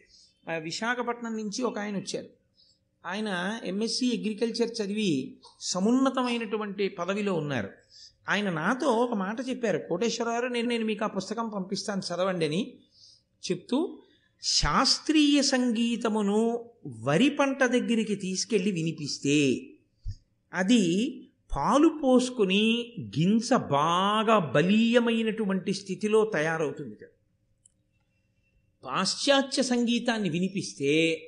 విశాఖపట్నం 0.59 1.36
నుంచి 1.36 1.62
ఒక 1.62 1.78
ఆయన 1.78 1.97
వచ్చారు. 1.97 2.26
ఆయన 3.07 3.61
ఎంఎస్సి 3.64 4.18
అగ్రికల్చర్ 4.18 4.70
చదివి 4.82 5.36
సమున్నతమైనటువంటి 5.61 6.88
పదవిలో 6.88 7.34
ఉన్నారు. 7.34 7.70
ఆయన 8.28 8.51
నాతో 8.51 8.86
ఒక 8.86 9.14
మాట 9.14 9.36
చెప్పారు. 9.49 9.78
కోటేశ్వరరావు 9.78 10.47
నేను 10.47 10.68
నేను 10.68 10.84
మీకు 10.84 11.05
ఆ 11.05 11.07
పుస్తకం 11.07 11.49
పంపిస్తాను 11.49 12.01
చదవండి 12.01 12.47
అని 12.47 12.74
చెప్తూ 13.51 13.99
శాస్త్రీయ 14.43 15.43
సంగీతమును 15.43 16.70
వరి 17.01 17.30
పంట 17.30 17.64
దగ్గరికి 17.64 18.14
తీసుకెళ్ళి 18.14 18.70
వినిపిస్తే 18.70 19.66
అది 20.53 20.82
పాలు 21.57 22.01
పోసుకుని 22.03 22.95
గింజ 23.18 23.53
బాగా 23.53 24.38
బలీయమైనటువంటి 24.38 25.72
స్థితిలో 25.72 26.24
తయారవుతుంది 26.24 26.97
పాశ్చాత్య 28.84 29.62
సంగీతాన్ని 29.62 30.28
వినిపిస్తే 30.28 31.22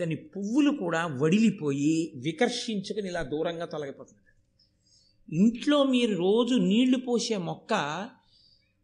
దాని 0.00 0.16
పువ్వులు 0.16 0.70
కూడా 0.70 1.06
వడిలిపోయి 1.06 2.12
వికర్షించుకుని 2.16 3.08
ఇలా 3.08 3.22
దూరంగా 3.22 3.64
తొలగిపోతుంది. 3.64 4.20
ఇంట్లో 5.36 5.84
మీరు 5.84 6.16
రోజు 6.16 6.54
నీళ్ళు 6.54 6.98
పోసే 6.98 7.36
మొక్క 7.36 7.72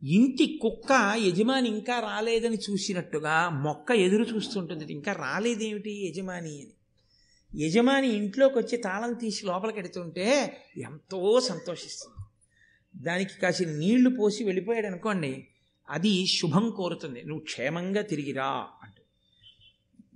ఇంటి 0.05 0.59
కుక్క 0.63 1.15
యజమాని 1.17 1.69
ఇంకా 1.69 2.01
రాలేదని 2.01 2.57
చూసినట్టుగా 2.57 3.49
మొక్క 3.49 3.93
ఎదురు 3.93 4.37
చూస్తుంటుంది. 4.37 4.93
ఇంకా 4.93 5.13
రాలేదేమిటి 5.13 6.07
యజమాని 6.07 6.63
అని. 6.63 6.71
యజమాని 7.65 8.09
ఇంట్లోకి 8.09 8.59
వచ్చి 8.59 8.77
తాళం 8.77 9.13
తీసి 9.13 9.47
లోపలికి 9.47 9.79
ఎడుతుంటే 9.79 10.57
ఎంతో 10.77 11.41
సంతోషిస్తుంది. 11.41 12.25
దానికి 13.05 13.41
కాసిన 13.41 13.69
నీళ్ళు 13.69 14.11
పోసి 14.11 14.45
వెళ్ళిపోయాడు 14.45 14.87
అనుకోండి 14.87 15.47
అది 15.91 16.27
శుభం 16.27 16.71
కోరుతుంది. 16.71 17.23
నువ్వు 17.23 17.45
క్షేమంగా 17.45 18.03
తిరిగిరా 18.03 18.67
అంటు. 18.83 19.01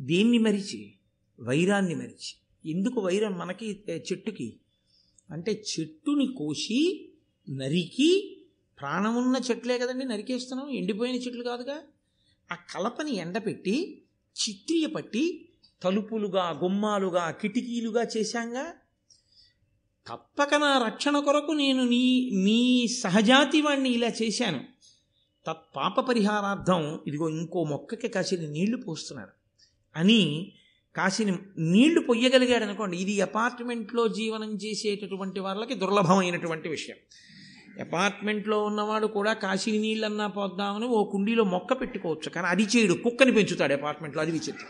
దేన్ని 0.02 0.38
మరిచి 0.38 0.92
వైరాన్ని 1.40 1.94
మరిచి. 1.94 2.34
ఎందుకు 2.70 3.00
వైరం 3.00 3.38
మనకి 3.38 3.80
చెట్టుకి? 3.90 4.56
అంటే 5.30 5.52
చెట్టుని 5.52 6.34
కోసి 6.38 7.08
నరికి 7.50 8.34
ప్రాణమున్న 8.80 9.40
చెట్లే 9.50 9.78
కదండి 9.78 10.04
నరికేస్తున్నాం 10.04 10.70
ఎండిపోయిన 10.70 11.16
చెట్లు 11.16 11.44
కాదుగా. 11.44 11.76
ఆ 12.52 12.54
కలపని 12.54 13.16
ఎండపెట్టి 13.16 14.02
చిత్రియ 14.38 14.86
పట్టి 14.86 15.48
తలుపులుగా 15.82 16.50
గుమ్మాలుగా 16.50 17.30
కిటికీలుగా 17.30 18.06
చేశాంగా. 18.16 18.74
తప్పక 20.06 20.54
నా 20.54 20.84
రక్షణ 20.86 21.18
కొరకు 21.18 21.52
నేను 21.52 21.84
నీ 21.84 22.30
నీ 22.32 22.88
సహజాతి 22.88 23.60
వాణ్ణి 23.60 23.90
ఇలా 23.90 24.10
చేశాను. 24.22 24.60
తత్పాప 25.46 26.00
పరిహారార్థం 26.00 27.00
ఇదిగో 27.06 27.28
ఇంకో 27.28 27.64
మొక్కకి 27.64 28.08
కాసిన 28.08 28.48
నీళ్ళు 28.48 28.76
పోస్తున్నాడు 28.76 29.30
అని 29.96 30.52
కాసిన 30.96 31.36
నీళ్ళు 31.58 32.00
పొయ్యగలిగాడు 32.00 32.64
అనుకోండి 32.64 32.96
ఇది 32.96 33.20
అపార్ట్మెంట్లో 33.20 34.08
జీవనం 34.08 34.54
చేసేటటువంటి 34.54 35.40
వాళ్ళకి 35.40 35.74
దుర్లభమైనటువంటి 35.74 36.68
విషయం. 36.68 36.96
అపార్ట్మెంట్లో 37.80 38.64
ఉన్నవాడు 38.64 39.06
కూడా 39.06 39.32
కాశీ 39.32 39.78
నీళ్ళన్నా 39.78 40.26
పోద్దామని 40.26 40.86
ఓ 40.86 41.04
కుండీలో 41.04 41.44
మొక్క 41.44 41.72
పెట్టుకోవచ్చు. 41.72 42.30
కానీ 42.30 42.46
అది 42.46 42.62
చేయడు. 42.62 42.92
కుక్కని 42.92 43.32
పెంచుతాడు 43.32 43.72
అపార్ట్మెంట్లో. 43.72 44.22
అది 44.22 44.30
విచిత్రం. 44.30 44.68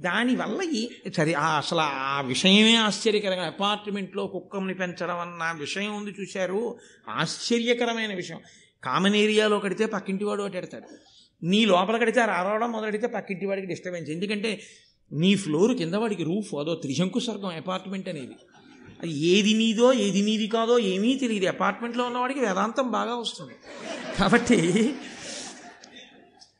దానివల్ల 0.00 0.86
సరే 1.16 1.32
అసలు 1.32 1.80
ఆ 1.80 2.20
విషయమే 2.20 2.76
ఆశ్చర్యకరంగా. 2.76 3.46
అపార్ట్మెంట్లో 3.46 4.26
కుక్కని 4.26 4.74
పెంచడం 4.74 5.18
అన్న 5.18 5.54
విషయం 5.60 5.96
ఉంది 5.96 6.14
చూశారు. 6.20 6.78
ఆశ్చర్యకరమైన 7.08 8.14
విషయం. 8.14 8.40
కామన్ 8.84 9.14
ఏరియాలో 9.14 9.58
కడితే 9.58 9.86
పక్కింటి 9.86 10.24
వాడు 10.24 10.42
ఒకటి 10.42 10.58
ఎడతాడు. 10.58 10.84
నీ 11.44 11.64
లోపల 11.64 11.96
కడితే 11.96 12.20
రావడం 12.26 12.72
మొదలెడితే 12.72 13.06
పక్కింటి 13.06 13.46
వాడికి 13.46 13.66
డిస్టర్బెన్స్. 13.66 14.10
ఎందుకంటే 14.10 14.62
నీ 15.12 15.34
ఫ్లోర్ 15.34 15.76
కింద 15.76 15.94
వాడికి 15.94 16.24
రూఫ్ 16.24 16.54
అదో 16.54 16.74
త్రిశంకు 16.74 17.18
స్వర్గం 17.18 17.46
అపార్ట్మెంట్ 17.46 18.08
అనేది. 18.08 18.32
ఏది 19.04 19.54
నీదో 19.54 19.92
ఏది 19.92 20.22
నీది 20.22 20.46
కాదో 20.46 20.78
ఏమీ 20.78 21.14
తెలియదు. 21.14 21.46
అపార్ట్మెంట్లో 21.46 22.04
ఉన్నవాడికి 22.04 22.40
వేదాంతం 22.40 22.90
బాగా 22.90 23.14
వస్తుంది. 23.14 23.54
కాబట్టి 24.18 24.94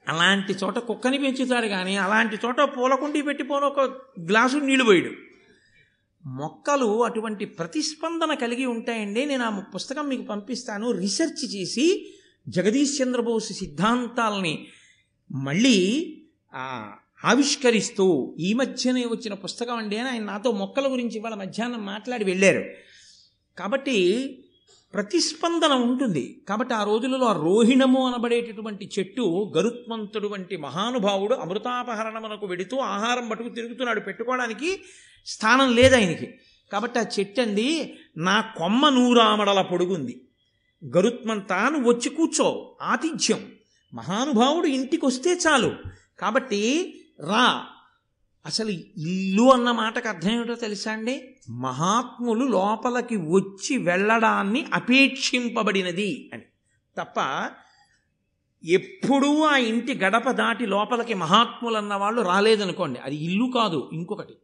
అలాంటి 0.08 0.52
చోట 0.52 0.78
కుక్కని 0.78 1.18
పెంచుతాడు 1.18 1.66
కానీ 1.66 1.96
అలాంటి 1.96 2.38
చోట 2.44 2.60
పూలకుండి 2.60 3.22
పెట్టిపోను 3.22 3.66
ఒక 3.66 3.80
గ్లాసు 4.20 4.56
నీళ్ళు 4.56 4.84
పోయాడు. 4.84 5.10
మొక్కలు 6.28 7.04
అటువంటి 7.04 7.44
ప్రతిస్పందన 7.44 8.34
కలిగి 8.34 8.66
ఉంటాయండి. 8.66 9.26
నేను 9.26 9.44
ఆ 9.44 9.58
పుస్తకం 9.58 10.08
మీకు 10.08 10.22
పంపిస్తాను. 10.22 10.90
రీసెర్చ్ 10.90 11.54
చేసి 11.54 12.14
జగదీష్ 12.48 13.02
చంద్రబోస్ 13.02 13.52
సిద్ధాంతాలని 13.52 14.66
మళ్ళీ 15.32 16.06
ఆవిష్కరిస్తూ 17.24 18.36
ఈ 18.38 18.52
మధ్యనే 18.52 19.04
వచ్చిన 19.04 19.34
పుస్తకం 19.34 19.76
అండి 19.76 19.98
అని 19.98 20.08
ఆయన 20.08 20.24
నాతో 20.24 20.50
మొక్కల 20.50 20.92
గురించి 20.92 21.16
ఇవాళ 21.16 21.34
మధ్యాహ్నం 21.34 21.86
మాట్లాడి 21.86 22.24
వెళ్ళారు. 22.24 22.64
కాబట్టి 23.58 24.38
ప్రతిస్పందన 24.94 25.72
ఉంటుంది. 25.72 26.42
కాబట్టి 26.48 26.74
ఆ 26.74 26.84
రోజులలో 26.84 27.26
ఆ 27.26 27.32
రోహిణము 27.32 28.06
అనబడేటటువంటి 28.06 28.90
చెట్టు 28.98 29.52
గరుత్మంతుడు 29.56 30.28
వంటి 30.28 30.56
మహానుభావుడు 30.56 31.34
అమృతాపహరణమునకు 31.34 32.46
వెడుతూ 32.46 32.76
ఆహారం 32.76 33.28
పట్టుకు 33.28 33.48
తిరుగుతున్నాడు. 33.48 34.00
పెట్టుకోవడానికి 34.00 34.80
స్థానం 35.26 35.74
లేదు 35.74 35.94
ఆయనకి. 35.94 36.34
కాబట్టి 36.72 36.98
ఆ 36.98 37.04
చెట్టు 37.18 37.40
అంది 37.40 37.94
నా 38.16 38.40
కొమ్మ 38.40 38.88
నూరామడల 38.88 39.62
పొడుగుంది. 39.62 40.20
గరుత్మంతాను 40.96 41.88
వచ్చి 41.88 42.08
కూర్చో. 42.08 42.76
ఆతిథ్యం. 42.82 43.52
మహానుభావుడు 43.94 44.66
ఇంటికి 44.66 45.06
వస్తే 45.06 45.30
చాలు. 45.30 45.72
కాబట్టి 46.18 46.94
రా. 47.20 47.66
అసలు 48.46 48.70
ఇల్లు 48.70 49.42
అన్న 49.42 49.70
మాటకు 49.70 50.08
అర్థం 50.08 50.30
ఏమిటో 50.30 50.54
తెలుసా 50.54 50.92
అండి? 50.92 51.36
మహాత్ములు 51.50 52.44
లోపలికి 52.44 53.16
వచ్చి 53.16 53.78
వెళ్ళడాన్ని 53.78 54.64
అపేక్షింపబడినది 54.64 56.30
అని. 56.32 56.42
తప్ప 56.98 57.48
ఎప్పుడూ 58.64 59.42
ఆ 59.42 59.56
ఇంటి 59.56 59.94
గడప 59.94 60.30
దాటి 60.30 60.66
లోపలికి 60.66 61.14
మహాత్ములు 61.14 61.76
అన్నవాళ్ళు 61.76 62.22
రాలేదనుకోండి. 62.22 63.00
అది 63.00 63.16
ఇల్లు 63.16 63.50
కాదు 63.54 63.90
ఇంకొకటి. 63.92 64.34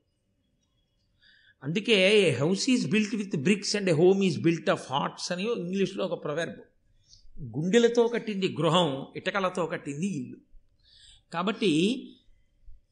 అందుకే 1.62 2.20
a 2.20 2.34
house 2.34 2.70
is 2.70 2.90
built 2.90 3.14
with 3.14 3.36
bricks 3.36 3.76
and 3.76 3.90
a 3.90 3.92
home 3.92 4.24
is 4.24 4.42
built 4.42 4.70
of 4.70 4.92
hearts 4.92 5.32
అని 5.32 5.52
ఇంగ్లీష్లో 5.52 6.04
ఒక 6.04 6.24
ప్రొవెర్బ్. 6.24 6.56
గుండెలతో 7.58 8.08
కట్టింది 8.08 8.56
గృహం 8.60 9.06
ఇటకలతో 9.16 9.66
కట్టింది 9.66 10.06
ఇల్లు. 10.06 10.36
కాబట్టి 11.32 12.02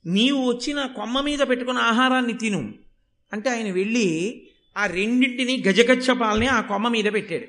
నీవు 0.06 0.52
వచ్చిన 0.52 0.86
కొమ్మ 0.86 1.20
మీద 1.20 1.38
పెట్టుకున్న 1.38 1.78
ఆహారాన్ని 1.78 2.32
తిను. 2.32 2.74
అంటే 3.32 3.50
ఆయన 3.50 3.72
వెళ్ళి 3.72 4.42
ఆ 4.78 4.86
రెండింటిని 4.86 5.64
గజగచ్చపాలని 5.68 6.46
ఆ 6.46 6.60
కొమ్మ 6.60 6.88
మీద 6.88 7.04
పెట్టాడు. 7.12 7.44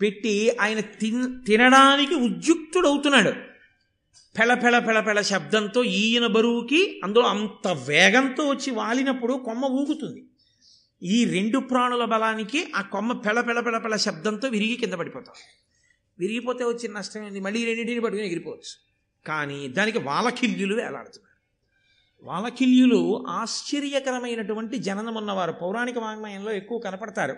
పెట్టి 0.00 0.50
ఆయన 0.60 0.80
తిన్ 0.80 1.46
తినడానికి 1.46 2.14
ఉద్యుక్తుడవుతున్నాడు. 2.14 3.32
పెళ 4.38 5.00
పెళ 5.00 5.20
శబ్దంతో 5.20 5.84
ఈయన 5.84 6.26
బరువుకి 6.26 7.00
అందులో 7.04 7.24
అంత 7.24 7.68
వేగంతో 7.68 8.48
వచ్చి 8.48 8.70
వాలినప్పుడు 8.70 9.32
కొమ్మ 9.32 9.64
ఊగుతుంది. 9.64 10.24
ఈ 11.02 11.24
రెండు 11.24 11.58
ప్రాణుల 11.58 12.04
బలానికి 12.04 12.72
ఆ 12.76 12.80
కొమ్మ 12.80 13.12
పెళ 13.12 13.40
పెళ 13.40 13.96
శబ్దంతో 13.96 14.48
విరిగి 14.48 14.76
కింద 14.76 14.92
పడిపోతాం. 14.92 15.34
విరిగిపోతే 16.18 16.64
వచ్చిన 16.64 16.92
నష్టం 16.92 17.26
ఏంది? 17.26 17.40
మళ్ళీ 17.40 17.64
రెండింటిని 17.64 18.00
పట్టుకుని 18.00 18.26
ఎగిరిపోవచ్చు. 18.26 18.92
కానీ 19.28 19.68
దానికి 19.68 19.98
వాలకిల్యులు 19.98 20.74
వేలాడుతున్నాయి. 20.74 21.31
వాలకిల్యులు 22.22 23.24
ఆశ్చర్యకరమైనటువంటి 23.28 24.78
జననం 24.78 25.14
ఉన్నవారు. 25.14 25.52
పౌరాణిక 25.52 25.98
వాంగ్మయంలో 25.98 26.52
ఎక్కువ 26.52 26.78
కనపడతారు. 26.78 27.36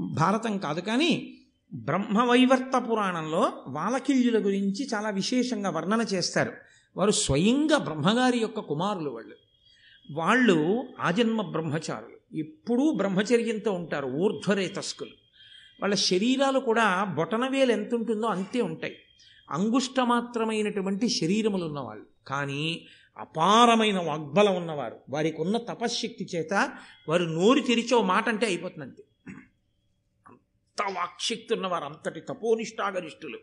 భారతం 0.00 0.58
కాదు 0.58 0.80
కానీ 0.80 1.38
బ్రహ్మవైవర్త 1.74 2.88
పురాణంలో 2.90 3.52
వాలకిల్యుల 3.68 4.46
గురించి 4.46 4.88
చాలా 4.94 5.10
విశేషంగా 5.10 5.70
వర్ణన 5.70 6.00
చేస్తారు. 6.00 6.52
వారు 6.96 7.10
స్వయంగా 7.10 7.78
బ్రహ్మగారి 7.78 8.38
యొక్క 8.38 8.60
కుమారులు 8.60 9.10
వాళ్ళు. 9.10 9.34
వాళ్ళు 10.10 10.84
ఆజన్మ 11.00 11.42
బ్రహ్మచారులు. 11.42 12.38
ఎప్పుడూ 12.38 12.92
బ్రహ్మచర్యంతో 12.92 13.72
ఉంటారు 13.72 14.06
ఊర్ధ్వరేతస్కులు. 14.06 15.10
వాళ్ళ 15.80 15.94
శరీరాలు 15.94 16.58
కూడా 16.58 17.04
బొటనవేలు 17.04 17.72
ఎంత 17.72 17.94
ఉంటుందో 17.94 18.26
అంతే 18.26 18.60
ఉంటాయి. 18.60 18.96
అంగుష్ట 19.50 20.00
మాత్రమైనటువంటి 20.00 21.08
శరీరములు 21.08 21.64
ఉన్నవాళ్ళు 21.64 22.06
కానీ 22.26 22.86
అపారమైన 23.18 23.98
వాగ్బలం 23.98 24.56
ఉన్నవారు. 24.56 24.96
వారికి 25.10 25.40
ఉన్న 25.40 25.56
తపశ్శక్తి 25.56 26.28
చేత 26.34 26.72
వారు 27.08 27.24
నోరు 27.24 27.60
తెరిచో 27.60 28.02
మాట 28.02 28.28
అంటే 28.28 28.46
అయిపోతుంది 28.46 29.02
అంత 30.28 30.92
వాక్శక్తి 30.92 31.54
ఉన్నవారు 31.54 31.84
అంతటి 31.84 32.20
తపోనిష్టాగరిష్ఠులు. 32.20 33.38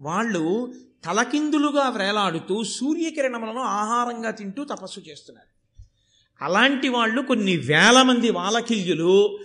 వాళ్ళు 0.00 0.74
తలకిందులుగా 1.04 1.88
వేలాడుతూ 1.88 2.64
సూర్యకిరణములను 2.64 3.60
ఆహారంగా 3.60 4.30
తింటూ 4.30 4.64
తపస్సు 4.64 5.00
చేస్తున్నారు. 5.00 5.48
అలాంటి 6.44 6.88
వాళ్ళు 6.88 7.22
కొన్ని 7.22 7.56
వేల 7.56 8.02
మంది 8.02 8.30
వాలకిల్యులు 8.30 9.38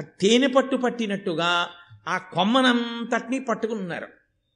ఆ 0.00 0.02
తేనె 0.02 0.46
పట్టు 0.46 0.76
పట్టినట్టుగా 0.76 1.68
ఆ 2.08 2.18
కొమ్మనంతటినీ 2.18 3.38
పట్టుకుని 3.38 3.80
ఉన్నారు. 3.80 4.08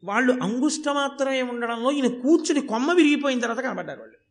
వాళ్ళు 0.05 0.43
అంగుష్ట 0.43 0.89
మాత్రమే 0.89 1.43
ఉండడంలో 1.43 1.93
ఈయన 1.93 2.07
కూర్చుని 2.07 2.67
కొమ్మ 2.67 2.93
విరిగిపోయిన 2.93 3.41
తర్వాత 3.41 3.65
కనబడ్డారు 3.65 4.01
వాళ్ళు. 4.01 4.26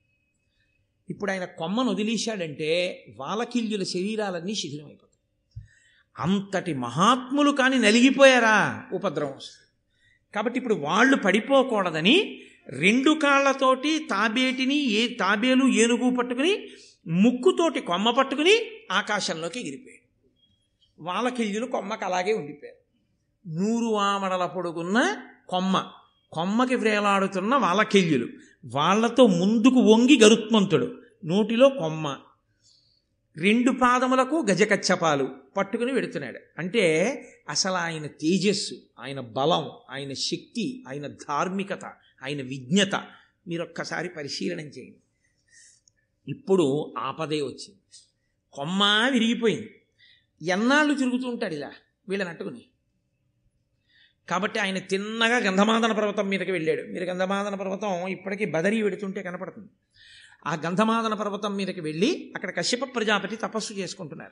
ఇప్పుడు 1.09 1.31
ఆయన 1.31 1.45
కొమ్మను 1.45 1.91
వదిలేశాడంటే 1.91 3.03
వాలకిల్యుల 3.17 3.83
శరీరాలన్నీ 3.83 4.55
శిథిలమైపోతాయి. 4.55 5.67
అంతటి 6.19 6.73
మహాత్ములు 6.73 7.51
కానీ 7.51 7.77
నలిగిపోయారా? 7.77 8.83
ఉపద్రవం 8.93 9.33
కాబట్టి 10.35 10.59
ఇప్పుడు 10.59 10.75
వాళ్ళు 10.75 11.15
పడిపోకూడదని 11.15 12.41
రెండు 12.69 13.19
కాళ్ళతోటి 13.23 13.99
తాబేటిని 14.09 14.75
ఏ 14.75 15.15
తాబేలు 15.15 15.67
ఏనుగు 15.67 16.15
పట్టుకుని 16.15 16.67
ముక్కుతోటి 17.07 17.79
కొమ్మ 17.79 18.11
పట్టుకుని 18.11 18.81
ఆకాశంలోకి 18.91 19.59
ఎగిరిపోయాడు. 19.59 20.05
వాలకిల్యులు 20.99 21.65
కొమ్మకు 21.65 22.05
అలాగే 22.05 22.33
ఉండిపోయారు. 22.33 22.85
నూరు 23.47 23.95
ఆమడల 23.95 24.45
పొడుగున్న 24.45 25.17
కొమ్మ 25.49 25.91
కొమ్మకి 26.31 26.75
వ్రేలాడుతున్న 26.75 27.55
వాలకిల్యులు 27.55 28.27
వాళ్ళతో 28.65 29.27
ముందుకు 29.27 29.75
వంగి 29.75 30.19
గరుత్మంతుడు. 30.23 31.01
నోటిలో 31.25 31.69
కొమ్మ. 31.69 32.17
రెండు 33.37 33.71
పాదములకు 33.71 34.45
గజకచ్చపాలు 34.51 35.29
పట్టుకుని 35.57 35.91
వెడుతున్నాడు. 35.91 36.39
అంటే 36.57 37.11
అసలు 37.49 37.73
ఆయన 37.73 38.07
తేజస్సు 38.07 38.73
ఆయన 38.99 39.19
బలం 39.19 39.69
ఆయన 39.89 40.13
శక్తి 40.13 40.83
ఆయన 40.87 41.07
ధార్మికత 41.07 41.85
ఆయన 42.23 42.41
విజ్ఞత 42.41 42.95
మీరు 43.47 43.63
ఒక్కసారి 43.63 44.09
పరిశీలనం 44.09 44.65
చేయండి. 44.65 44.97
ఇప్పుడు 46.27 46.93
ఆపదే 46.97 47.41
వచ్చింది. 47.41 47.79
కొమ్మ 48.53 49.09
విరిగిపోయింది. 49.11 49.81
ఎన్నాళ్ళు 50.41 50.93
తిరుగుతూ 50.93 51.27
ఉంటాడు 51.27 51.53
ఇలా 51.53 51.71
వీళ్ళని 52.09 52.29
అట్టుకుని 52.29 52.65
కాబట్టి 54.29 54.59
ఆయన 54.59 54.77
తిన్నగా 54.77 55.37
గంధమాదన 55.37 55.91
పర్వతం 55.91 56.27
మీదకి 56.29 56.51
వెళ్ళాడు. 56.51 56.81
మీరు 56.81 57.03
గంధమాదన 57.03 57.55
పర్వతం 57.55 58.07
ఇప్పటికీ 58.07 58.45
బదరీ 58.45 58.81
వెడుతుంటే 58.81 59.23
కనపడుతుంది. 59.23 59.69
ఆ 60.47 60.55
గంధమాదన 60.55 61.13
పర్వతం 61.13 61.55
మీదకి 61.55 61.81
వెళ్ళి 61.81 62.33
అక్కడ 62.35 62.55
కశ్యప 62.55 62.95
ప్రజాపతి 62.95 63.35
తపస్సు 63.35 63.73
చేసుకుంటున్నారు. 63.73 64.31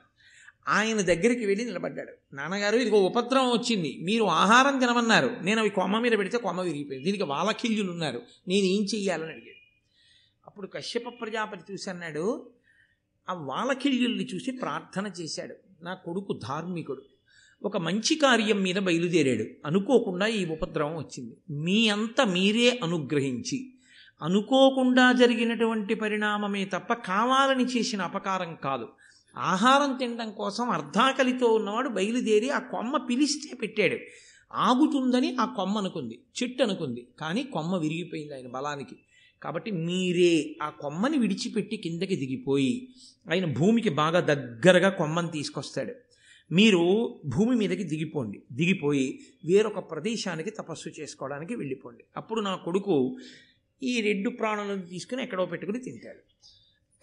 ఆయన 0.68 1.00
దగ్గరికి 1.00 1.46
వెళ్ళి 1.46 1.64
నిలబడ్డాడు. 1.64 2.34
నాన్నగారు 2.34 2.76
ఇదిగో 2.76 3.02
ఉపద్రవం 3.02 3.48
వచ్చింది. 3.48 3.98
మీరు 4.02 4.24
ఆహారం 4.24 4.78
తినమన్నారు. 4.78 5.36
నేను 5.42 5.60
అవి 5.60 5.70
కొమ్మ 5.70 5.98
మీద 5.98 6.12
పెడితే 6.18 6.38
కొమ్మ 6.38 6.60
విరిగిపోయింది. 6.60 7.04
దీనికి 7.04 7.24
వాలకిల్యులు 7.24 7.92
ఉన్నారు. 7.92 8.22
నేను 8.48 8.66
ఏం 8.66 8.84
చెయ్యాలని 8.84 9.30
అడిగాడు. 9.30 9.64
అప్పుడు 10.46 10.66
కశ్యప 10.66 11.08
ప్రజాపతి 11.20 11.72
చూసి 11.72 11.90
అన్నాడు 11.90 12.50
ఆ 13.30 13.34
వాలకిల్యుల్ని 13.34 14.28
చూసి 14.34 14.50
ప్రార్థన 14.50 15.10
చేశాడు. 15.20 15.54
నా 15.82 15.94
కొడుకు 15.94 16.40
ధార్మికుడు. 16.48 17.02
ఒక 17.64 17.76
మంచి 17.76 18.14
కార్యం 18.14 18.62
మీద 18.62 18.76
బయలుదేరాడు. 18.76 19.44
అనుకోకుండా 19.66 20.26
ఈ 20.26 20.44
ఉపద్రవం 20.44 20.96
వచ్చింది. 20.96 21.36
మీ 21.50 21.88
అంత 21.88 22.26
మీరే 22.26 22.80
అనుగ్రహించి 22.82 23.72
అనుకోకుండా 24.22 25.12
జరిగినటువంటి 25.12 25.94
పరిణామమే 25.94 26.64
తప్ప 26.64 26.92
కావాలని 26.92 27.64
చేసిన 27.64 28.02
అపకారం 28.02 28.56
కాదు. 28.64 28.88
ఆహారం 29.38 29.96
తినడం 29.96 30.32
కోసం 30.32 30.70
అర్ధాకలితో 30.70 31.46
ఉన్నవాడు 31.46 31.88
బయలుదేరి 31.88 32.50
ఆ 32.50 32.58
కొమ్మ 32.58 32.96
పిలిస్తే 32.96 33.56
పెట్టాడు. 33.56 33.96
ఆగుతుందని 34.54 35.36
ఆ 35.40 35.44
కొమ్మ 35.44 35.78
అనుకుంది. 35.78 36.20
చెట్టు 36.42 36.62
అనుకుంది. 36.62 37.08
కానీ 37.18 37.42
కొమ్మ 37.42 37.76
విరిగిపోయింది 37.76 38.34
ఆయన 38.34 38.46
బలానికి. 38.46 38.96
కాబట్టి 39.42 39.70
మీరే 39.70 40.56
ఆ 40.62 40.68
కొమ్మని 40.70 41.18
విడిచిపెట్టి 41.18 41.76
కిందకి 41.76 42.16
దిగిపోయి 42.16 42.88
ఆయన 43.32 43.44
భూమికి 43.44 43.88
బాగా 43.88 44.20
దగ్గరగా 44.20 44.88
కొమ్మని 44.88 45.28
తీసుకొస్తాడు. 45.28 45.94
మీరు 46.52 47.20
భూమి 47.26 47.56
మీదకి 47.56 47.84
దిగిపోండి. 47.84 48.42
దిగిపోయి 48.52 49.20
వేరొక 49.44 49.90
ప్రదేశానికి 49.90 50.50
తపస్సు 50.50 50.88
చేసుకోవడానికి 50.88 51.54
వెళ్ళిపోండి. 51.54 52.04
అప్పుడు 52.16 52.40
నా 52.40 52.56
కొడుకు 52.56 53.16
ఈ 53.82 54.00
రెండు 54.00 54.30
ప్రాణులను 54.30 54.82
తీసుకుని 54.82 55.22
ఎక్కడో 55.22 55.46
పెట్టుకుని 55.46 55.78
తింటాడు. 55.78 56.18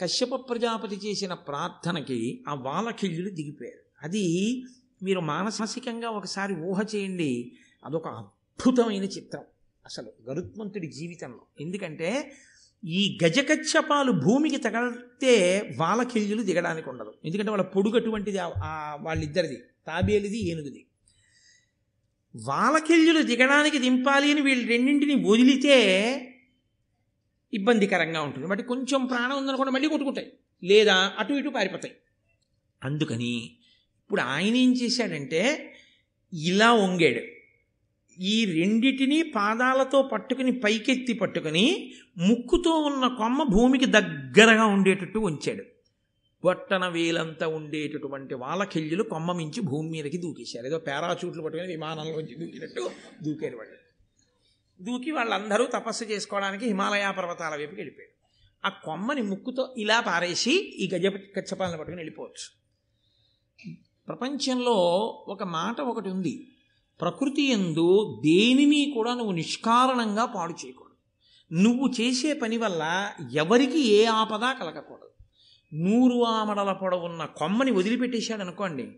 కశ్యప 0.01 0.49
ప్రజాపతి 0.49 0.95
చేసిన 0.95 1.33
ప్రార్థనకి 1.33 2.43
ఆ 2.47 2.53
వాలకిళ్ళులు 2.53 3.29
దిగిపోయారు. 3.29 4.05
అది 4.05 4.63
మీరు 5.03 5.19
మానసికంగా 5.19 6.09
ఒకసారి 6.09 6.55
ఊహ 6.55 6.81
చేయండి. 6.95 7.51
అదొక 7.85 8.07
అద్భుతమైన 8.07 9.03
చిత్రం. 9.03 9.43
అసలు 9.85 10.11
గరుత్మంతుడి 10.29 10.87
జీవితంలో. 10.87 11.41
ఎందుకంటే 11.61 12.33
ఈ 12.85 13.17
గజకచ్చపాలు 13.23 14.11
భూమికి 14.11 14.57
తగలితే 14.57 15.31
వాలకిల్యులు 15.77 16.43
దిగడానికి 16.43 16.89
ఉండదు. 16.89 17.13
ఎందుకంటే 17.25 17.51
వాళ్ళ 17.51 17.63
పొడుగు 17.63 17.95
అటువంటిది 17.95 18.37
వాళ్ళిద్దరిది. 19.01 19.57
తాబేలిది 19.87 20.49
ఏనుగుది. 20.49 20.85
వాలకిల్యులు 22.35 23.21
దిగడానికి 23.21 23.79
దింపాలి 23.79 24.31
అని 24.31 24.41
వీళ్ళు 24.41 24.67
రెండింటిని 24.67 25.15
వదిలితే 25.27 25.77
ఇబ్బందికరంగా 27.53 28.21
ఉంటుంది. 28.21 28.47
బట్టి 28.47 28.65
కొంచెం 28.65 29.05
ప్రాణం 29.05 29.37
ఉందనుకోండి 29.37 29.73
మళ్ళీ 29.73 29.89
కొట్టుకుంటాయి. 29.89 30.31
లేదా 30.63 31.13
అటు 31.19 31.33
ఇటు 31.33 31.49
పారిపోతాయి. 31.49 31.93
అందుకని 32.83 33.31
ఇప్పుడు 34.01 34.21
ఆయన 34.21 34.55
ఏం 34.55 34.73
చేశాడంటే 34.73 35.73
ఇలా 36.33 36.73
వంగాడు. 36.73 37.40
ఈ 38.21 38.45
రెండిటిని 38.45 39.23
పాదాలతో 39.23 40.01
పట్టుకుని 40.01 40.59
పైకెత్తి 40.59 41.13
పట్టుకుని 41.13 41.93
ముక్కుతో 42.17 42.71
ఉన్న 42.71 43.07
కొమ్మ 43.07 43.43
భూమికి 43.43 43.85
దగ్గరగా 43.85 44.65
ఉండేటట్టు 44.65 45.19
ఉంచాడు. 45.19 45.63
బొట్టన 46.43 46.87
వేలంతా 46.87 47.47
ఉండేటటువంటి 47.47 48.33
వాళ్ళకెళ్ళులు 48.33 49.03
కొమ్మ 49.03 49.31
మించి 49.31 49.61
భూమి 49.61 49.89
మీదకి 49.89 50.17
దూకేశారు. 50.17 50.65
ఏదో 50.65 50.77
పారాచూట్లు 50.77 51.41
పట్టుకుని 51.41 51.67
విమానంలోంచి 51.67 52.35
దూకినట్టు 52.35 52.89
దూకారు 53.23 53.57
వాళ్ళు. 53.57 53.75
దూకి 54.83 55.11
వాళ్ళందరూ 55.11 55.65
తపస్సు 55.65 56.03
చేసుకోవడానికి 56.03 56.65
హిమాలయ 56.65 57.13
పర్వతాల 57.17 57.55
వైపుకి 57.55 57.75
వెళ్ళిపోయాడు 57.75 58.21
ఆ 58.67 58.69
కొమ్మని 58.69 59.21
ముక్కుతో 59.21 59.75
ఇలా 59.77 59.99
పారేసి 59.99 60.51
ఈ 60.51 60.89
గజ 60.95 61.05
కచ్చపాలను 61.07 61.77
పట్టుకుని 61.77 61.95
వెళ్ళిపోవచ్చు. 61.95 62.61
ప్రపంచంలో 64.07 64.73
ఒక 65.27 65.43
మాట 65.43 65.81
ఒకటి 65.81 66.09
ఉంది. 66.09 66.50
ప్రకృతి 67.01 67.43
ఎందు 67.43 68.21
దేనిని 68.25 68.91
కూడా 68.95 69.13
నువ్వు 69.13 69.31
నిష్కారణంగా 69.31 70.25
పాడు 70.25 70.53
చేయకూడదు. 70.53 70.91
నువ్వు 71.53 71.93
చేసే 72.01 72.33
పని 72.33 72.57
వల్ల 72.57 73.11
ఎవరికి 73.31 73.79
ఏ 73.79 74.05
ఆపద 74.05 74.39
కలగకూడదు. 74.39 75.07
నూరు 75.73 76.23
ఆమడల 76.23 76.71
పొడవున్న 76.71 77.25
కొమ్మని 77.25 77.71
వదిలిపెట్టేశాడు 77.71 78.41
అనుకోండి. 78.41 78.95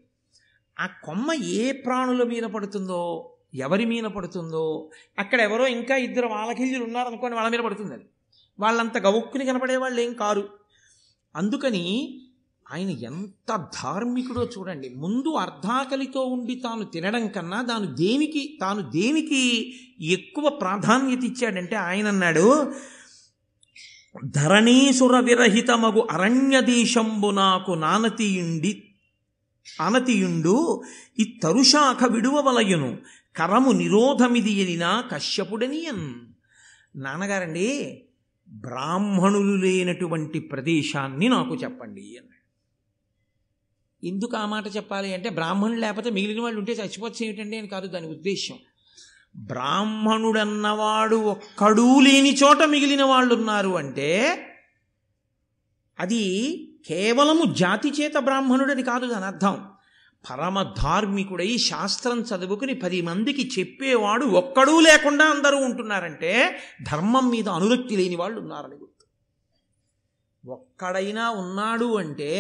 ఆ 0.80 0.88
కొమ్మ 0.88 1.34
ఏ 1.34 1.72
ప్రాణుల 1.72 2.24
మీద 2.24 2.44
పడుతుందో 2.44 3.30
ఎవరి 3.54 3.86
మీద 3.86 4.04
పడుతుందో 4.04 4.90
అక్కడ 5.20 5.42
ఎవరో 5.42 5.68
ఇంకా 5.68 5.96
ఇద్దరు 5.96 6.28
వాళ్ళకిల్లు 6.28 6.84
ఉన్నారనుకోండి 6.84 7.36
వాళ్ళ 7.36 7.50
మీద 7.50 7.60
పడుతుంది 7.60 7.94
అది 7.94 8.04
వాళ్ళంత 8.60 8.98
గవుక్కుని 8.98 9.46
కనపడే 9.46 9.76
వాళ్ళు 9.76 10.02
ఏం 10.02 10.14
కారు. 10.14 10.50
అందుకని 11.36 12.20
ఆయన 12.72 12.90
ఎంత 12.90 13.56
ధార్మికుడో 13.56 14.50
చూడండి. 14.58 14.90
ముందు 14.90 15.30
అర్ధాకలితో 15.30 16.22
ఉండి 16.22 16.56
తాను 16.56 16.84
తినడం 16.84 17.28
కన్నా 17.28 17.62
దాని 17.62 17.88
దేనికి 17.88 18.58
తాను 18.62 18.82
దేనికి 18.82 19.74
ఎక్కువ 20.02 20.50
ప్రాధాన్యత 20.50 21.24
ఇచ్చాడంటే 21.24 21.76
ఆయన 21.76 22.08
అన్నాడు 22.08 22.74
ధరణీసుర 24.26 25.20
విరహితమగు 25.20 26.08
అరణ్య 26.12 26.62
దేశంబు 26.62 27.28
నాకు 27.28 27.72
నానతీయుండి 27.72 28.84
అనతియుండు 29.82 30.82
ఈ 31.20 31.40
తరుశాఖ 31.44 32.04
విడువవలయును 32.04 32.98
కరము 33.36 33.72
నిరోధమిది 33.72 34.52
ఎనినా 34.52 35.02
కశ్యపుడనియన్. 35.02 36.14
నాన్నగారండి 36.96 38.02
బ్రాహ్మణులు 38.50 39.66
లేనటువంటి 39.66 40.40
ప్రదేశాన్ని 40.40 41.30
నాకు 41.30 41.56
చెప్పండి 41.56 42.02
అన్నాడు 42.02 42.33
ఎందుకు 44.04 44.38
ఆ 44.38 44.46
మాట 44.46 44.76
చెప్పాలి 44.76 45.14
అంటే 45.14 45.30
బ్రాహ్మణుడు 45.30 45.80
లేకపోతే 45.80 46.10
మిగిలిన 46.10 46.42
వాళ్ళు 46.42 46.60
ఉంటే 46.60 46.72
చచ్చిపోవచ్చు 46.72 47.26
ఏమిటండి 47.26 47.58
అని 47.58 47.68
కాదు 47.68 47.88
దాని 47.88 48.08
ఉద్దేశ్యం. 48.08 48.58
బ్రాహ్మణుడన్నవాడు 49.38 51.16
ఒక్కడూ 51.16 52.00
లేని 52.00 52.34
చోట 52.36 52.64
మిగిలిన 52.64 53.04
వాళ్ళు 53.04 53.36
ఉన్నారు 53.36 53.70
అంటే 53.70 54.10
అది 56.00 56.24
కేవలము 56.88 57.54
జాతి 57.54 57.90
చేత 57.90 58.18
బ్రాహ్మణుడని 58.18 58.84
కాదు 58.84 59.06
దాని 59.08 59.26
అర్థం. 59.26 59.66
పరమ 60.30 60.64
ధార్మికుడై 60.78 61.58
శాస్త్రం 61.58 62.20
చదువుకుని 62.20 62.74
పది 62.74 63.02
మందికి 63.02 63.50
చెప్పేవాడు 63.60 64.26
ఒక్కడూ 64.26 64.80
లేకుండా 64.80 65.26
అందరూ 65.26 65.58
ఉంటున్నారంటే 65.58 66.60
ధర్మం 66.92 67.30
మీద 67.30 67.50
అనురక్తి 67.50 67.98
లేని 67.98 68.16
వాళ్ళు 68.16 68.40
ఉన్నారని 68.40 68.76
గుర్తు. 68.76 69.06
ఒక్కడైనా 70.52 71.30
ఉన్నాడు 71.30 71.98
అంటే 71.98 72.32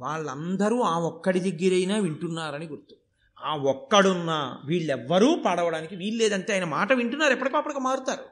వాళ్ళందరూ 0.00 0.80
ఆ 0.80 0.98
ఒక్కడి 0.98 1.40
దగ్గరైనా 1.40 1.98
వింటున్నారని 1.98 2.66
గుర్తు. 2.66 2.96
ఆ 3.44 3.56
ఒక్కడున్నా 3.56 4.58
వీళ్ళెవ్వరూ 4.64 5.36
పాడవడానికి 5.46 5.96
వీల్లేదంటే 5.96 6.52
ఆయన 6.52 6.64
మాట 6.64 6.92
వింటున్నారు 6.92 7.32
ఎప్పటికప్పటికి 7.32 7.80
మారుతారు. 7.80 8.24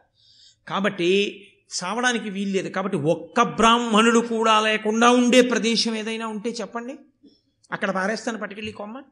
కాబట్టి 0.69 1.41
చావడానికి 1.85 2.31
వీల్లేదు. 2.31 2.69
కాబట్టి 2.69 2.97
ఒక్క 2.99 3.43
బ్రాహ్మణుడు 3.43 4.19
కూడా 4.19 4.61
లేకుండా 4.61 5.11
ఉండే 5.11 5.41
ప్రదేశం 5.41 5.95
ఏదైనా 5.95 6.27
ఉంటే 6.27 6.51
చెప్పండి. 6.51 6.97
అక్కడ 7.73 7.91
పారేస్తాను 7.91 8.39
పట్టుకెళ్ళి 8.39 8.73
కొమ్మ. 8.73 9.03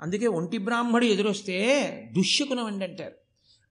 అందుకే 0.00 0.26
ఒంటి 0.26 0.58
బ్రాహ్మడు 0.58 1.04
ఎదురొస్తే 1.04 1.90
దుష్యకునం 2.16 2.64
అండి 2.64 2.84
అంటారు. 2.84 3.14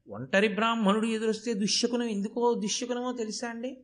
ఒంటరి 0.09 0.47
బ్రాహ్మణుడు 0.47 1.05
ఎదురొస్తే 1.05 1.53
దుష్యకునం 1.53 2.03
ఎందుకో 2.03 2.53
దుశ్యకునమో 2.53 3.13
తెలుసా 3.13 3.49
అండి? 3.49 3.77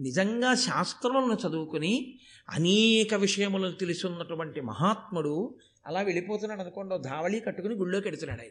నిజంగా 0.00 0.54
శాస్త్రములను 0.54 1.48
చదువుకుని 1.48 2.18
అనేక 2.50 3.14
విషయములను 3.14 3.72
తెలుసున్నటువంటి 3.72 4.60
మహాత్ముడు 4.60 5.58
అలా 5.86 6.00
వెళ్ళిపోతున్నాడు 6.00 6.60
అనుకోండి 6.60 6.98
ధావళి 6.98 7.40
కట్టుకుని 7.40 7.74
గుళ్ళోకి 7.74 8.08
వెడుతున్నాడు 8.08 8.40
ఆయన. 8.40 8.50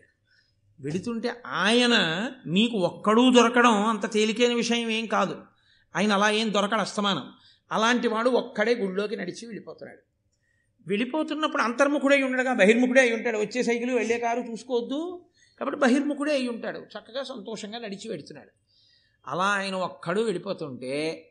వెడుతుంటే 0.80 1.34
ఆయన 1.46 2.26
మీకు 2.48 2.78
ఒక్కడూ 2.78 3.34
దొరకడం 3.34 3.86
అంత 3.86 4.12
తేలికైన 4.12 4.54
విషయం 4.54 4.90
ఏం 4.90 5.06
కాదు. 5.06 5.42
ఆయన 5.96 6.14
అలా 6.14 6.30
ఏం 6.30 6.54
దొరకడు 6.54 6.80
అస్తమానం. 6.80 7.32
అలాంటి 7.72 8.08
వాడు 8.08 8.30
ఒక్కడే 8.30 8.76
గుళ్ళోకి 8.76 9.16
నడిచి 9.16 9.46
వెళ్ళిపోతున్నాడు. 9.46 10.00
వెళ్ళిపోతున్నప్పుడు 10.88 11.62
అంతర్ముఖుడై 11.62 12.22
ఉండగా 12.22 12.54
బహిర్ముఖుడే 12.54 13.02
అయి 13.02 13.14
ఉంటాడు. 13.14 13.38
వచ్చే 13.38 13.64
సైకిల్ 13.64 13.92
వెళ్ళే 13.92 14.20
కారు 14.20 14.40
చూసుకోవద్దు. 14.40 15.26
కాబట్టి 15.60 15.80
బహిర్ముఖుడే 15.80 16.34
అయి 16.34 16.48
ఉంటాడు. 16.48 16.80
చక్కగా 16.80 17.24
సంతోషంగా 17.24 17.80
నడిచి 17.80 18.10
వెడుతున్నాడు. 18.10 18.50
అలా 19.28 19.44
ఆయన 19.44 19.76
ఒక్కడు 19.76 20.22
వెళ్ళిపోతుంటే 20.22 21.26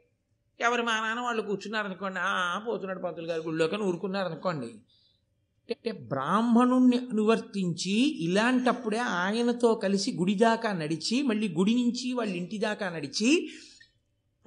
ఎవరి 0.61 0.83
మా 0.83 1.01
నాన్న 1.01 1.21
వాళ్ళు 1.21 1.43
కూర్చున్నారనుకోండి 1.43 2.67
పోతున్నాడు 2.67 2.99
పంతులు 2.99 3.27
గారి 3.27 3.41
గుళ్ళోకి 3.41 3.77
ఊరుకున్నారనుకోండి. 3.77 4.67
అంటే 4.67 5.93
బ్రాహ్మణుణ్ణి 5.93 6.97
అనువర్తించి 6.97 8.25
ఇలాంటప్పుడే 8.25 8.99
ఆయనతో 8.99 9.75
కలిసి 9.75 10.13
గుడి 10.13 10.35
దాకా 10.35 10.73
నడిచి 10.73 11.23
మళ్ళీ 11.23 11.49
గుడి 11.49 11.75
నుంచి 11.75 12.13
వాళ్ళ 12.13 12.37
ఇంటి 12.37 12.59
దాకా 12.59 12.89
నడిచి 12.89 13.49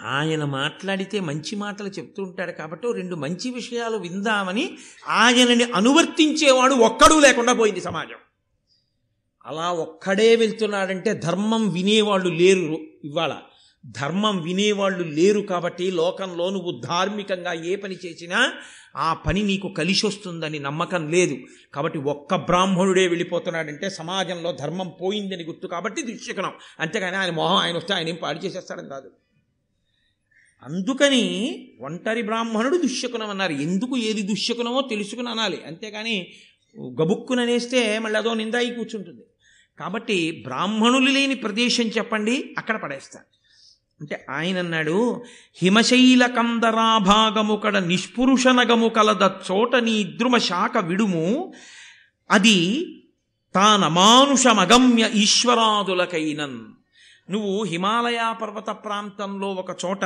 ఆయన 0.01 0.43
మాట్లాడితే 0.43 1.19
మంచి 1.19 1.55
మాటలు 1.55 1.87
చెప్తూ 1.87 2.23
ఉంటాడు 2.23 2.51
కాబట్టి 2.51 2.93
రెండు 2.93 3.15
మంచి 3.15 3.51
విషయాలు 3.51 3.97
విందామని 3.97 4.77
ఆయనని 5.07 5.63
అనువర్తించేవాడు 5.63 6.73
ఒక్కడూ 6.73 7.19
లేకుండా 7.19 7.53
పోయింది 7.53 7.81
సమాజం. 7.81 8.17
అలా 9.45 9.71
ఒక్కడే 9.71 10.35
వెళ్తున్నాడంటే 10.35 11.13
ధర్మం 11.13 11.69
వినేవాళ్ళు 11.69 12.29
లేరు 12.29 12.77
ఇవాళ. 13.03 13.37
ధర్మం 13.85 14.41
వినేవాళ్ళు 14.41 15.03
లేరు 15.03 15.39
కాబట్టి 15.39 15.91
లోకంలో 15.91 16.49
నువ్వు 16.49 16.81
ధార్మికంగా 16.85 17.53
ఏ 17.53 17.75
పని 17.75 17.95
చేసినా 18.05 18.53
ఆ 18.95 19.13
పని 19.13 19.43
నీకు 19.43 19.73
కలిసి 19.77 20.05
వస్తుందని 20.05 20.59
నమ్మకం 20.59 21.11
లేదు. 21.11 21.37
కాబట్టి 21.73 21.99
ఒక్క 21.99 22.35
బ్రాహ్మణుడే 22.35 23.07
వెళ్ళిపోతున్నాడంటే 23.07 23.89
సమాజంలో 23.89 24.51
ధర్మం 24.51 24.91
పోయిందని 25.01 25.43
గుర్తు 25.43 25.67
కాబట్టి 25.67 26.01
దుశ్శకనం. 26.01 26.51
అంతేగాని 26.79 27.15
ఆయన 27.15 27.31
మొహం 27.31 27.55
ఆయన 27.55 27.77
వస్తే 27.77 27.93
ఆయన 27.93 28.09
ఏం 28.09 28.17
పాడు 28.23 28.39
చేసేస్తాడని 28.39 28.89
కాదు. 28.89 29.11
అందుకని 30.63 31.23
ఒంటరి 31.81 32.21
బ్రాహ్మణుడు 32.21 32.77
దుశ్శకునం 32.77 33.29
అన్నారు. 33.29 33.51
ఎందుకు 33.51 33.97
ఏది 33.97 34.21
దుశ్శకునమో 34.21 34.81
తెలుసుకుని 34.81 35.29
అనాలి. 35.29 35.61
అంతేగాని 35.65 36.27
గబుక్కుననేస్తే 36.79 37.99
మళ్ళీ 37.99 38.19
అదో 38.19 38.33
నిందాయి 38.33 38.73
కూర్చుంటుంది. 38.73 39.21
కాబట్టి 39.79 40.31
బ్రాహ్మణులు 40.31 41.09
లేని 41.11 41.35
ప్రదేశం 41.35 41.83
చెప్పండి 41.83 42.55
అక్కడ 42.57 42.81
పడేస్తాను. 42.81 43.40
అంటే 44.01 44.25
ఆయన 44.29 44.59
అన్నాడు 44.59 45.23
హిమశైల 45.61 46.25
కందరాభాగము 46.25 47.55
కడ 47.55 47.77
నిష్పురుషనగము 47.77 48.87
కలద 48.87 49.29
చోట 49.51 49.75
నీ 49.75 49.91
ఇద్రుమ 49.91 50.37
శాఖ 50.37 50.77
విడుము. 50.77 51.53
అది 52.31 52.85
తానమానుషమగమ్య 53.55 55.09
ఈశ్వరాదులకైనన్. 55.15 56.59
నువ్వు 57.31 57.63
హిమాలయ 57.63 58.35
పర్వత 58.41 58.69
ప్రాంతంలో 58.69 59.47
ఒక 59.47 59.77
చోట 59.85 60.05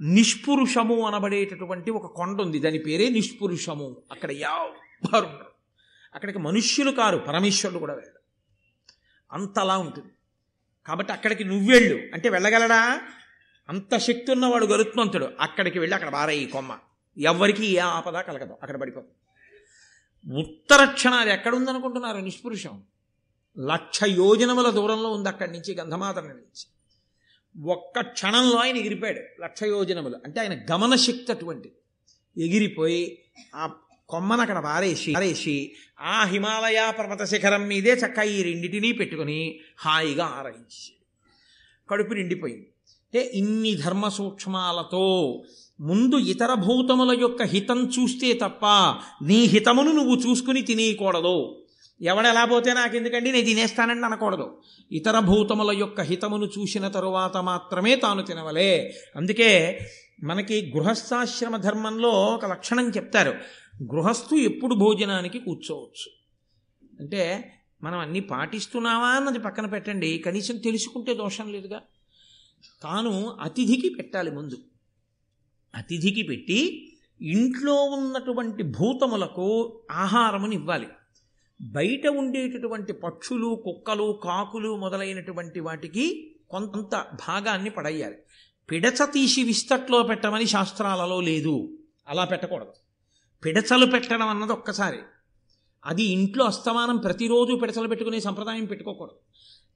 నిష్పురుషము 0.00 1.06
అనబడేటటువంటి 1.06 1.90
ఒక 1.90 2.06
కొండ 2.06 2.40
ఉంది 2.40 2.58
దాని 2.58 2.78
పేరే 2.78 3.08
నిష్పురుషము. 3.08 3.96
అక్కడ 4.12 4.30
ఎవ్వరు 4.30 5.28
అక్కడికి 6.14 6.38
మనుష్యులు 6.38 6.90
కారు 6.90 7.18
పరమేశ్వరుడు 7.18 7.78
కూడా 7.78 7.94
వెళ్ళడు. 7.94 8.20
అంతలా 9.32 9.78
ఉంటుంది. 9.78 10.08
కాబట్టి 10.86 11.12
అక్కడికి 11.12 11.44
నువ్వెళ్ళు. 11.44 11.98
అంటే 12.14 12.28
వెళ్ళగలడా? 12.28 13.00
అంత 13.68 13.96
శక్తి 13.96 14.32
ఉన్నవాడు 14.32 14.66
గరుత్మంతుడు 14.66 15.28
అక్కడికి 15.40 15.78
వెళ్ళి 15.78 15.94
అక్కడ 15.94 16.08
బారయ్యి 16.08 16.46
కొమ్మ. 16.46 16.78
ఎవ్వరికి 17.18 17.66
ఏ 17.66 17.78
ఆపద 17.78 18.20
కలగదు. 18.20 18.52
అక్కడ 18.62 18.80
పడిపోదు 18.80 19.08
ఉత్తర 20.34 20.84
క్షణాలు 20.84 21.30
ఎక్కడుందనుకుంటున్నారు? 21.30 22.16
నిష్పురుషం. 22.16 22.82
లక్ష 23.58 24.00
యోజనముల 24.02 24.70
దూరంలో 24.70 25.10
ఉంది 25.10 25.28
అక్కడి 25.28 25.52
నుంచి 25.52 25.74
గంధమాతర 25.74 26.20
నుంచి. 26.20 26.66
ఒక్క 27.62 28.00
క్షణంలో 28.00 28.56
ఆయన 28.56 28.76
ఎగిరిపోయాడు. 28.76 29.42
లక్ష 29.42 29.62
యోజనములు. 29.62 30.20
అంటే 30.24 30.40
ఆయన 30.40 30.74
గమన 30.74 30.94
శక్తి 30.96 31.32
అటువంటి 31.32 31.72
ఎగిరిపోయి 32.38 33.24
ఆ 33.54 33.70
కొమ్మను 34.08 34.40
అక్కడ 34.40 34.58
వారేసి 34.58 35.12
వారేసి 35.12 35.74
ఆ 36.00 36.24
హిమాలయ 36.24 36.92
పర్వత 36.98 37.22
శిఖరం 37.22 37.68
మీదే 37.68 37.90
చక్క 37.90 38.18
ఈ 38.18 38.42
రెండింటినీ 38.42 38.92
పెట్టుకుని 38.92 39.60
హాయిగా 39.78 40.24
ఆరగించాడు. 40.24 40.98
కడుపు 41.88 42.14
నిండిపోయింది. 42.14 42.72
అంటే 43.14 43.30
ఇన్ని 43.34 43.74
ధర్మ 43.74 44.08
సూక్ష్మాలతో 44.08 45.42
ముందు 45.80 46.16
ఇతర 46.16 46.54
భూతముల 46.54 47.18
యొక్క 47.20 47.42
హితం 47.42 47.86
చూస్తే 47.86 48.32
తప్ప 48.32 48.66
నీ 49.24 49.34
హితమును 49.34 49.92
నువ్వు 49.92 50.16
చూసుకుని 50.16 50.62
తినేయకూడదు. 50.62 51.64
ఎవడెలా 52.02 52.44
పోతే 52.44 52.74
నాకు 52.74 52.96
ఎందుకండి 52.96 53.32
నేను 53.32 53.44
తినేస్తానండి 53.44 54.06
అనకూడదు. 54.06 54.58
ఇతర 54.92 55.18
భూతముల 55.18 55.78
యొక్క 55.78 56.00
హితమును 56.00 56.44
చూసిన 56.46 56.88
తరువాత 56.88 57.36
మాత్రమే 57.36 57.96
తాను 57.96 58.22
తినవలే. 58.22 58.94
అందుకే 59.16 59.78
మనకి 60.24 60.72
గృహస్థాశ్రమ 60.76 61.56
ధర్మంలో 61.56 62.08
ఒక 62.08 62.46
లక్షణం 62.46 62.90
చెప్తారు. 62.90 63.30
గృహస్థు 63.82 64.34
ఎప్పుడు 64.34 64.74
భోజనానికి 64.74 65.38
కూర్చోవచ్చు. 65.38 66.12
అంటే 67.00 67.52
మనం 67.82 67.98
అన్నీ 67.98 68.20
పాటిస్తున్నావా 68.20 69.08
అన్నది 69.08 69.38
పక్కన 69.38 69.66
పెట్టండి. 69.66 70.18
కనీసం 70.18 70.56
తెలుసుకుంటే 70.56 71.14
దోషం 71.14 71.52
లేదుగా. 71.52 71.80
తాను 72.82 73.36
అతిథికి 73.40 73.88
పెట్టాలి 73.88 74.30
ముందు. 74.30 74.58
అతిథికి 75.74 76.22
పెట్టి 76.22 76.92
ఇంట్లో 77.22 77.84
ఉన్నటువంటి 77.84 78.62
భూతములకు 78.62 79.80
ఆహారముని 79.90 80.56
ఇవ్వాలి. 80.56 80.86
బయట 81.62 82.06
ఉండేటటువంటి 82.06 82.92
పక్షులు 82.92 83.62
కుక్కలు 83.64 84.20
కాకులు 84.24 84.76
మొదలైనటువంటి 84.76 85.60
వాటికి 85.60 86.36
కొంత 86.50 87.06
భాగాన్ని 87.28 87.70
పడేయాలి. 87.70 88.16
పిడచ 88.70 89.06
తీసి 89.12 89.42
విస్తట్లో 89.42 90.02
పెట్టమని 90.02 90.46
శాస్త్రాలలో 90.46 91.20
లేదు. 91.20 91.78
అలా 92.08 92.24
పెట్టకూడదు. 92.24 92.72
పిడచలు 93.44 93.86
పెట్టడం 93.86 94.28
అన్నది 94.28 94.52
ఒక్కసారి. 94.52 94.98
అది 95.86 96.02
ఇంట్లో 96.02 96.44
అస్తమానం 96.44 96.96
ప్రతిరోజు 96.96 97.54
పిడచలు 97.54 97.88
పెట్టుకునే 97.88 98.20
సంప్రదాయం 98.20 98.64
పెట్టుకోకూడదు. 98.64 99.16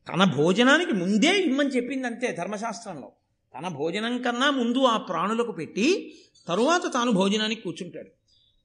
తన 0.08 0.24
భోజనానికి 0.24 0.92
ముందే 0.92 1.40
ఇమ్మని 1.40 1.68
చెప్పింది 1.68 2.06
అంతే 2.06 2.32
ధర్మశాస్త్రంలో. 2.32 3.12
తన 3.58 3.68
భోజనం 3.68 4.22
కన్నా 4.22 4.50
ముందు 4.50 4.78
ఆ 4.78 4.96
ప్రాణులకు 4.96 5.52
పెట్టి 5.52 6.14
తరువాత 6.48 6.82
తాను 6.94 7.12
భోజనానికి 7.12 7.60
కూర్చుంటాడు. 7.60 8.08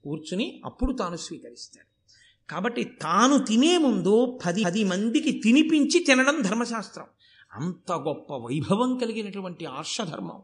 కూర్చుని 0.04 0.62
అప్పుడు 0.66 0.94
తాను 0.94 1.16
స్వీకరిస్తాడు. 1.16 1.88
కాబట్టి 2.52 2.84
తాను 2.84 3.38
తినే 3.38 3.78
ముందు 3.78 4.40
పది 4.46 4.64
పది 4.64 4.84
మందికి 4.84 5.32
తినిపించి 5.32 6.04
తినడం 6.04 6.42
ధర్మశాస్త్రం. 6.42 7.06
అంత 7.54 7.92
గొప్ప 7.92 8.34
వైభవం 8.34 8.98
కలిగినటువంటి 8.98 9.66
ఆర్షధర్మం. 9.66 10.42